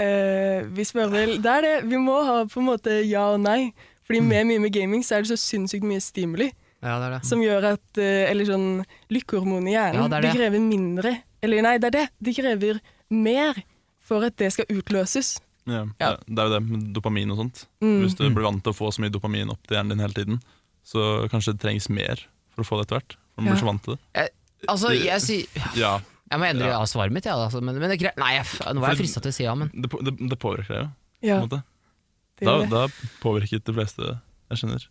Eh, 0.00 0.64
vi 0.72 0.84
spør 0.88 1.10
vel 1.12 1.36
Det 1.44 1.50
er 1.58 1.66
det. 1.66 1.74
Vi 1.90 1.98
må 2.00 2.16
ha 2.24 2.38
på 2.48 2.62
en 2.62 2.68
måte 2.70 3.00
ja 3.04 3.26
og 3.34 3.40
nei. 3.44 3.72
Fordi 4.08 4.22
med 4.26 4.48
mye 4.48 4.62
med 4.64 4.72
gaming 4.74 5.04
så 5.06 5.18
er 5.18 5.22
det 5.26 5.30
så 5.30 5.38
sinnssykt 5.38 5.84
mye 5.86 6.00
stimuli 6.02 6.48
Ja, 6.82 6.96
det 6.98 7.04
er 7.06 7.12
det. 7.14 7.20
som 7.28 7.42
gjør 7.44 7.66
at 7.76 8.00
eh, 8.00 8.24
Eller 8.30 8.48
sånn 8.48 8.80
lykkehormon 9.12 9.68
i 9.70 9.76
hjernen. 9.76 10.00
Ja, 10.02 10.08
det 10.16 10.22
det. 10.26 10.32
Krever 10.38 10.64
mindre. 10.64 11.12
Eller 11.44 11.62
nei, 11.62 11.76
det 11.80 11.92
er 11.92 11.96
det. 11.98 12.06
De 12.26 12.34
krever 12.36 12.80
mer 13.10 13.60
for 14.10 14.26
at 14.26 14.36
det 14.42 14.50
skal 14.54 14.68
utløses. 14.74 15.36
Ja, 15.70 15.84
Ja. 16.02 16.12
Det, 16.26 16.36
er 16.40 16.48
jo 16.50 16.54
det 16.56 16.60
med 16.66 16.86
dopamin 16.96 17.30
og 17.30 17.38
sånt. 17.44 17.64
Mm. 17.84 18.00
Hvis 18.02 18.16
du 18.18 18.24
blir 18.28 18.46
vant 18.48 18.62
til 18.66 18.72
å 18.74 18.76
få 18.76 18.90
så 18.92 19.02
mye 19.04 19.12
dopamin 19.14 19.52
opp 19.54 19.60
til 19.68 19.76
hjernen 19.78 19.94
din 19.94 20.02
hele 20.02 20.16
tiden, 20.16 20.40
så 20.84 21.04
kanskje 21.30 21.54
det 21.54 21.62
trengs 21.62 21.86
mer 21.92 22.22
for 22.54 22.64
å 22.64 22.66
få 22.66 22.78
det 22.80 22.88
etter 22.88 22.98
hvert. 22.98 23.16
For 23.36 23.44
man 23.44 23.52
blir 23.54 23.60
så 23.62 23.68
vant 23.70 23.84
til 23.86 23.96
det. 23.96 24.24
Altså, 24.68 24.90
jeg 24.96 25.22
sier 25.24 25.62
Ja, 25.84 25.92
Jeg 26.30 26.38
må 26.42 26.46
endre 26.50 26.68
Ja. 26.72 26.80
svaret 26.90 27.14
mitt, 27.14 27.24
ja, 27.28 27.36
altså, 27.38 27.60
men, 27.64 27.78
men 27.78 27.88
det 27.92 27.96
er 27.98 28.02
greit. 28.06 28.18
Nei, 28.20 28.32
jeg, 28.40 28.46
nå 28.74 28.82
var 28.82 28.92
jeg 28.96 29.00
frista 29.04 29.22
til 29.24 29.32
å 29.32 29.36
si 29.36 29.44
ja, 29.46 29.54
men 29.58 29.70
det, 29.74 29.88
det, 30.08 30.16
det 30.32 30.38
påvirker 30.42 30.74
deg 30.74 30.82
jo. 30.84 30.90
på 31.20 31.28
Ja, 31.30 31.36
en 31.40 31.46
måte. 31.46 31.62
det 32.40 32.48
Da, 32.48 32.56
da 32.72 32.82
påvirket 33.22 33.64
de 33.68 33.76
fleste 33.76 34.10
jeg 34.50 34.60
skjønner. 34.64 34.88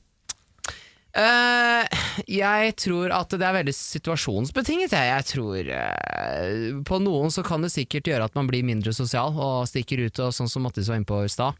Eh, 1.19 1.99
jeg 2.27 2.73
tror 2.79 3.13
at 3.15 3.35
det 3.35 3.45
er 3.45 3.55
veldig 3.59 3.75
situasjonsbetinget. 3.75 4.95
Jeg, 4.95 5.11
jeg 5.11 5.27
tror 5.29 5.71
eh, 5.75 6.81
På 6.87 6.99
noen 7.03 7.31
så 7.33 7.43
kan 7.45 7.63
det 7.63 7.71
sikkert 7.73 8.09
gjøre 8.09 8.27
at 8.29 8.35
man 8.37 8.49
blir 8.49 8.67
mindre 8.67 8.93
sosial 8.95 9.37
og 9.37 9.69
stikker 9.69 10.03
ut, 10.07 10.21
og 10.25 10.35
sånn 10.35 10.51
som 10.51 10.65
Mattis 10.65 10.89
var 10.91 10.99
inne 10.99 11.09
på 11.09 11.21
i 11.25 11.31
stad. 11.31 11.57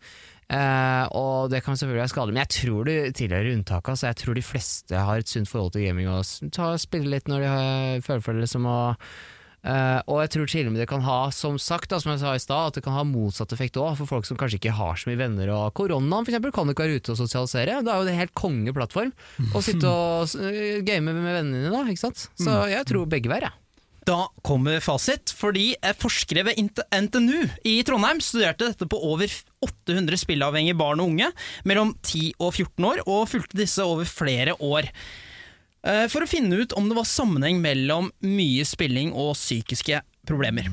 Eh, 0.50 1.06
og 1.14 1.52
det 1.54 1.62
kan 1.62 1.78
selvfølgelig 1.78 2.04
være 2.04 2.14
skadelig, 2.14 2.36
men 2.36 2.46
jeg 2.46 2.54
tror 2.56 2.88
det 2.90 3.00
tilhører 3.20 3.52
unntaket. 3.54 3.92
Altså, 3.94 4.08
jeg 4.10 4.22
tror 4.24 4.40
de 4.40 4.46
fleste 4.46 5.04
har 5.10 5.22
et 5.22 5.30
sunt 5.30 5.52
forhold 5.52 5.76
til 5.76 5.86
gaming 5.86 6.10
og 6.10 6.24
spiller 6.26 6.80
spille 6.82 7.14
litt 7.14 7.30
når 7.30 7.46
de 7.46 7.52
føler 8.06 8.26
for 8.26 8.34
det. 8.34 8.48
Liksom, 8.48 8.66
og, 8.70 9.12
eh, 9.64 10.00
og 10.06 10.22
jeg 10.24 10.32
tror 10.36 10.52
til 10.52 10.70
og 10.70 10.74
med 10.74 10.84
det 10.84 10.90
kan 10.92 11.06
ha, 11.06 11.20
som 11.36 11.60
sagt, 11.62 11.90
da, 11.92 12.00
som 12.02 12.14
jeg 12.14 12.22
sa 12.24 12.34
i 12.36 12.44
stad, 12.44 12.72
at 12.72 12.80
det 12.80 12.86
kan 12.86 12.98
ha 12.98 13.06
motsatt 13.08 13.56
effekt 13.56 13.80
òg, 13.80 13.96
for 14.00 14.10
folk 14.10 14.28
som 14.30 14.40
kanskje 14.40 14.62
ikke 14.62 14.76
har 14.78 15.00
så 15.00 15.12
mye 15.12 15.22
venner. 15.22 15.54
Og 15.56 15.74
koronaen 15.78 16.28
eksempel, 16.28 16.54
kan 16.56 16.68
du 16.68 16.76
ikke 16.76 16.88
være 16.88 17.00
ute 17.00 17.16
og 17.16 17.22
sosialisere. 17.22 17.80
Da 17.86 17.96
er 17.96 18.04
jo 18.04 18.12
en 18.14 18.22
helt 18.24 18.36
kongeplattform 18.38 19.16
å 19.56 19.64
sitte 19.66 19.90
og 19.90 20.36
øh, 20.40 20.84
game 20.88 21.12
med 21.12 21.26
vennene 21.26 21.66
dine 21.66 21.74
da, 21.74 21.86
ikke 21.90 22.08
sant? 22.08 22.30
Så 22.40 22.62
jeg 22.72 22.88
tror 22.90 23.10
begge 23.10 23.32
veier, 23.32 23.50
jeg. 23.50 23.58
Da 24.10 24.24
kommer 24.46 24.80
fasit, 24.82 25.30
fordi 25.36 25.74
eh, 25.76 25.96
forskere 25.98 26.48
ved 26.48 26.60
NTNU 26.60 27.44
i 27.68 27.76
Trondheim 27.86 28.22
studerte 28.24 28.72
dette 28.72 28.88
på 28.90 29.00
over 29.06 29.30
800 29.66 30.22
spilleavhengige 30.24 30.78
barn 30.80 31.04
og 31.04 31.12
unge 31.12 31.30
mellom 31.68 31.94
10 32.02 32.40
og 32.40 32.54
14 32.56 32.88
år, 32.90 33.04
og 33.06 33.28
fulgte 33.30 33.60
disse 33.60 33.86
over 33.86 34.08
flere 34.10 34.56
år. 34.58 34.90
Eh, 35.86 36.06
For 36.12 36.26
å 36.26 36.30
finne 36.30 36.62
ut 36.62 36.76
om 36.78 36.90
det 36.90 36.98
var 36.98 37.08
sammenheng 37.08 37.62
mellom 37.64 38.12
mye 38.26 38.66
spilling 38.68 39.14
og 39.14 39.36
psykiske 39.38 40.02
problemer. 40.30 40.68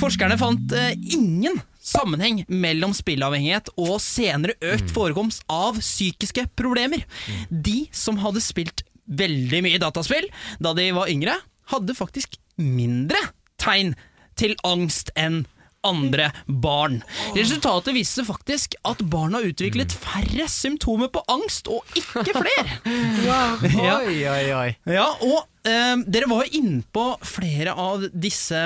Forskerne 0.00 0.38
fant 0.40 0.74
eh, 0.76 0.94
ingen 1.14 1.60
sammenheng 1.84 2.42
mellom 2.48 2.94
spillavhengighet 2.96 3.70
og 3.76 3.98
senere 4.02 4.56
økt 4.64 4.90
forekomst 4.94 5.44
av 5.52 5.78
psykiske 5.80 6.46
problemer. 6.56 7.04
De 7.48 7.84
som 7.94 8.18
hadde 8.22 8.42
spilt 8.44 8.84
veldig 9.04 9.60
mye 9.66 9.80
dataspill 9.82 10.30
da 10.64 10.72
de 10.76 10.88
var 10.96 11.12
yngre, 11.12 11.36
hadde 11.72 11.96
faktisk 11.96 12.38
mindre 12.56 13.20
tegn 13.60 13.92
til 14.38 14.56
angst 14.66 15.12
enn 15.18 15.44
andre 15.86 16.30
barn. 16.46 17.00
Resultatet 17.36 17.94
viste 17.96 18.24
faktisk 18.26 18.76
at 18.88 19.02
barna 19.10 19.42
utviklet 19.44 19.94
færre 19.94 20.48
symptomer 20.50 21.10
på 21.12 21.22
angst, 21.30 21.70
og 21.70 21.84
ikke 21.98 22.36
flere. 22.36 22.78
Ja. 23.24 23.98
Oi, 24.04 24.20
oi, 24.28 24.44
oi. 24.54 24.68
Ja, 24.90 25.06
og 25.24 25.68
eh, 25.68 25.96
dere 26.10 26.28
var 26.30 26.44
jo 26.44 26.60
innpå 26.60 27.04
flere 27.26 27.72
av 27.80 28.04
disse 28.12 28.60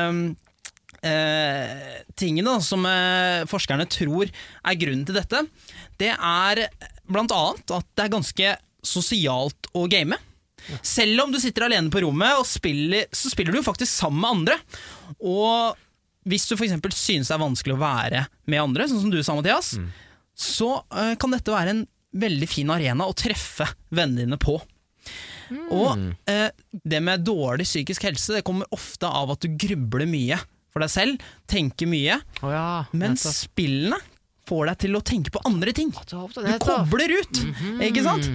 eh, 1.03 1.99
tingene 2.19 2.55
da, 2.57 2.63
som 2.65 2.87
eh, 2.89 3.45
forskerne 3.51 3.87
tror 3.91 4.31
er 4.31 4.81
grunnen 4.81 5.07
til 5.09 5.19
dette. 5.19 5.45
Det 6.01 6.13
er 6.15 6.65
blant 7.09 7.35
annet 7.35 7.77
at 7.79 7.89
det 7.95 8.07
er 8.07 8.15
ganske 8.17 8.57
sosialt 8.85 9.71
å 9.77 9.87
game. 9.91 10.19
Selv 10.83 11.25
om 11.25 11.33
du 11.33 11.39
sitter 11.41 11.67
alene 11.69 11.93
på 11.93 12.03
rommet 12.05 12.39
og 12.39 12.47
spiller, 12.49 13.07
så 13.15 13.31
spiller 13.33 13.55
du 13.55 13.61
jo 13.61 13.67
faktisk 13.67 13.93
sammen 13.93 14.21
med 14.21 14.33
andre. 14.35 14.59
Og 15.21 15.85
hvis 16.29 16.49
du 16.49 16.57
f.eks. 16.57 16.75
synes 16.97 17.31
det 17.31 17.37
er 17.37 17.43
vanskelig 17.43 17.77
å 17.77 17.83
være 17.83 18.25
med 18.49 18.63
andre, 18.63 18.89
sånn 18.91 19.05
som 19.07 19.13
du 19.13 19.21
sa, 19.23 19.37
Mathias, 19.39 19.75
så 20.39 20.75
uh, 20.95 21.15
kan 21.21 21.35
dette 21.35 21.55
være 21.55 21.75
en 21.75 21.87
veldig 22.19 22.49
fin 22.51 22.71
arena 22.73 23.09
å 23.09 23.17
treffe 23.17 23.67
vennene 23.95 24.27
dine 24.27 24.41
på. 24.41 24.59
Og 25.73 26.05
uh, 26.29 26.49
det 26.85 27.01
med 27.01 27.25
dårlig 27.25 27.65
psykisk 27.65 28.05
helse 28.05 28.35
Det 28.37 28.43
kommer 28.45 28.69
ofte 28.75 29.09
av 29.09 29.31
at 29.33 29.41
du 29.41 29.55
grubler 29.57 30.05
mye 30.05 30.37
for 30.69 30.85
deg 30.85 30.93
selv, 30.93 31.29
tenker 31.49 31.89
mye, 31.89 32.19
oh 32.45 32.53
ja, 32.53 32.67
men 32.93 33.17
spillene 33.17 33.97
får 34.49 34.69
deg 34.69 34.81
til 34.85 34.99
å 34.99 35.01
tenke 35.05 35.33
på 35.33 35.41
andre 35.49 35.73
ting. 35.77 35.91
Du 35.93 36.53
kobler 36.61 37.15
ut, 37.19 37.41
mm 37.41 37.55
ut, 37.81 37.83
ikke 37.89 38.05
sant? 38.05 38.29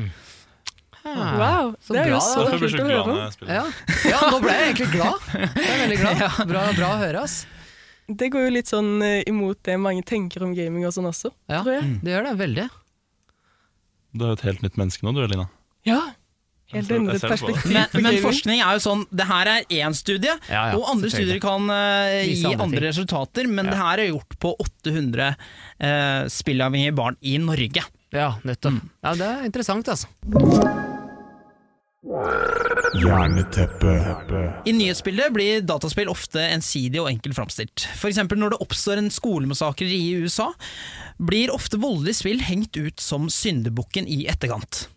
Ah. 1.04 1.34
Wow, 1.38 1.74
Så 1.84 1.94
det 1.94 2.06
er 2.06 2.10
bra, 2.10 2.16
jo 2.16 2.20
så 2.24 2.44
kult 2.58 2.78
å 2.80 2.84
høre 2.88 3.00
om. 3.04 3.48
Ja. 3.50 3.64
ja, 4.08 4.20
nå 4.32 4.38
ble 4.40 4.54
jeg 4.56 4.70
egentlig 4.70 4.90
glad. 4.94 5.26
Jeg 5.36 5.66
er 5.68 5.82
veldig 5.82 5.98
glad. 6.00 6.22
Bra, 6.54 6.62
bra 6.78 6.92
å 6.94 7.00
høre, 7.02 7.24
ass. 7.26 7.42
Det 8.20 8.30
går 8.34 8.48
jo 8.48 8.54
litt 8.56 8.70
sånn 8.72 8.92
eh, 9.06 9.22
imot 9.30 9.60
det 9.68 9.78
mange 9.82 10.04
tenker 10.08 10.44
om 10.46 10.54
gaming 10.58 10.86
og 10.88 10.94
sånn 10.96 11.10
også, 11.10 11.32
Ja, 11.52 11.62
tror 11.64 11.78
jeg. 11.80 12.00
det 12.04 12.14
gjør 12.16 12.28
det 12.30 12.34
veldig. 12.42 12.68
Du 14.14 14.26
er 14.26 14.34
jo 14.34 14.38
et 14.38 14.46
helt 14.46 14.62
nytt 14.66 14.76
menneske 14.78 15.06
nå, 15.06 15.14
du 15.16 15.24
Elina. 15.24 15.48
Ja, 15.88 16.00
helt 16.74 16.92
endret 16.96 17.22
perspektiv 17.22 17.74
Men, 17.74 17.90
men 18.06 18.20
forskning 18.24 18.62
er 18.64 18.78
jo 18.78 18.82
sånn 18.86 19.02
Det 19.14 19.26
her 19.30 19.50
er 19.52 19.66
én 19.82 19.94
studie, 19.98 20.32
Ja, 20.48 20.62
ja, 20.72 20.78
og 20.78 20.88
andre 20.94 21.10
studier 21.12 21.42
kan 21.44 21.68
uh, 21.70 22.22
gi 22.24 22.40
andre 22.48 22.64
andre 22.70 22.86
resultater, 22.88 23.50
men 23.50 23.68
Ja. 23.68 23.72
det 23.74 23.82
her 23.82 24.04
er 24.06 24.12
gjort 24.14 24.40
på 24.40 24.54
800 24.64 25.34
uh, 25.36 26.24
spillavhengige 26.32 26.96
barn 26.96 27.18
i 27.22 27.38
Norge. 27.42 27.84
Ja, 28.14 28.36
nettopp. 28.46 28.82
Ja, 29.04 29.14
det 29.18 29.30
er 29.34 29.46
interessant, 29.50 29.90
altså. 29.90 30.93
I 34.66 34.74
nyhetsbildet 34.76 35.34
blir 35.34 35.62
dataspill 35.64 36.10
ofte 36.12 36.42
ensidig 36.52 37.00
og 37.00 37.08
enkelt 37.08 37.38
framstilt. 37.38 37.86
F.eks. 37.96 38.20
når 38.28 38.56
det 38.56 38.60
oppstår 38.66 39.00
en 39.00 39.12
skolemassakre 39.14 39.88
i 39.88 40.12
USA, 40.20 40.50
blir 41.16 41.54
ofte 41.54 41.80
voldelige 41.80 42.20
spill 42.20 42.44
hengt 42.44 42.76
ut 42.76 43.00
som 43.00 43.30
syndebukken 43.32 44.10
i 44.12 44.26
etterkant. 44.28 44.90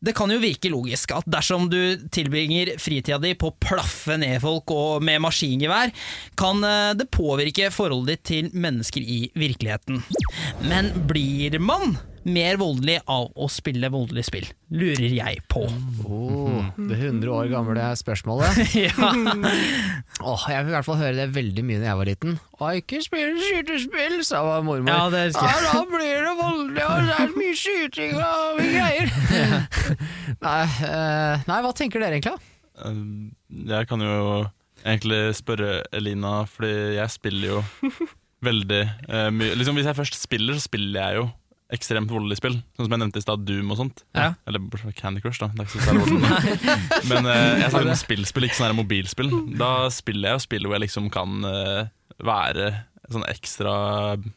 Det 0.00 0.14
kan 0.16 0.32
jo 0.32 0.38
virke 0.40 0.70
logisk 0.72 1.12
at 1.12 1.26
dersom 1.28 1.66
du 1.68 1.96
tilbringer 2.12 2.74
fritida 2.80 3.18
di 3.20 3.34
på 3.36 3.50
å 3.50 3.56
plaffe 3.60 4.16
ned 4.20 4.40
folk 4.40 4.72
og 4.72 5.04
med 5.04 5.20
maskingevær, 5.20 5.92
kan 6.40 6.64
eh, 6.64 6.92
det 6.96 7.10
påvirke 7.12 7.68
forholdet 7.72 8.14
ditt 8.14 8.24
til 8.30 8.48
mennesker 8.52 9.04
i 9.04 9.18
virkeligheten. 9.36 10.00
Men 10.64 10.88
blir 11.08 11.60
man 11.60 11.98
mer 12.28 12.58
voldelig 12.60 12.98
av 13.10 13.30
å 13.32 13.46
spille 13.50 13.88
voldelige 13.92 14.26
spill? 14.28 14.48
Lurer 14.76 15.14
jeg 15.16 15.40
på. 15.50 15.62
Oh, 16.04 16.66
det 16.76 16.98
100 16.98 17.30
år 17.32 17.48
gamle 17.52 17.86
spørsmålet. 17.96 18.60
ja. 18.84 18.92
Åh, 20.20 20.44
jeg 20.52 20.66
vil 20.66 20.72
i 20.72 20.76
hvert 20.76 20.88
fall 20.88 21.00
høre 21.00 21.16
det 21.16 21.28
veldig 21.34 21.64
mye 21.66 21.80
da 21.80 21.88
jeg 21.90 22.00
var 22.02 22.10
liten. 22.10 22.36
Å, 22.60 22.70
ikke 22.82 23.00
spill 23.04 23.40
skytespill, 23.40 24.20
sa 24.26 24.42
mormor. 24.66 24.92
Ja, 24.92 25.08
det. 25.12 25.24
Ja, 25.34 25.56
da 25.70 25.82
blir 25.88 26.22
det 26.28 26.36
voldelig, 26.38 26.84
og 26.86 27.08
det 27.08 27.18
er 27.24 27.34
mye 27.38 27.56
skyting 27.64 28.16
og 28.20 28.60
mye 28.60 28.70
greier. 28.76 29.12
nei, 30.46 30.62
uh, 30.84 31.48
nei, 31.48 31.60
hva 31.64 31.74
tenker 31.76 32.02
dere 32.04 32.18
egentlig? 32.20 32.36
Eh, 32.80 33.02
Jeg 33.74 33.88
kan 33.90 34.04
jo 34.04 34.14
egentlig 34.84 35.22
spørre 35.36 35.82
Elina, 35.92 36.42
fordi 36.48 36.96
jeg 36.96 37.12
spiller 37.16 37.54
jo 37.56 37.62
veldig 38.44 38.80
uh, 39.10 39.28
mye 39.36 39.56
liksom 39.60 39.76
Hvis 39.76 39.88
jeg 39.90 39.98
først 39.98 40.16
spiller, 40.16 40.56
så 40.56 40.64
spiller 40.64 41.00
jeg 41.00 41.18
jo 41.20 41.26
ekstremt 41.74 42.10
voldelig 42.10 42.40
spill. 42.40 42.58
Sånn 42.76 42.86
som 42.86 42.94
jeg 42.94 43.02
nevnte 43.02 43.20
i 43.20 43.24
stad, 43.24 43.46
Doom 43.46 43.72
og 43.72 43.80
sånt. 43.80 44.04
Ja. 44.16 44.32
Eller 44.48 44.92
Candy 44.98 45.22
Crush, 45.22 45.42
da. 45.42 45.50
Er. 45.54 45.70
Men 47.10 47.28
uh, 47.28 47.60
jeg 47.60 47.70
snakker 47.72 47.92
om 47.92 47.98
spillspill, 47.98 48.48
ikke 48.48 48.58
sånn 48.60 48.78
mobilspill. 48.78 49.32
Da 49.60 49.72
spiller 49.94 50.32
jeg 50.32 50.40
og 50.40 50.46
spiller 50.46 50.70
hvor 50.70 50.78
jeg 50.78 50.86
liksom 50.88 51.10
kan 51.14 51.44
uh, 51.46 51.90
være 52.26 52.70
sånn 53.10 53.26
ekstra 53.26 53.74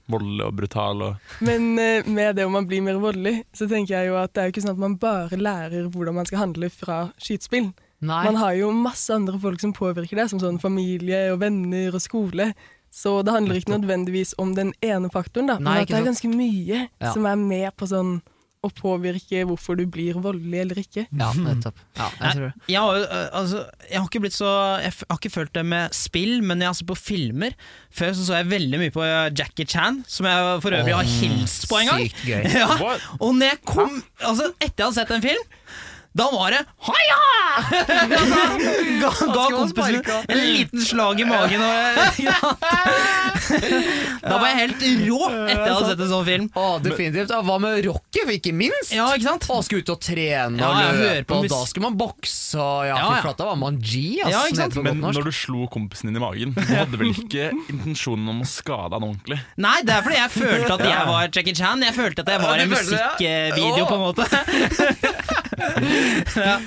voldelig 0.09 0.47
og 0.47 0.57
brutal. 0.57 1.05
Og 1.07 1.39
Men 1.45 1.73
uh, 1.77 2.09
med 2.09 2.37
det 2.37 2.47
om 2.47 2.55
man 2.57 2.67
blir 2.69 2.83
mer 2.85 2.99
voldelig, 3.01 3.41
så 3.55 3.69
tenker 3.69 3.97
jeg 3.97 4.11
jo 4.11 4.19
at 4.21 4.33
det 4.33 4.43
er 4.43 4.49
jo 4.49 4.55
ikke 4.55 4.65
sånn 4.65 4.75
at 4.75 4.85
man 4.85 4.99
bare 5.01 5.39
lærer 5.39 5.89
hvordan 5.93 6.17
man 6.19 6.29
skal 6.29 6.45
handle 6.47 6.69
fra 6.73 7.05
skytespill. 7.21 7.71
Nei. 8.03 8.23
Man 8.27 8.37
har 8.41 8.55
jo 8.57 8.71
masse 8.75 9.13
andre 9.15 9.37
folk 9.39 9.61
som 9.63 9.71
påvirker 9.75 10.19
det, 10.19 10.27
som 10.31 10.41
sånn 10.41 10.59
familie 10.59 11.29
og 11.31 11.39
venner 11.43 11.95
og 11.95 12.03
skole. 12.03 12.49
Så 12.93 13.15
det 13.25 13.33
handler 13.33 13.57
ikke 13.57 13.73
nødvendigvis 13.73 14.35
om 14.37 14.51
den 14.57 14.69
ene 14.85 15.09
faktoren, 15.09 15.49
da, 15.49 15.57
Nei, 15.57 15.79
men 15.79 15.81
at 15.87 15.89
det 15.89 15.97
er 16.03 16.07
ganske 16.11 16.29
mye 16.29 16.83
Ja. 17.01 17.11
som 17.15 17.25
er 17.25 17.35
med 17.41 17.71
på 17.79 17.87
sånn 17.89 18.19
å 18.63 18.69
påvirke 18.71 19.41
hvorfor 19.43 19.75
du 19.75 19.81
blir 19.91 20.15
voldelig 20.23 20.59
eller 20.61 20.77
ikke. 20.79 21.01
Ja, 21.11 21.33
nettopp. 21.35 21.75
Ja, 21.99 22.05
jeg 22.21 22.37
tror 22.37 22.45
det. 22.45 22.53
Jeg 22.71 22.79
har, 22.79 22.99
øh, 23.01 23.25
altså, 23.41 23.63
jeg 23.89 23.97
har 23.99 24.05
ikke 24.07 24.21
blitt 24.23 24.37
så 24.37 24.51
Jeg 24.79 24.93
har 25.09 25.17
ikke 25.19 25.31
følt 25.33 25.51
det 25.57 25.65
med 25.67 25.91
spill, 25.97 26.37
men 26.47 26.61
jeg 26.63 26.69
sett 26.71 26.87
på 26.87 26.95
filmer. 26.95 27.57
Før 27.91 28.13
så, 28.15 28.23
så 28.29 28.37
jeg 28.39 28.47
veldig 28.53 28.79
mye 28.79 28.93
på 28.95 29.03
Jackie 29.35 29.65
Chan, 29.67 29.99
som 30.07 30.29
jeg 30.29 30.61
for 30.63 30.77
øvrig 30.79 30.95
har 30.95 31.03
hilst 31.17 31.67
på 31.67 31.81
en 31.81 31.91
gang. 31.91 32.05
Sykt 32.07 32.23
gøy. 32.29 32.43
Ja. 32.61 32.69
Og 33.19 33.35
når 33.35 33.49
jeg 33.51 33.59
kom 33.67 33.99
Altså, 34.21 34.53
etter 34.61 34.77
jeg 34.79 34.85
hadde 34.85 34.95
sett 35.01 35.11
en 35.17 35.25
film, 35.27 35.43
Da 36.13 36.29
var 36.31 36.51
det 36.51 36.65
Haja! 36.77 37.19
Ga, 39.01 39.09
ga 39.33 39.45
kompisen 39.51 40.03
en 40.27 40.37
liten 40.37 40.81
slag 40.81 41.21
i 41.21 41.25
magen. 41.25 41.61
Og, 41.61 41.69
da 44.29 44.37
var 44.37 44.47
jeg 44.47 44.57
helt 44.59 44.83
rå 45.07 45.19
etter 45.27 45.63
jeg 45.63 45.75
hadde 45.75 45.89
sett 45.89 46.03
en 46.05 46.11
sånn 46.11 46.25
film. 46.27 46.47
Å, 46.57 46.65
definitivt. 46.81 47.33
Hva 47.45 47.57
med 47.61 47.81
Rocky, 47.85 48.23
ikke 48.37 48.53
minst? 48.57 48.93
Ja, 48.93 49.09
ikke 49.13 49.27
sant? 49.27 49.47
Å, 49.49 49.59
skulle 49.65 49.85
ut 49.85 49.91
og 49.93 49.99
trene 50.05 50.61
Ja, 50.61 50.69
og 50.69 50.79
ja, 50.81 50.91
løpe, 50.97 51.27
på 51.29 51.39
og 51.41 51.49
da 51.51 51.61
skulle 51.69 51.89
man 51.89 51.97
bokse 51.99 52.57
ja, 52.61 52.93
Ja, 52.93 53.09
ja. 53.19 53.33
da 53.37 53.49
var 53.49 53.57
man 53.59 53.77
G, 53.81 54.21
ass. 54.25 54.53
Ja, 54.53 54.69
Men 54.85 55.01
når 55.03 55.29
du 55.29 55.33
slo 55.35 55.67
kompisen 55.73 56.09
din 56.11 56.17
i 56.21 56.23
magen, 56.23 56.53
du 56.57 56.63
hadde 56.73 56.97
vel 57.01 57.11
ikke 57.13 57.51
intensjonen 57.73 58.29
om 58.33 58.41
å 58.45 58.49
skade 58.49 58.93
han 58.97 59.07
ordentlig? 59.09 59.39
Nei, 59.61 59.79
det 59.85 59.97
er 59.97 60.05
fordi 60.05 60.19
jeg 60.21 60.33
følte 60.37 60.73
at 60.77 60.85
jeg 60.87 61.09
var 61.09 61.29
Jackie 61.29 61.57
Chan. 61.57 61.85
Jeg 61.89 61.97
følte 61.97 62.25
at 62.25 62.33
jeg 62.33 62.43
var 62.43 62.63
en 62.63 62.73
musikkvideo, 62.73 63.85
på 63.89 63.95
en 63.97 64.05
måte. 64.07 64.23
ja. 66.35 66.57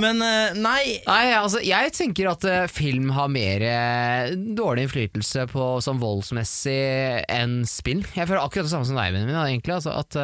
Men 0.00 0.22
eh, 0.24 0.56
nei 0.58 0.82
Nei, 1.06 1.32
altså, 1.36 1.60
jeg 1.64 1.92
tenker 1.96 2.30
at 2.30 2.44
eh, 2.48 2.66
film 2.70 3.10
har 3.16 3.30
mer 3.32 3.64
eh, 3.66 4.32
dårlig 4.56 4.86
innflytelse 4.86 5.46
på 5.50 5.66
sånn 5.84 6.00
voldsmessig 6.02 7.24
enn 7.30 7.60
spill. 7.68 8.02
Jeg 8.16 8.28
føler 8.28 8.42
akkurat 8.42 8.68
det 8.68 8.72
samme 8.72 8.88
som 8.88 8.98
deg, 8.98 9.14
Benjamin. 9.14 9.38
Egentlig, 9.42 9.76
altså, 9.78 9.94
at, 9.96 10.18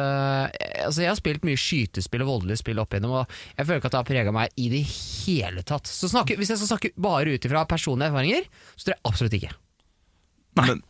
altså, 0.85 1.03
jeg 1.03 1.11
har 1.11 1.19
spilt 1.19 1.47
mye 1.47 1.59
skytespill 1.61 2.25
og 2.25 2.31
voldelige 2.31 2.61
spill 2.61 2.81
opp 2.83 2.93
igjennom, 2.93 3.17
og 3.21 3.37
jeg 3.57 3.67
føler 3.67 3.81
ikke 3.81 3.91
at 3.91 3.97
det 3.97 4.01
har 4.01 4.09
prega 4.11 4.35
meg 4.35 4.59
i 4.59 4.69
det 4.73 4.83
hele 4.87 5.65
tatt. 5.67 5.89
Så 5.89 6.11
snakke, 6.11 6.37
hvis 6.39 6.53
jeg 6.53 6.61
skal 6.61 6.73
snakke 6.75 6.93
bare 6.97 7.35
ut 7.35 7.49
ifra 7.49 7.65
personlige 7.69 8.11
erfaringer, 8.13 8.47
så 8.75 8.87
tror 8.89 8.97
jeg 8.97 9.05
absolutt 9.11 9.37
ikke. 9.39 9.53
Men, 10.57 10.85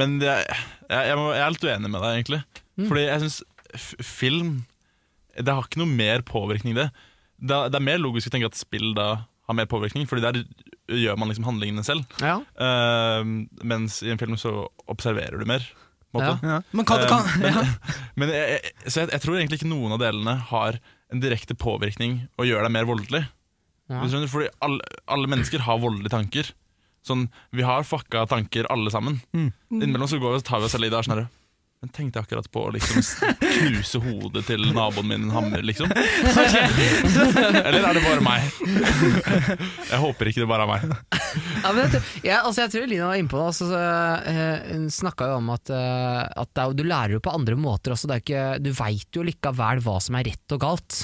men 0.00 0.18
jeg, 0.24 0.58
jeg, 0.88 1.06
jeg, 1.12 1.20
må, 1.20 1.30
jeg 1.36 1.44
er 1.44 1.54
litt 1.56 1.70
uenig 1.70 1.92
med 1.92 2.02
deg, 2.02 2.18
egentlig. 2.18 2.42
Fordi 2.80 3.06
jeg 3.06 3.24
syns 3.24 3.40
film 4.02 4.60
Det 5.46 5.54
har 5.56 5.66
ikke 5.66 5.82
noe 5.82 5.90
mer 5.90 6.24
påvirkning, 6.26 6.76
det. 6.78 6.88
Det, 7.40 7.56
er- 7.56 7.70
det 7.72 7.78
er 7.80 7.86
mer 7.86 8.00
logisk 8.02 8.28
å 8.30 8.34
tenke 8.34 8.50
at 8.50 8.58
spill 8.58 8.92
da 8.96 9.10
har 9.50 9.56
mer 9.58 9.66
påvirkning, 9.66 10.06
Fordi 10.06 10.22
der 10.22 10.44
gjør 10.90 11.18
man 11.18 11.30
liksom 11.30 11.46
handlingene 11.48 11.84
selv. 11.86 12.06
Ja. 12.22 12.38
Uh, 12.54 13.46
mens 13.66 14.00
i 14.02 14.10
en 14.12 14.20
film 14.20 14.36
så 14.38 14.68
observerer 14.90 15.38
du 15.40 15.46
mer. 15.48 15.64
Måte. 16.14 16.38
ja. 16.42 16.60
Men 16.74 16.86
kan, 16.86 17.04
kan, 17.06 17.22
uh, 17.26 17.36
men, 17.38 17.54
ja. 17.54 17.64
men 18.18 18.32
jeg, 18.34 18.54
jeg, 18.56 18.72
så 18.90 19.04
jeg, 19.04 19.12
jeg 19.14 19.22
tror 19.24 19.36
egentlig 19.38 19.60
ikke 19.60 19.70
noen 19.70 19.94
av 19.94 20.00
delene 20.02 20.34
har 20.50 20.80
en 21.10 21.22
direkte 21.22 21.54
påvirkning 21.58 22.24
og 22.38 22.46
gjør 22.46 22.66
deg 22.66 22.74
mer 22.74 22.88
voldelig. 22.88 23.24
Ja. 23.90 24.04
Du 24.06 24.26
fordi 24.30 24.50
alle, 24.62 24.86
alle 25.10 25.30
mennesker 25.30 25.62
har 25.66 25.80
voldelige 25.82 26.12
tanker. 26.14 26.50
Sånn, 27.06 27.28
Vi 27.56 27.64
har 27.66 27.86
fucka 27.88 28.26
tanker 28.30 28.68
alle 28.70 28.90
sammen. 28.92 29.18
Innimellom 29.34 30.10
så 30.10 30.20
går 30.20 30.36
vi 30.36 30.42
og 30.42 30.46
tar 30.46 30.60
vi 30.62 30.68
oss 30.68 30.74
selv 30.76 30.86
i 30.86 30.92
det. 30.92 31.00
Sånn, 31.06 31.24
men 31.80 31.88
tenkte 31.96 32.18
jeg 32.20 32.26
akkurat 32.26 32.48
på 32.52 32.60
å 32.68 32.72
liksom 32.74 33.00
knuse 33.40 34.00
hodet 34.04 34.42
til 34.50 34.66
naboen 34.76 35.06
min 35.08 35.22
en 35.24 35.30
hammer, 35.32 35.62
liksom? 35.64 35.88
Eller 37.64 37.80
er 37.88 37.96
det 37.96 38.02
bare 38.04 38.20
meg? 38.20 38.50
Jeg 39.88 40.00
håper 40.02 40.28
ikke 40.28 40.42
det 40.42 40.48
bare 40.50 40.66
er 40.66 40.70
meg. 40.74 40.82
Ja, 41.62 41.72
men 41.72 41.80
jeg, 41.86 41.92
tror- 41.94 42.10
ja, 42.28 42.40
altså 42.44 42.64
jeg 42.66 42.72
tror 42.74 42.90
Lina 42.90 43.08
var 43.08 43.20
inne 43.22 43.32
på 43.32 43.40
det. 43.40 43.46
Altså, 43.54 43.70
så, 43.70 43.80
eh, 44.28 44.68
hun 44.74 44.84
snakka 44.92 45.30
jo 45.32 45.38
om 45.40 45.48
at, 45.56 45.72
eh, 45.72 46.20
at 46.44 46.62
er, 46.66 46.76
du 46.76 46.84
lærer 46.84 47.16
jo 47.16 47.22
på 47.24 47.32
andre 47.32 47.56
måter 47.56 47.94
også. 47.96 48.10
Det 48.10 48.18
er 48.18 48.24
ikke, 48.26 48.44
du 48.66 48.70
veit 48.76 49.16
jo 49.20 49.24
likevel 49.30 49.80
hva 49.86 49.96
som 50.04 50.20
er 50.20 50.28
rett 50.28 50.56
og 50.56 50.62
galt. 50.66 51.00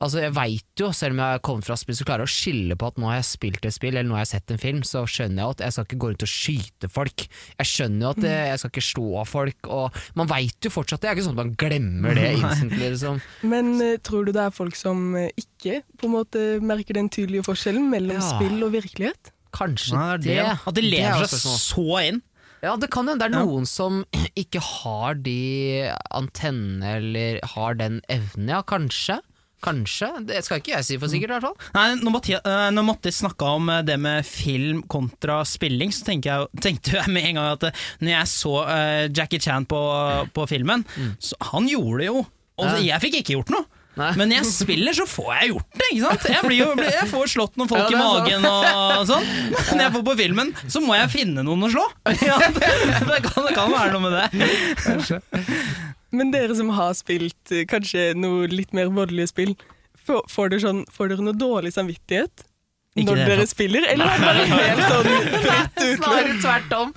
Altså 0.00 0.20
Jeg 0.22 0.32
veit 0.34 0.80
jo, 0.80 0.88
selv 0.96 1.12
om 1.12 1.18
jeg 1.20 1.34
har 1.36 1.42
kommet 1.44 1.66
fra 1.68 1.76
spill, 1.76 1.96
så 1.98 2.04
klarer 2.08 2.24
jeg 2.24 2.30
å 2.30 2.36
skille 2.36 2.76
på 2.80 2.86
at 2.88 2.96
nå 3.00 3.06
har 3.10 3.18
jeg 3.18 3.26
spilt 3.30 3.66
et 3.68 3.74
spill, 3.76 3.92
eller 3.96 4.08
nå 4.08 4.16
har 4.16 4.24
jeg 4.24 4.30
sett 4.32 4.50
en 4.54 4.60
film, 4.62 4.80
så 4.86 5.02
skjønner 5.06 5.42
jeg 5.42 5.50
at 5.56 5.64
jeg 5.66 5.72
skal 5.76 5.84
ikke 5.88 5.98
gå 6.04 6.10
rundt 6.12 6.24
og 6.26 6.32
skyte 6.32 6.88
folk. 6.90 7.26
Jeg 7.60 7.70
skjønner 7.72 8.06
jo 8.06 8.12
at 8.14 8.22
jeg, 8.24 8.46
jeg 8.50 8.58
skal 8.62 8.72
ikke 8.74 8.86
slå 8.88 9.24
folk, 9.28 9.70
og 9.80 10.00
man 10.16 10.30
veit 10.32 10.68
jo 10.68 10.72
fortsatt 10.72 11.00
det. 11.00 11.06
Det 11.06 11.10
er 11.12 11.18
ikke 11.18 11.26
sånn 11.28 11.36
at 11.38 11.42
man 11.44 11.52
glemmer 11.60 12.14
det 12.16 12.30
instantly. 12.40 12.88
Liksom. 12.94 13.20
Men 13.52 13.70
eh, 13.84 13.96
tror 14.06 14.24
du 14.24 14.32
det 14.32 14.46
er 14.46 14.56
folk 14.56 14.76
som 14.80 15.04
eh, 15.20 15.28
ikke 15.40 15.82
på 16.00 16.08
en 16.08 16.16
måte 16.16 16.46
merker 16.64 16.96
den 16.96 17.12
tydelige 17.12 17.44
forskjellen 17.50 17.90
mellom 17.92 18.16
Ja. 18.16 18.24
spill 18.34 18.64
og 18.66 18.72
virkelighet? 18.78 19.30
Kanskje 19.52 19.96
Nei, 19.98 20.16
det 20.22 20.34
det. 20.38 20.50
At 20.64 20.74
de 20.74 20.80
Det 20.80 20.84
er 20.86 20.92
lever 20.96 21.26
seg 21.26 21.40
spørsmål. 21.40 21.62
så 21.66 22.02
inn. 22.08 22.20
Ja, 22.60 22.74
det 22.76 22.90
kan 22.92 23.08
hende 23.08 23.18
det 23.24 23.30
er 23.32 23.38
Ja. 23.40 23.44
noen 23.48 23.64
som 23.66 24.02
ikke 24.36 24.60
har 24.60 25.14
de 25.14 25.90
antennene 26.12 26.96
eller 26.98 27.40
har 27.54 27.74
den 27.80 28.00
evnen, 28.12 28.48
ja, 28.52 28.60
kanskje. 28.62 29.20
Kanskje. 29.64 30.08
Det 30.28 30.40
skal 30.46 30.60
ikke 30.62 30.72
jeg 30.76 30.86
si 30.88 30.96
for 31.00 31.12
sikkert, 31.12 31.30
i 31.30 31.36
hvert 31.38 31.48
fall. 31.48 31.70
Nei, 31.76 31.86
når, 32.00 32.14
Mathias, 32.16 32.44
eh, 32.48 32.66
når 32.76 32.86
Mattis 32.88 33.18
snakka 33.20 33.50
om 33.58 33.68
eh, 33.74 33.82
det 33.86 33.98
med 34.00 34.24
film 34.28 34.82
kontra 34.90 35.40
spilling, 35.48 35.92
så 35.92 36.14
jeg, 36.16 36.48
tenkte 36.64 36.96
jeg 36.98 37.12
med 37.12 37.28
en 37.30 37.40
gang 37.40 37.50
at 37.58 37.68
eh, 37.70 37.82
når 38.00 38.14
jeg 38.14 38.30
så 38.32 38.54
Jackie 39.16 39.40
Chan 39.42 39.66
på, 39.68 39.80
på 40.36 40.46
filmen, 40.50 40.84
så 41.20 41.36
han 41.52 41.68
gjorde 41.68 42.02
det 42.04 42.08
jo. 42.12 42.22
Og 42.60 42.66
Mm. 42.70 42.74
Ja. 42.76 42.80
jeg 42.94 43.00
fikk 43.06 43.14
ikke 43.22 43.36
gjort 43.38 43.52
noe. 43.54 43.64
Nei. 43.98 44.10
Men 44.20 44.30
jeg 44.32 44.44
spiller, 44.46 44.94
så 44.96 45.04
får 45.08 45.30
jeg 45.34 45.48
gjort 45.50 45.78
det. 45.80 45.86
ikke 45.90 46.02
sant? 46.04 46.26
Jeg, 46.30 46.42
blir 46.46 46.58
jo, 46.60 46.66
jeg 46.84 47.06
får 47.10 47.30
slått 47.32 47.56
noen 47.58 47.68
folk 47.72 47.88
Ja, 47.90 47.96
i 47.96 48.00
magen 48.00 48.44
og 48.48 49.00
sånn. 49.10 49.24
Men 49.50 49.70
når 49.76 49.82
jeg 49.86 49.94
får 49.96 50.04
på 50.06 50.14
filmen, 50.20 50.52
så 50.70 50.82
må 50.84 50.94
jeg 50.96 51.10
finne 51.12 51.44
noen 51.46 51.66
å 51.66 51.72
slå. 51.72 51.86
Ja, 52.28 52.36
det, 52.44 52.70
det, 53.10 53.18
kan, 53.26 53.48
det 53.48 53.56
kan 53.56 53.72
være 53.74 53.96
noe 53.96 54.04
med 54.06 54.20
det. 54.20 55.20
Men 56.10 56.32
dere 56.34 56.56
som 56.58 56.72
har 56.74 56.94
spilt 56.98 57.52
eh, 57.54 57.66
kanskje 57.70 58.10
noe 58.18 58.48
litt 58.50 58.74
mer 58.76 58.90
voldelige 58.90 59.30
spill, 59.30 59.54
får, 60.00 60.50
dere, 60.50 60.62
sånn, 60.64 60.84
får 60.90 61.12
dere 61.12 61.26
noe 61.26 61.38
dårlig 61.38 61.74
samvittighet 61.76 62.46
Ikke 62.98 63.12
når 63.14 63.20
det 63.20 63.26
dere 63.30 63.44
spiller, 63.46 63.84
eller 63.86 64.04
er 64.10 64.18
det 64.18 64.24
bare 64.26 64.44
helt 64.50 64.80
sånn 64.90 65.04
fritt 65.44 65.76
utløp? 65.78 66.00
Snarere 66.00 66.32
tvert 66.42 66.72
om. 66.74 66.88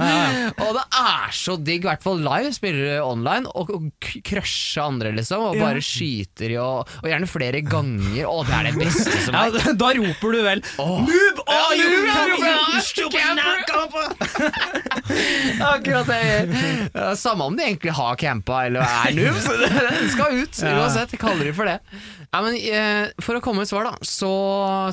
Og 0.65 0.71
det 0.79 0.85
er 1.03 1.35
så 1.37 1.53
digg, 1.61 1.83
i 1.85 1.89
hvert 1.91 2.01
fall 2.01 2.17
live, 2.25 2.49
spiller 2.55 2.81
du 2.81 3.03
online, 3.05 3.45
og, 3.53 3.69
og 3.77 4.07
crushe 4.25 4.81
andre, 4.81 5.11
liksom. 5.13 5.43
Og 5.51 5.59
Ja. 5.59 5.67
bare 5.67 5.83
skyter 5.85 6.49
i, 6.49 6.57
og, 6.57 6.89
og 7.03 7.07
gjerne 7.11 7.29
flere 7.29 7.61
ganger. 7.61 8.25
Å, 8.25 8.39
det 8.49 8.55
er 8.57 8.63
det 8.71 8.75
beste 8.81 9.21
som 9.27 9.37
er. 9.37 9.53
da- 9.53 9.75
da 9.83 9.91
roper 9.99 10.33
du 10.33 10.39
vel! 10.49 10.63
Oh, 10.81 10.97
noob, 11.05 11.43
noob, 11.45 11.77
you, 11.77 12.01
ja. 12.09 12.17
Akkurat 15.73 16.07
det. 16.07 16.89
Ja, 16.93 17.15
Samme 17.15 17.43
om 17.43 17.55
de 17.57 17.63
egentlig 17.67 17.91
har 17.93 18.15
campa 18.19 18.65
eller 18.65 18.81
er 18.81 19.13
noobs, 19.17 19.45
det 19.45 20.11
skal 20.13 20.41
ut 20.41 20.61
uansett. 20.73 21.13
Jeg 21.15 21.21
kaller 21.21 21.45
de 21.49 21.53
for 21.55 21.69
det. 21.69 21.77
Ja, 22.33 22.39
men, 22.41 22.55
eh, 22.57 23.11
for 23.21 23.37
å 23.37 23.41
komme 23.45 23.61
med 23.61 23.67
et 23.67 23.69
svar, 23.69 23.85
da, 23.85 24.07
så 24.09 24.29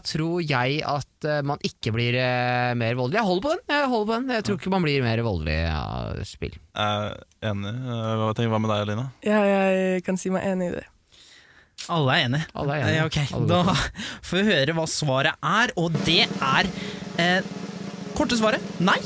tror 0.04 0.42
jeg 0.44 0.82
at 0.84 1.24
eh, 1.24 1.38
man 1.48 1.62
ikke 1.64 1.92
blir 1.94 2.18
eh, 2.20 2.74
mer 2.76 2.98
voldelig. 2.98 3.16
Jeg 3.16 3.28
holder 3.30 3.44
på 3.46 3.52
den. 3.54 3.62
Jeg 3.72 3.86
holder 3.88 4.08
på 4.10 4.16
den 4.18 4.34
Jeg 4.34 4.44
tror 4.44 4.58
ikke 4.60 4.72
man 4.74 4.84
blir 4.84 5.06
mer 5.06 5.22
voldelig 5.24 5.56
av 5.72 6.18
spill. 6.28 6.58
Jeg 6.76 7.06
er 7.06 7.48
enig. 7.48 7.72
Eh, 7.72 8.10
Hva, 8.20 8.28
tenker, 8.36 8.52
hva 8.52 8.60
med 8.60 8.72
deg, 8.74 8.82
Lina? 8.92 9.06
Ja, 9.24 9.38
jeg 9.48 10.04
kan 10.04 10.20
si 10.20 10.32
meg 10.34 10.44
enig 10.50 10.68
i 10.68 10.74
det. 10.76 10.84
Alle 11.88 12.12
er 12.18 12.26
enige. 12.28 12.44
Alle 12.60 12.76
er 12.76 12.84
enige. 12.84 12.98
Ja, 12.98 13.06
ok, 13.08 13.18
Alle 13.38 13.48
Da 13.48 13.76
får 14.28 14.36
vi 14.36 14.44
høre 14.52 14.76
hva 14.76 14.84
svaret 14.92 15.48
er, 15.54 15.72
og 15.80 15.96
det 16.04 16.26
er 16.28 16.68
eh, 17.24 17.40
Korte 18.20 18.36
svaret 18.36 18.60
nei. 18.84 18.98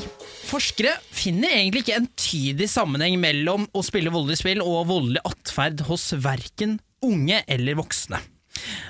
Forskere 0.45 0.91
finner 1.15 1.55
egentlig 1.55 1.85
ikke 1.85 1.95
en 2.01 2.09
tydig 2.19 2.67
sammenheng 2.69 3.15
mellom 3.21 3.63
å 3.71 3.81
spille 3.85 4.11
voldelig 4.13 4.41
spill 4.43 4.59
og 4.61 4.89
voldelig 4.91 5.23
atferd 5.25 5.85
hos 5.87 6.09
verken 6.19 6.75
unge 7.03 7.43
eller 7.47 7.75
voksne. 7.81 8.21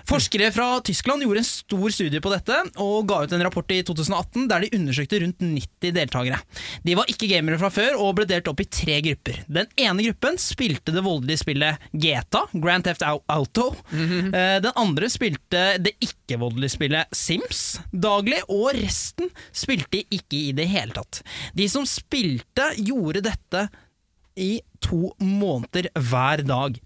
Forskere 0.06 0.52
fra 0.54 0.80
Tyskland 0.86 1.24
gjorde 1.24 1.42
en 1.42 1.48
stor 1.48 1.90
studie 1.94 2.22
på 2.22 2.30
dette 2.30 2.58
og 2.82 3.08
ga 3.10 3.24
ut 3.26 3.34
en 3.34 3.44
rapport 3.46 3.72
i 3.74 3.80
2018 3.86 4.46
der 4.52 4.66
de 4.66 4.70
undersøkte 4.78 5.20
rundt 5.24 5.42
90 5.42 5.96
deltakere. 5.96 6.38
De 6.86 6.96
var 6.98 7.10
ikke 7.10 7.30
gamere 7.32 7.58
fra 7.62 7.72
før 7.74 7.98
og 7.98 8.14
ble 8.20 8.28
delt 8.30 8.50
opp 8.52 8.62
i 8.62 8.68
tre 8.70 9.00
grupper. 9.08 9.42
Den 9.50 9.72
ene 9.82 10.06
gruppen 10.06 10.38
spilte 10.42 10.94
det 10.94 11.04
voldelige 11.06 11.42
spillet 11.42 11.90
GTA, 11.92 12.46
Grand 12.54 12.86
Theft 12.86 13.06
Auto. 13.06 13.24
Auto. 13.36 13.76
-hmm. 13.92 14.32
Den 14.62 14.72
andre 14.76 15.10
spilte 15.10 15.78
det 15.82 15.96
ikke-voldelige 16.00 16.70
spillet 16.70 17.06
Sims 17.12 17.80
daglig, 17.92 18.42
og 18.50 18.72
resten 18.76 19.30
spilte 19.52 20.04
ikke 20.10 20.38
i 20.38 20.52
det 20.52 20.68
hele 20.68 20.94
tatt. 20.94 21.24
De 21.54 21.68
som 21.70 21.86
spilte, 21.86 22.72
gjorde 22.78 23.22
dette 23.22 23.70
i 24.38 24.62
to 24.82 25.16
måneder 25.20 25.90
hver 25.96 26.46
dag. 26.46 26.80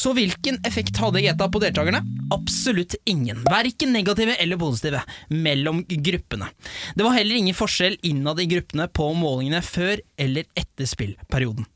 Så 0.00 0.14
hvilken 0.16 0.56
effekt 0.64 0.96
hadde 0.96 1.20
GTA 1.20 1.48
på 1.52 1.60
deltakerne? 1.60 2.00
Absolutt 2.32 2.94
ingen. 3.04 3.42
Verken 3.44 3.92
negative 3.92 4.32
eller 4.40 4.56
positive 4.56 5.02
mellom 5.28 5.82
gruppene. 5.88 6.48
Det 6.94 7.04
var 7.04 7.18
heller 7.18 7.36
ingen 7.36 7.54
forskjell 7.54 7.98
innad 8.08 8.40
i 8.40 8.48
gruppene 8.48 8.88
på 8.88 9.10
målingene 9.12 9.60
før 9.62 10.00
eller 10.16 10.48
etter 10.56 10.88
spillperioden. 10.88 11.68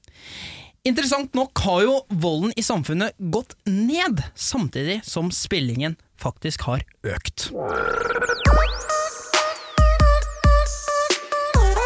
Interessant 0.89 1.37
nok 1.37 1.61
har 1.67 1.85
jo 1.85 2.01
volden 2.09 2.57
i 2.57 2.65
samfunnet 2.65 3.13
gått 3.19 3.57
ned, 3.69 4.25
samtidig 4.35 5.03
som 5.05 5.29
spillingen 5.33 5.99
faktisk 6.21 6.65
har 6.69 6.85
økt. 7.05 7.51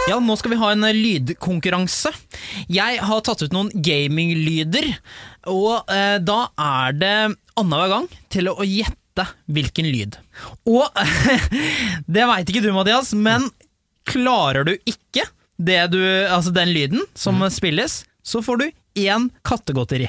Ja, 0.09 0.17
nå 0.25 0.37
skal 0.41 0.55
vi 0.55 0.57
ha 0.57 0.71
en 0.73 0.87
eh, 0.89 0.97
lydkonkurranse. 0.97 2.09
Jeg 2.73 3.01
har 3.05 3.25
tatt 3.27 3.43
ut 3.45 3.53
noen 3.53 3.69
gaminglyder, 3.75 4.87
og 5.53 5.91
eh, 5.93 6.17
da 6.25 6.39
er 6.57 6.97
det 6.97 7.17
annenhver 7.59 7.93
gang 7.93 8.07
til 8.33 8.49
å 8.49 8.65
gjette 8.65 9.27
hvilken 9.53 9.91
lyd. 9.93 10.17
Og 10.71 10.87
det 12.17 12.25
veit 12.31 12.49
ikke 12.49 12.65
du, 12.65 12.71
Mathias, 12.73 13.13
men 13.13 13.51
klarer 14.09 14.65
du 14.65 14.73
ikke 14.89 15.27
det 15.61 15.83
du, 15.93 16.01
altså 16.01 16.55
den 16.57 16.73
lyden 16.73 17.05
som 17.19 17.43
spilles, 17.53 18.01
så 18.25 18.41
får 18.45 18.63
du 18.63 18.67
én 19.05 19.29
kattegodteri. 19.45 20.09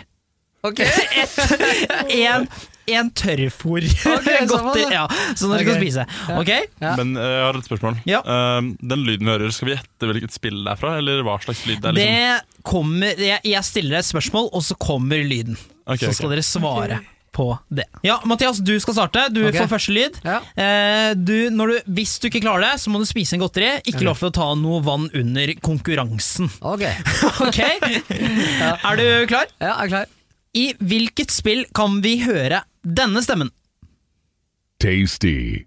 Ok. 0.63 0.79
En, 2.19 2.47
en 2.97 3.12
tørrfôr. 3.12 3.86
Okay, 3.86 4.45
Godteri, 4.52 4.86
ja. 4.88 5.06
ja, 5.06 5.36
som 5.38 5.54
dere 5.54 5.62
okay. 5.62 5.67
skal 5.67 5.82
spise. 5.82 6.08
Ok? 6.36 6.52
Ja. 6.82 6.95
Men 6.99 7.13
eh, 7.19 7.34
jeg 7.36 7.45
har 7.47 7.60
et 7.62 7.69
spørsmål. 7.69 7.99
Ja. 8.10 8.23
Uh, 8.25 8.71
den 8.93 9.06
lyden 9.08 9.30
vi 9.30 9.36
hører, 9.36 9.54
skal 9.56 9.71
vi 9.71 9.75
gjette 9.78 10.10
hvilket 10.12 10.36
spill 10.36 10.63
det 10.63 10.73
er 10.73 10.82
fra? 10.82 10.95
Eller 11.02 11.23
hva 11.28 11.38
slags 11.43 11.65
lyd 11.69 11.84
det 11.84 11.91
er? 11.91 11.99
Liksom? 11.99 12.17
Det 12.17 12.65
kommer 12.69 13.23
jeg, 13.30 13.39
jeg 13.54 13.67
stiller 13.67 14.02
et 14.02 14.10
spørsmål, 14.10 14.52
og 14.54 14.65
så 14.65 14.78
kommer 14.80 15.23
lyden. 15.23 15.60
Så 15.99 16.13
skal 16.13 16.36
dere 16.36 16.45
svare 16.45 16.99
på 17.32 17.58
det. 17.67 17.86
Ja, 18.02 18.19
Mathias, 18.25 18.58
du 18.58 18.73
skal 18.82 18.95
starte. 18.97 19.28
Du 19.34 19.41
okay. 19.45 19.62
får 19.62 19.71
første 19.71 19.93
lyd. 19.95 20.19
Ja. 20.25 20.39
Eh, 20.60 21.12
du, 21.15 21.49
når 21.54 21.71
du, 21.71 21.91
hvis 21.99 22.17
du 22.19 22.30
ikke 22.30 22.43
klarer 22.43 22.65
det, 22.67 22.73
så 22.84 22.91
må 22.91 23.02
du 23.02 23.08
spise 23.10 23.38
en 23.38 23.43
godteri. 23.43 23.71
Ikke 23.89 24.06
lov 24.08 24.19
til 24.21 24.32
å 24.32 24.36
ta 24.36 24.49
noe 24.60 24.82
vann 24.86 25.10
under 25.15 25.54
konkurransen. 25.63 26.49
Ok, 26.60 26.86
Ok? 27.47 27.62
Er 28.89 28.99
du 28.99 29.06
klar? 29.30 29.47
ja, 29.60 29.75
jeg 29.75 29.75
er 29.86 29.93
klar. 29.93 30.15
I 30.58 30.65
hvilket 30.82 31.32
spill 31.32 31.67
kan 31.78 31.99
vi 32.02 32.17
høre 32.23 32.63
denne 32.83 33.21
stemmen? 33.25 33.51
Tasty. 34.79 35.65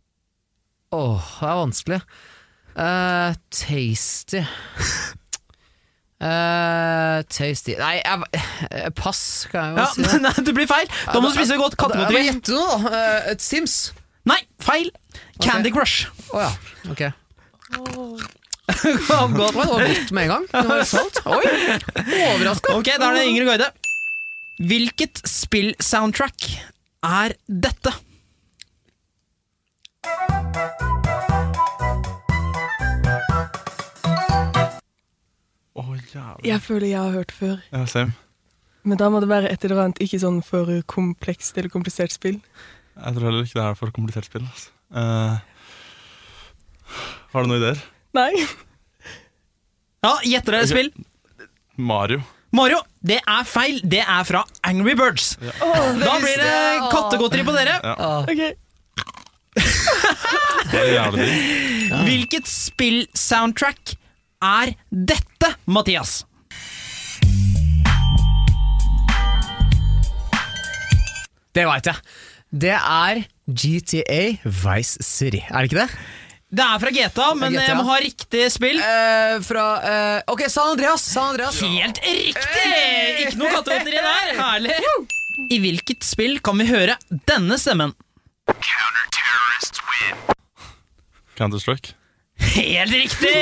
Åh, 0.92 1.26
det 1.40 1.48
er 1.48 1.58
vanskelig. 1.62 2.00
Eh, 2.76 3.34
tasty. 3.50 4.44
Eh, 6.22 7.22
tasty 7.34 7.72
Nei, 7.80 7.96
jeg, 7.98 8.42
eh, 8.70 8.84
pass, 8.94 9.48
kan 9.50 9.64
jeg 9.64 9.72
jo 9.74 9.80
Ja, 9.80 9.86
si 9.90 10.02
det. 10.06 10.20
nei, 10.22 10.30
det 10.46 10.52
blir 10.54 10.68
feil. 10.70 10.86
Da 11.10 11.18
må 11.18 11.32
du 11.32 11.34
spise 11.34 11.56
godt 11.58 11.74
Jeg 11.74 11.80
må 11.80 11.88
kattegodteri. 11.88 12.20
gjette 12.28 12.54
noe, 12.54 12.76
da. 12.84 12.92
Eh, 12.94 13.30
et 13.32 13.42
Sims. 13.42 13.74
Nei, 14.30 14.36
feil. 14.62 14.92
Candy 15.42 15.72
Crush. 15.74 16.04
Å 16.30 16.44
ja, 16.44 16.52
ok. 16.94 17.02
Godt. 17.82 18.38
Det 18.70 18.92
var 19.08 19.32
godt 19.34 20.12
med 20.14 20.22
en 20.22 20.30
gang. 20.30 20.46
Det 20.52 20.62
var 20.68 20.84
salt. 20.86 21.18
Oi, 21.26 21.42
overraska. 22.30 22.76
Ok, 22.78 22.92
da 23.02 23.08
er 23.10 23.18
det 23.18 23.24
Ingrid 23.32 23.50
Gaide. 23.50 23.72
Hvilket 24.62 25.24
spill-soundtrack 25.26 26.46
er 27.02 27.34
dette? 27.48 27.92
Jævlig. 36.12 36.44
Jeg 36.48 36.60
føler 36.62 36.86
jeg 36.86 37.00
har 37.00 37.10
hørt 37.10 37.32
før. 37.32 37.56
Ja, 37.72 37.84
same. 37.86 38.12
Men 38.84 38.98
da 38.98 39.08
må 39.10 39.20
det 39.22 39.28
være 39.30 39.52
et 39.52 39.64
eller 39.64 39.84
annet 39.84 40.00
ikke 40.02 40.18
sånn 40.18 40.40
for 40.44 40.66
komplekst 40.90 41.56
eller 41.58 41.70
komplisert 41.72 42.12
spill. 42.14 42.40
Jeg 42.96 43.14
tror 43.16 43.28
heller 43.28 43.46
ikke 43.46 43.58
det 43.60 43.64
er 43.64 43.78
for 43.78 43.92
komplisert 43.94 44.26
spill. 44.28 44.44
Altså. 44.44 44.70
Uh, 44.92 45.38
har 47.32 47.44
du 47.46 47.48
noen 47.52 47.62
ideer? 47.62 47.80
Nei. 48.18 48.32
Ja, 50.02 50.16
Gjetter 50.26 50.56
dere 50.58 50.66
Ok. 50.66 50.72
spill? 50.74 50.90
Mario. 51.78 52.20
Mario, 52.52 52.82
det 53.00 53.16
er 53.24 53.46
feil. 53.48 53.78
Det 53.80 54.02
er 54.04 54.24
fra 54.28 54.42
Angry 54.68 54.92
Birds. 54.98 55.36
Da 55.40 56.16
blir 56.20 56.36
det 56.36 56.90
kattegodteri 56.92 57.46
på 57.48 57.54
dere. 57.56 57.78
Ja. 57.80 58.18
Okay. 58.28 58.52
er. 60.72 61.16
Hvilket 62.04 62.48
spill-soundtrack 62.48 63.94
er 64.44 64.74
dette, 64.92 65.54
Mathias? 65.64 66.22
Det 71.52 71.64
veit 71.68 71.88
jeg. 71.88 71.96
Det 72.52 72.76
er 72.76 73.24
GTA 73.48 74.22
Vice 74.44 75.00
City, 75.00 75.40
er 75.48 75.64
det 75.64 75.72
ikke 75.72 75.86
det? 75.86 75.90
Det 76.52 76.60
er 76.60 76.80
fra 76.82 76.90
GTA, 76.92 77.26
men 77.40 77.54
GTA. 77.54 77.62
jeg 77.70 77.76
må 77.78 77.84
ha 77.88 77.94
riktig 78.04 78.42
spill. 78.52 78.76
Eh, 78.76 79.38
fra 79.46 79.62
eh, 79.88 80.18
Ok, 80.28 80.42
San 80.52 80.74
Andreas! 80.74 81.00
San 81.14 81.30
Andreas. 81.32 81.56
Helt 81.64 82.00
riktig! 82.04 82.66
Ikke 83.24 83.38
noe 83.40 83.54
kattegodteri 83.54 83.96
der. 83.96 84.34
Herlig. 84.42 84.76
I 85.48 85.58
hvilket 85.64 86.04
spill 86.04 86.36
kan 86.44 86.60
vi 86.60 86.68
høre 86.68 86.98
denne 87.30 87.56
stemmen? 87.60 87.94
Counter-Strike. 91.40 91.96
Helt 92.42 92.92
riktig! 92.92 93.36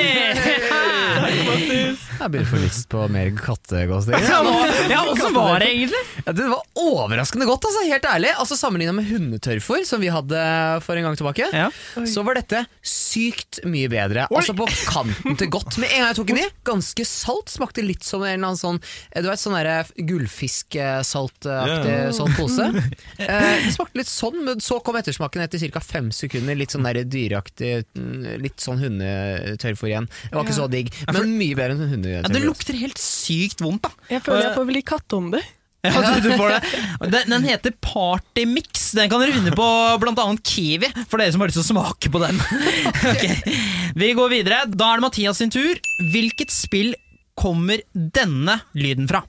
Jeg 2.21 2.29
begynner 2.29 2.45
å 2.45 2.49
få 2.51 2.59
lyst 2.61 2.85
på 2.91 3.01
mer 3.09 3.31
kattegodteri. 3.33 4.19
Ja, 4.91 5.01
åssen 5.09 5.33
var 5.33 5.61
det 5.61 5.69
egentlig? 5.71 5.99
Ja, 6.25 6.33
det 6.35 6.45
var 6.51 6.61
overraskende 6.77 7.47
godt, 7.49 7.65
altså, 7.65 7.81
helt 7.87 8.05
ærlig. 8.05 8.29
Altså 8.37 8.57
Sammenligna 8.59 8.93
med 8.93 9.07
hundetørrfôr, 9.09 9.81
som 9.87 10.01
vi 10.03 10.11
hadde 10.13 10.41
for 10.85 10.99
en 10.99 11.07
gang 11.07 11.17
tilbake, 11.17 11.47
Ja. 11.55 11.69
så 12.07 12.23
var 12.27 12.37
dette 12.37 12.63
sykt 12.85 13.61
mye 13.65 13.89
bedre. 13.91 14.27
Altså 14.29 14.53
På 14.57 14.67
kanten 14.85 15.37
til 15.39 15.49
godt. 15.53 15.79
Med 15.81 15.89
en 15.89 16.03
gang 16.03 16.11
jeg 16.11 16.19
tok 16.19 16.29
den 16.31 16.41
i, 16.43 16.47
ganske 16.67 17.07
salt. 17.07 17.49
Smakte 17.51 17.85
litt 17.85 18.05
som 18.05 18.21
en 18.21 18.29
eller 18.35 18.51
annen 18.51 18.59
sånn 18.59 18.79
eh, 18.81 19.21
Du 19.23 19.29
vet, 19.31 19.41
sånn 19.41 19.57
gullfisksaltaktig 20.11 21.95
yeah. 21.95 22.13
sånn 22.15 22.37
pose. 22.37 22.69
Eh, 23.21 23.65
det 23.65 23.73
smakte 23.75 23.99
litt 23.99 24.09
sånn, 24.09 24.39
men 24.45 24.61
så 24.63 24.79
kom 24.83 24.97
ettersmaken 24.97 25.43
etter 25.43 25.61
ca. 25.71 25.81
fem 25.83 26.09
sekunder. 26.15 26.57
Litt 26.57 26.73
sånn 26.73 26.85
dyreaktig, 26.85 27.85
mm, 27.97 28.41
litt 28.41 28.63
sånn 28.63 28.81
hundetørrfor 28.91 29.89
igjen. 29.89 30.09
Det 30.27 30.35
var 30.37 30.45
ikke 30.45 30.59
så 30.59 30.67
digg, 30.71 30.91
men 31.11 31.33
mye 31.39 31.57
bedre 31.57 31.77
enn 31.77 31.95
hundetørrfôr. 31.95 32.27
Ja, 32.27 32.35
det 32.35 32.43
lukter 32.45 32.77
helt 32.77 33.01
sykt 33.01 33.63
vondt, 33.63 33.87
da. 33.87 33.91
Jeg 34.11 34.23
føler 34.27 34.47
jeg 34.49 34.55
får 34.59 34.69
vel 34.69 34.79
i 34.83 34.85
katteånde. 34.93 35.41
Ja, 35.81 35.97
du, 35.97 36.27
du 36.29 36.35
får 36.37 36.51
det. 36.53 36.57
Den, 37.09 37.31
den 37.33 37.45
heter 37.49 37.73
Party 37.81 38.43
Mix. 38.45 38.91
Den 38.93 39.09
kan 39.09 39.17
dere 39.23 39.33
vinne 39.33 39.49
på 39.57 39.65
bl.a. 39.97 40.25
Kiwi, 40.45 40.91
for 41.09 41.17
dere 41.17 41.33
som 41.33 41.41
har 41.41 41.49
lyst 41.49 41.57
til 41.57 41.63
å 41.63 41.69
smake 41.71 42.11
på 42.13 42.21
den. 42.21 42.37
Okay. 43.15 43.33
Vi 43.97 44.11
går 44.13 44.29
videre. 44.29 44.59
Da 44.69 44.91
er 44.91 45.01
det 45.01 45.05
Mathias 45.07 45.41
sin 45.41 45.49
tur. 45.49 45.73
Hvilket 46.13 46.53
spill 46.53 46.93
kommer 47.33 47.81
denne 47.91 48.59
lyden 48.77 49.09
fra? 49.09 49.23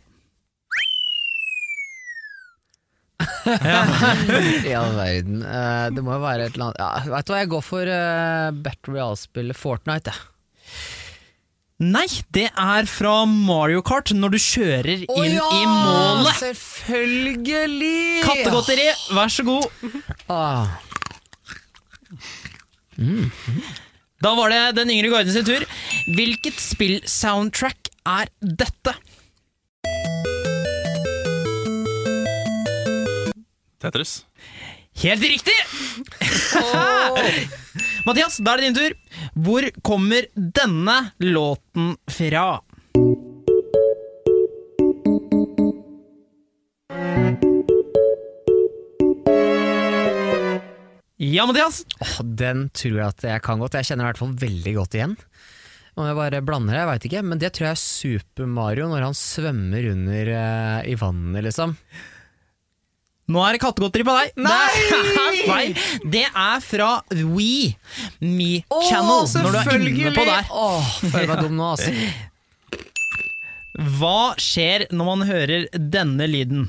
I 4.68 4.74
all 4.78 4.94
verden. 4.96 5.42
Uh, 5.44 5.86
det 5.94 6.04
må 6.04 6.16
jo 6.16 6.22
være 6.22 6.48
et 6.48 6.56
eller 6.56 6.70
annet 6.70 6.82
ja, 6.82 6.90
Vet 7.16 7.28
du 7.28 7.32
hva, 7.34 7.40
jeg 7.42 7.52
går 7.52 7.64
for 7.66 7.92
uh, 7.92 8.50
Battle 8.64 8.94
Royale-spillet 8.96 9.58
Fortnite. 9.58 10.14
jeg. 10.14 10.28
Nei, 11.82 12.06
det 12.30 12.46
er 12.46 12.86
fra 12.86 13.24
Mario 13.26 13.80
Kart 13.82 14.12
når 14.14 14.36
du 14.36 14.38
kjører 14.38 15.02
inn 15.02 15.34
i 15.34 15.62
målet. 15.66 16.36
Selvfølgelig! 16.38 18.22
Kattegodteri, 18.22 18.86
vær 19.16 19.32
så 19.32 19.46
god. 19.48 19.66
Ah. 20.30 20.78
Da 24.22 24.34
var 24.38 24.52
det 24.54 24.60
den 24.78 24.92
yngre 24.94 25.10
guiden 25.10 25.34
sin 25.34 25.48
tur. 25.48 25.66
Hvilket 26.14 26.60
spill-soundtrack 26.62 27.90
er 28.06 28.30
dette? 28.38 28.94
Tetris. 33.82 34.22
Helt 35.02 35.22
riktig! 35.24 35.56
Mathias, 38.06 38.36
da 38.38 38.54
er 38.54 38.60
det 38.60 38.68
din 38.68 38.76
tur. 38.76 38.94
Hvor 39.34 39.66
kommer 39.82 40.28
denne 40.36 40.98
låten 41.24 41.96
fra? 42.12 42.60
Ja, 51.22 51.46
Mathias. 51.48 51.84
Oh, 52.02 52.16
den 52.22 52.68
tror 52.74 52.96
jeg 52.98 53.08
at 53.08 53.26
jeg 53.26 53.42
kan 53.46 53.62
godt. 53.62 53.78
Jeg 53.78 53.90
kjenner 53.90 54.04
i 54.04 54.10
hvert 54.12 54.20
fall 54.20 54.38
veldig 54.42 54.72
godt 54.78 54.96
igjen. 54.98 55.18
Om 55.92 56.08
jeg 56.08 56.16
bare 56.18 56.40
blander 56.44 56.74
det, 56.74 56.80
jeg 56.80 56.88
veit 56.88 57.06
ikke, 57.08 57.22
men 57.28 57.40
det 57.40 57.50
tror 57.52 57.66
jeg 57.66 57.76
er 57.76 57.82
Super 57.82 58.48
Mario 58.48 58.88
når 58.88 59.06
han 59.10 59.16
svømmer 59.16 59.90
under 59.90 60.30
uh, 60.32 60.78
i 60.88 60.96
vannet, 60.98 61.44
liksom. 61.46 61.76
Nå 63.32 63.40
er 63.46 63.56
det 63.56 63.62
kattegodteri 63.62 64.04
på 64.04 64.12
deg. 64.18 64.34
Det 64.36 64.52
er. 64.52 65.78
Det 66.14 66.24
er 66.26 66.60
fra 66.64 66.90
We 67.12 67.72
Me 68.20 68.62
Channel. 68.88 69.24
Når 69.44 69.56
du 69.56 69.60
er 69.62 69.86
inne 69.88 70.12
på 70.16 70.24
der. 70.28 70.44
Åh, 70.52 70.90
føler 71.06 71.28
meg 71.30 71.38
dum 71.46 71.56
nå, 71.56 71.70
altså. 71.72 71.90
Hva 73.98 74.34
skjer 74.42 74.84
når 74.92 75.06
man 75.08 75.22
hører 75.24 75.64
denne 75.72 76.26
lyden? 76.28 76.66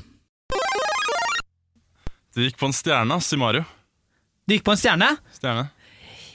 Det 2.34 2.48
gikk 2.48 2.56
på 2.58 2.66
en 2.70 2.74
stjerne 2.74 3.18
i 3.20 3.36
Mario. 3.38 3.64
Du 4.48 4.54
gikk 4.56 4.64
på 4.66 4.72
en 4.72 4.80
stjerne? 4.80 5.10
Stjerne. 5.36 5.68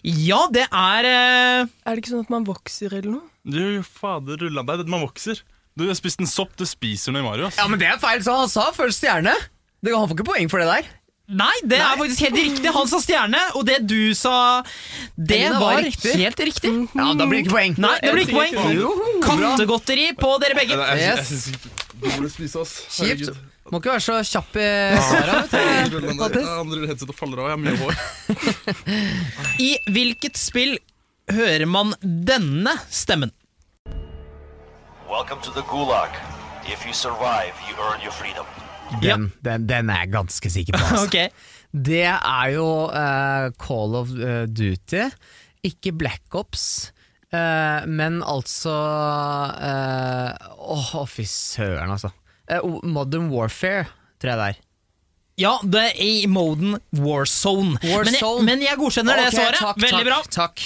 Ja, 0.06 0.46
det 0.54 0.68
er 0.70 1.08
uh... 1.10 1.65
Er 1.68 1.89
det 1.98 2.04
ikke 2.04 2.13
sånn 2.13 2.24
at 2.24 2.30
man 2.32 2.46
vokser 2.48 2.94
eller 2.94 3.10
noe? 3.18 3.26
Du, 3.44 3.82
fader 3.84 4.38
rulla 4.46 4.63
deg. 4.68 4.86
Man 4.88 5.02
vokser. 5.04 5.42
Du 5.76 5.88
har 5.89 5.98
spist 5.98 6.22
en 6.22 6.30
sopp, 6.30 6.54
du 6.60 6.65
spiser 6.70 7.12
noe 7.15 7.24
i 7.24 7.26
Mario. 7.26 7.50
ass. 7.50 7.58
Ja, 7.60 7.65
men 7.72 7.82
det 7.82 7.89
er 7.89 8.00
feil, 8.02 8.22
så 8.24 8.38
han 8.39 8.52
sa 8.52 8.70
først 8.76 9.02
stjerne. 9.02 9.34
Det, 9.80 9.94
han 9.96 10.08
får 10.10 10.18
ikke 10.18 10.28
poeng 10.28 10.50
for 10.52 10.62
det 10.63 10.68
der. 10.70 10.88
Nei, 11.30 11.54
det 11.70 11.78
er 11.78 11.98
faktisk 12.00 12.24
helt 12.26 12.38
riktig. 12.39 12.72
Han 12.74 12.88
sa 12.89 13.00
stjerne, 13.04 13.42
og 13.58 13.65
det 13.68 13.78
du 13.86 14.15
sa, 14.18 14.63
det 15.13 15.38
Elina 15.38 15.60
var, 15.62 15.76
var 15.78 15.84
riktig. 15.86 16.15
helt 16.18 16.39
riktig. 16.42 16.72
Ja, 16.98 17.12
da 17.13 17.28
blir 17.30 17.38
det 17.38 17.44
ikke 17.46 17.54
poeng. 17.54 17.76
Nei, 17.78 17.92
det 18.02 18.13
blir 18.15 18.26
ikke 18.26 18.39
poeng. 18.39 19.22
Kattegodteri 19.28 20.08
på 20.18 20.32
dere 20.42 20.58
begge. 20.58 20.80
Yes. 20.98 21.52
Du. 22.02 22.10
Kjipt. 22.10 23.30
Må 23.70 23.78
ikke 23.78 23.92
være 23.94 24.02
så 24.02 24.15
kjapp 24.26 24.56
i 24.58 24.70
svaret. 25.06 25.54
du. 25.94 26.42
Andre 26.63 26.89
headset 26.89 27.12
og 27.13 27.18
faller 27.20 27.44
av. 27.44 27.52
Jeg 27.52 27.54
har 27.54 27.62
mye 27.62 27.78
hår. 27.78 27.94
I 29.70 29.70
hvilket 29.94 30.39
spill 30.42 30.80
hører 31.30 31.70
man 31.70 31.94
denne 32.02 32.74
stemmen? 32.89 33.30
Welcome 35.06 35.46
to 35.46 35.54
the 35.54 35.62
Gulag. 35.70 36.18
If 36.65 36.88
you 36.88 36.94
survive, 36.94 37.54
you 37.70 37.78
earn 37.78 38.02
your 38.02 38.12
freedom. 38.13 38.50
Den, 39.04 39.32
den, 39.45 39.65
den 39.69 39.89
er 39.93 40.06
jeg 40.06 40.13
ganske 40.17 40.52
sikker 40.52 40.78
på. 40.78 40.84
Altså. 40.89 41.08
okay. 41.08 41.30
Det 41.69 42.06
er 42.08 42.45
jo 42.56 42.69
uh, 42.89 43.49
Call 43.62 43.97
of 43.99 44.13
eh, 44.17 44.47
Duty, 44.49 45.04
ikke 45.69 45.93
Black 45.93 46.34
Ops. 46.34 46.63
Uh, 47.30 47.86
men 47.86 48.23
altså 48.25 48.73
Åh, 50.58 50.95
fy 51.06 51.28
søren, 51.30 51.93
altså. 51.93 52.10
Modern 52.82 53.30
Warfare, 53.30 53.86
tror 54.17 54.34
jeg 54.34 54.41
det 54.41 54.47
er. 54.47 54.63
Ja, 55.40 55.54
det 55.63 55.83
er 55.85 56.02
i 56.04 56.25
moden 56.27 56.79
Warzone. 56.98 57.77
Men, 57.77 57.85
jeg, 57.85 57.96
Warzone. 57.96 58.46
men 58.50 58.63
jeg 58.65 58.79
godkjenner 58.81 59.21
det 59.21 59.29
svaret. 59.37 59.62
takk, 59.62 59.77
Veldig 59.85 60.08
bra. 60.10 60.17
Takk. 60.33 60.65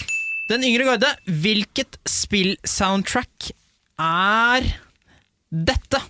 Den 0.49 0.65
yngre 0.65 0.87
garde, 0.87 1.11
hvilket 1.43 1.99
spill-soundtrack 2.09 3.51
er 4.01 4.65
dette? 5.53 6.01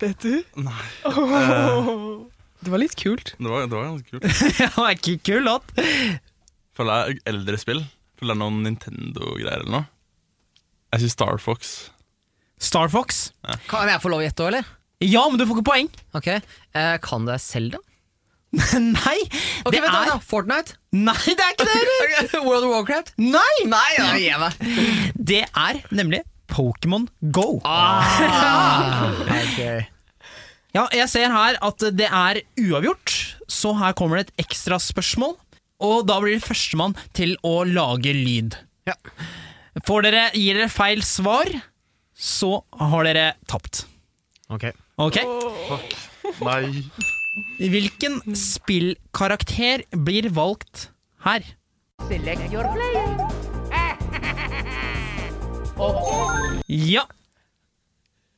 Vet 0.00 0.24
du? 0.24 0.40
Nei. 0.56 0.84
Det 2.60 2.72
var 2.72 2.80
litt 2.80 2.96
kult. 3.00 3.34
Det 3.38 3.48
var, 3.48 3.66
det 3.68 3.76
var 3.76 3.86
ganske 3.88 4.10
kult. 4.10 4.26
Det 4.60 4.68
var 4.76 4.94
ikke 4.96 5.14
kul 5.24 5.44
låt. 5.46 5.70
Føler 6.76 6.90
det 6.90 7.14
er 7.24 7.32
eldre 7.34 7.60
spill. 7.60 7.80
Føler 8.20 8.34
det 8.34 8.36
er 8.36 8.40
noen 8.42 8.58
Nintendo-greier 8.66 9.62
eller 9.62 9.72
noe. 9.78 9.86
Jeg 10.94 11.04
sier 11.04 11.12
Star 11.14 11.40
Fox. 11.40 11.74
Star 12.60 12.90
Fox. 12.92 13.30
Kan 13.70 13.88
jeg 13.88 14.02
få 14.02 14.10
lov 14.12 14.20
å 14.20 14.26
gjette 14.26 14.44
òg, 14.44 14.50
eller? 14.52 14.68
Ja, 15.00 15.22
men 15.30 15.40
du 15.40 15.46
får 15.48 15.60
ikke 15.60 15.68
poeng. 15.70 15.88
Ok, 16.18 16.28
eh, 16.36 16.96
Kan 17.04 17.28
det 17.28 17.38
Selda? 17.40 17.80
Nei, 18.82 19.18
Ok, 19.62 19.70
det 19.76 19.80
vent 19.84 19.94
er 19.94 20.08
da. 20.10 20.16
Fortnite? 20.26 20.74
Nei, 20.96 21.14
det 21.38 21.44
er 21.44 21.52
ikke 21.54 21.68
det 21.70 22.40
World 22.48 22.66
of 22.66 22.72
Warcraft? 22.74 23.12
Nei! 23.22 23.52
Nei, 23.70 24.24
ja. 24.26 24.50
Det 25.14 25.44
er 25.46 25.78
nemlig 25.94 26.24
Pokémon 26.60 27.08
Go. 27.32 27.48
Ok. 29.40 29.60
Ja, 30.70 30.84
jeg 30.94 31.08
ser 31.10 31.32
her 31.34 31.56
at 31.66 31.82
det 31.98 32.06
er 32.06 32.38
uavgjort, 32.60 33.14
så 33.50 33.72
her 33.80 33.94
kommer 33.98 34.20
det 34.20 34.28
et 34.28 34.44
ekstra 34.44 34.78
spørsmål. 34.78 35.34
Og 35.82 36.04
da 36.06 36.18
blir 36.22 36.36
det 36.36 36.44
førstemann 36.44 36.94
til 37.16 37.34
å 37.46 37.62
lage 37.66 38.12
lyd. 38.14 38.54
Ja. 38.86 38.94
Får 39.86 40.06
dere, 40.06 40.26
gir 40.36 40.58
dere 40.60 40.70
feil 40.70 41.02
svar, 41.06 41.50
så 42.14 42.60
har 42.78 43.08
dere 43.08 43.26
tapt. 43.50 43.86
Ok. 44.52 44.68
Ok? 45.00 45.18
Nei. 46.44 46.84
Hvilken 47.60 48.20
spillkarakter 48.36 49.86
blir 50.06 50.28
valgt 50.36 50.90
her? 51.24 51.46
Ja. 56.70 57.06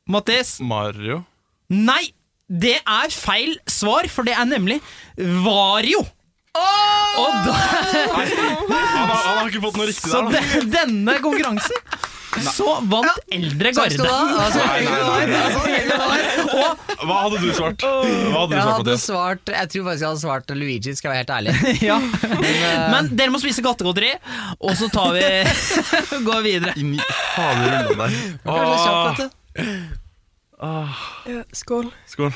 Mattis? 0.09 0.57
Mario. 0.61 1.23
Nei, 1.73 2.13
det 2.49 2.79
er 2.81 3.15
feil 3.15 3.57
svar, 3.71 4.09
for 4.13 4.27
det 4.29 4.35
er 4.37 4.49
nemlig 4.49 4.81
Vario. 5.17 6.03
Og 6.53 7.37
da, 7.47 7.53
Han 7.57 9.09
har, 9.09 9.47
ikke 9.49 9.63
fått 9.63 9.79
noe 9.79 9.87
riktig 9.89 10.11
så 10.11 10.21
der, 10.27 10.35
da. 10.37 10.41
de, 10.43 10.67
denne 10.73 11.15
konkurransen 11.25 11.79
så 12.41 12.79
vant 12.89 13.19
eldre 13.33 13.73
garde. 13.77 14.07
Hva 17.03 17.17
hadde 17.25 17.41
du 17.43 17.49
svart? 17.55 17.83
Hva 17.83 18.43
hadde 18.43 18.53
du 18.53 18.57
Jeg 18.57 18.63
svart, 18.63 18.79
hadde 18.79 18.97
svart 19.03 19.53
Jeg 19.53 19.71
tror 19.73 19.85
faktisk 19.89 20.03
jeg 20.05 20.09
hadde 20.09 20.23
svart 20.23 20.55
Luigi, 20.57 20.95
skal 20.99 21.09
jeg 21.11 21.13
være 21.13 21.23
helt 21.23 21.35
ærlig. 21.37 21.53
Ja. 21.89 21.97
eh, 21.99 22.85
Men 22.95 23.11
dere 23.19 23.33
må 23.35 23.41
spise 23.43 23.65
kattegodteri, 23.65 24.13
og 24.61 24.73
så 24.79 24.89
tar 24.93 25.11
vi 25.17 25.25
går 26.29 26.41
videre. 26.47 26.73
Inn 26.81 26.95
i 26.97 27.03
fader 27.35 27.69
rulle 27.89 27.99
der. 27.99 28.11
Kanskje 28.47 28.79
kjapt, 28.87 29.07
vet 29.11 29.19
du. 29.23 29.29
Ja, 30.63 31.43
skål. 31.59 31.89
skål. 32.07 32.33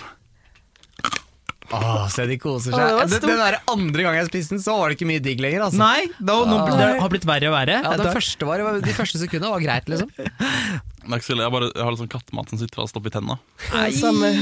Åh, 1.75 2.07
se 2.13 2.27
de 2.31 2.37
koser 2.39 2.75
Åh, 2.77 2.79
det 2.79 3.09
seg. 3.11 3.23
Den, 3.25 3.33
den 3.33 3.41
der 3.43 3.59
andre 3.73 4.05
gangen 4.07 4.21
jeg 4.21 4.29
spiste 4.31 4.55
den, 4.55 4.63
så 4.63 4.77
var 4.79 4.91
det 4.93 4.99
ikke 4.99 5.09
mye 5.11 5.23
digg 5.25 5.43
lenger. 5.43 5.67
Altså. 5.67 5.81
Nei, 5.81 6.07
da, 6.19 6.37
nå, 6.47 6.61
det 6.79 6.91
har 7.03 7.13
blitt 7.13 7.27
verre 7.29 7.51
og 7.51 7.57
verre. 7.57 7.81
Ja, 7.83 7.95
den 7.99 8.13
første 8.15 8.49
var, 8.49 8.67
de 8.85 8.97
første 8.97 9.23
sekundene 9.23 9.55
var 9.57 9.65
greit, 9.65 9.91
liksom. 9.91 10.13
Ille, 10.17 11.43
jeg, 11.43 11.53
bare, 11.55 11.71
jeg 11.71 11.85
har 11.87 11.95
litt 11.95 12.03
sånn 12.03 12.11
kattemat 12.11 12.51
som 12.51 12.59
sitter 12.63 12.83
fast 12.83 12.99
oppi 12.99 13.13
tenna. 13.15 13.39
Nei. 13.75 13.91
samme. 13.95 14.33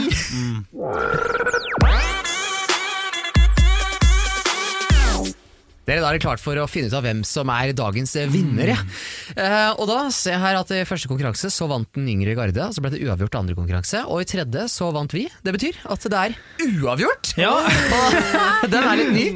Dere, 5.94 6.02
Da 6.02 6.10
er 6.10 6.18
det 6.18 6.24
klart 6.24 6.42
for 6.42 6.58
å 6.58 6.66
finne 6.70 6.90
ut 6.90 6.96
av 6.98 7.04
hvem 7.06 7.22
som 7.26 7.50
er 7.54 7.70
dagens 7.76 8.16
vinner. 8.32 8.74
Mm. 8.74 8.88
Uh, 9.38 9.70
og 9.78 9.86
da 9.90 9.98
ser 10.14 10.34
jeg 10.34 10.42
her 10.42 10.58
at 10.58 10.72
I 10.74 10.82
første 10.88 11.10
konkurranse 11.10 11.50
så 11.54 11.68
vant 11.70 11.88
den 11.94 12.08
yngre 12.10 12.34
garde, 12.38 12.66
så 12.74 12.82
ble 12.82 12.90
det 12.94 13.02
uavgjort 13.04 13.38
andre 13.38 13.56
konkurranse. 13.58 14.02
Og 14.10 14.24
i 14.24 14.28
tredje 14.28 14.66
så 14.72 14.90
vant 14.94 15.14
vi. 15.14 15.28
Det 15.46 15.54
betyr 15.54 15.78
at 15.94 16.08
det 16.10 16.22
er 16.24 16.36
uavgjort! 16.66 17.34
Ja. 17.38 17.54
Den 18.72 18.80
er 18.82 18.98
litt 18.98 19.14
ny. 19.14 19.26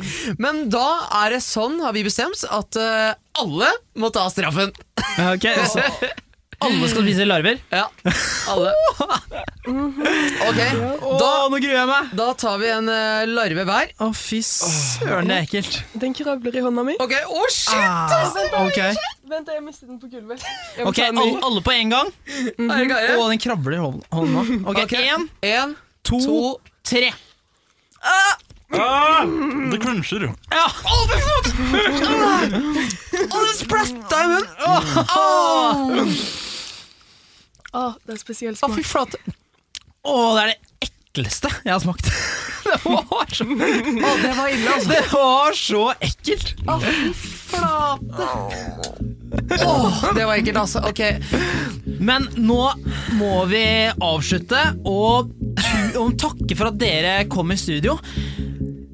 Men 0.42 0.66
da 0.72 0.86
er 1.22 1.36
det 1.36 1.42
sånn, 1.46 1.78
har 1.84 1.94
vi 1.94 2.06
bestemt, 2.06 2.42
at 2.42 2.78
uh, 2.80 3.14
alle 3.38 3.70
må 3.98 4.10
ta 4.14 4.26
straffen. 4.32 4.74
Ok, 5.28 5.46
så 5.74 5.84
alle 6.64 6.88
skal 6.90 7.02
spise 7.06 7.24
larver? 7.28 7.58
Ja, 7.70 7.84
alle. 8.50 8.72
Ok, 9.68 10.58
Da, 10.58 11.28
Åh, 11.28 11.48
nå 11.52 11.58
gruer 11.60 11.74
jeg 11.76 11.88
meg! 11.90 12.08
da 12.16 12.26
tar 12.40 12.56
vi 12.62 12.68
en 12.72 12.88
eh, 12.90 13.26
larve 13.28 13.64
hver. 13.68 13.90
Å, 14.02 14.08
fy 14.16 14.38
søren, 14.44 15.28
det 15.28 15.36
er 15.36 15.42
ekkelt. 15.46 15.76
Den 16.02 16.14
krabler 16.16 16.56
i 16.56 16.62
hånda 16.64 16.82
mi. 16.88 16.94
Ok, 17.04 17.12
å 17.28 17.44
shit! 17.52 17.74
Ah, 17.76 18.64
ok, 18.64 18.80
Vent, 19.28 19.50
jeg 19.52 19.60
mistet 19.66 19.90
den 19.90 19.98
på 20.00 20.08
gulvet. 20.08 20.40
Jeg 20.78 20.86
må 20.86 20.90
Ok, 20.90 20.96
ta 21.02 21.06
en 21.10 21.14
ny. 21.18 21.26
alle, 21.26 21.38
alle 21.50 21.60
på 21.66 21.72
en 21.76 21.88
gang. 21.92 22.08
Er 22.32 22.84
klare? 22.88 23.16
Å, 23.20 23.28
den 23.34 23.42
krabler 23.44 23.76
i 23.76 23.80
hånd- 23.84 24.06
hånda. 24.16 24.40
Ok, 24.72 24.78
Ok. 24.86 24.94
Én, 25.04 25.28
En, 25.44 25.76
to, 26.02 26.16
to 26.24 26.38
tre. 26.88 27.10
Ah, 28.00 28.34
det 29.72 29.78
cruncher, 29.82 30.20
jo. 30.28 30.32
Ja! 30.52 30.66
Å, 33.28 33.36
det 33.44 33.54
splatta 33.60 34.16
i 34.24 34.26
munnen! 34.32 34.48
Å, 37.76 37.82
det 38.06 38.14
er 38.16 38.20
spesiell 38.22 38.54
Å, 38.56 38.68
fy 38.72 38.82
smak. 38.82 38.86
flate. 38.92 39.18
Å, 40.08 40.14
det 40.36 40.42
er 40.42 40.48
det 40.52 40.58
ekleste 40.88 41.50
jeg 41.64 41.72
har 41.74 41.82
smakt. 41.84 42.06
Det 42.68 42.74
var 42.84 43.30
så, 43.32 43.44
Å, 43.48 44.10
det 44.20 44.30
var 44.36 44.48
ille, 44.52 44.72
altså. 44.74 44.88
det 44.90 44.98
var 45.08 45.54
så 45.56 45.84
ekkelt. 46.04 46.50
Åh, 49.64 50.12
det 50.14 50.24
var 50.28 50.34
ekkelt, 50.34 50.58
altså. 50.60 50.82
Ok, 50.84 51.00
Men 52.00 52.26
nå 52.36 52.58
må 53.16 53.32
vi 53.48 53.62
avslutte 54.04 54.60
og, 54.84 55.32
tu- 55.56 55.98
og 56.02 56.12
takke 56.20 56.58
for 56.60 56.68
at 56.74 56.76
dere 56.80 57.14
kom 57.32 57.54
i 57.54 57.58
studio. 57.60 57.96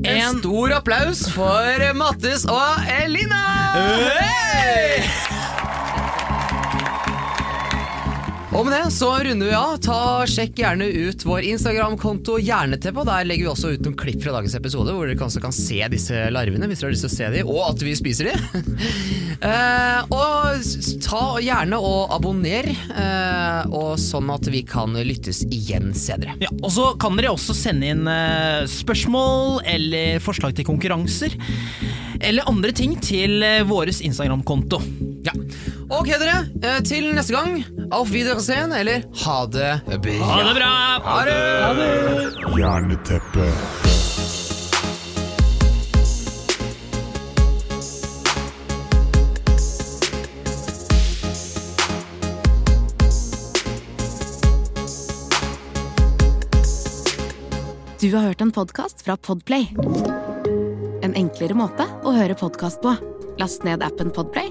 En 0.06 0.38
stor 0.38 0.76
applaus 0.78 1.24
for 1.34 1.84
Mattis 1.98 2.46
og 2.46 2.86
Elina! 2.94 3.42
Hey! 4.14 5.02
Og 8.54 8.62
med 8.62 8.70
det 8.76 8.92
så 8.94 9.08
runder 9.18 9.48
vi 9.48 9.54
av. 9.58 9.72
Ta 9.82 9.96
Sjekk 10.30 10.60
gjerne 10.60 10.86
ut 10.86 11.24
vår 11.26 11.42
Instagram-konto 11.48 12.36
Hjerneteppe. 12.38 13.02
Der 13.08 13.26
legger 13.26 13.48
vi 13.48 13.50
også 13.50 13.72
ut 13.74 13.82
noen 13.82 13.96
klipp 13.98 14.20
fra 14.22 14.36
dagens 14.36 14.54
episode, 14.54 14.94
hvor 14.94 15.08
dere 15.10 15.18
kanskje 15.18 15.42
kan 15.42 15.54
se 15.56 15.80
disse 15.90 16.20
larvene 16.30 16.68
hvis 16.70 16.84
dere 16.84 16.92
har 16.92 16.94
lyst 16.94 17.06
til 17.08 17.10
å 17.10 17.16
se 17.16 17.30
dem, 17.34 17.50
og 17.50 17.60
at 17.72 17.82
vi 17.82 17.96
spiser 17.98 18.30
dem. 18.30 18.78
eh, 19.50 20.14
og 20.14 20.70
ta 21.02 21.24
gjerne 21.42 21.82
og 21.82 22.14
abonner, 22.14 22.70
eh, 22.70 23.74
og 23.74 23.98
sånn 23.98 24.30
at 24.36 24.46
vi 24.54 24.62
kan 24.70 24.94
lyttes 25.02 25.42
igjen 25.50 25.90
senere. 25.98 26.38
Ja, 26.44 26.54
og 26.60 26.70
så 26.76 26.92
kan 26.94 27.18
dere 27.18 27.34
også 27.34 27.58
sende 27.58 27.90
inn 27.90 28.06
eh, 28.06 28.62
spørsmål 28.70 29.64
eller 29.74 30.22
forslag 30.22 30.54
til 30.54 30.70
konkurranser. 30.70 31.34
Eller 32.22 32.46
andre 32.46 32.70
ting 32.70 32.94
til 33.02 33.42
våres 33.66 33.98
vår 33.98 34.06
Instagram-konto. 34.12 34.78
Ja. 35.26 35.34
Ok, 35.94 36.08
dere. 36.18 36.36
eh, 36.62 36.80
til 36.82 37.14
neste 37.14 37.32
gang. 37.34 37.64
Auf 37.92 38.10
Wiedersehen, 38.10 38.72
eller 38.72 39.04
ha 39.24 39.46
det 39.46 40.00
bra. 40.02 40.18
Ha 40.24 40.42
det 40.48 40.54
bra! 40.58 40.72
Ha 41.04 41.72
det. 41.78 42.58
Jerneteppe. 42.58 43.50
Du 58.00 58.14
har 58.14 58.22
hørt 58.22 58.40
en 58.40 58.52
podkast 58.52 59.02
fra 59.02 59.16
Podplay. 59.16 59.68
En 61.02 61.14
enklere 61.16 61.56
måte 61.56 61.86
å 62.04 62.12
høre 62.12 62.36
podkast 62.36 62.82
på. 62.84 62.92
Last 63.40 63.64
ned 63.66 63.82
appen 63.82 64.12
Podplay, 64.14 64.50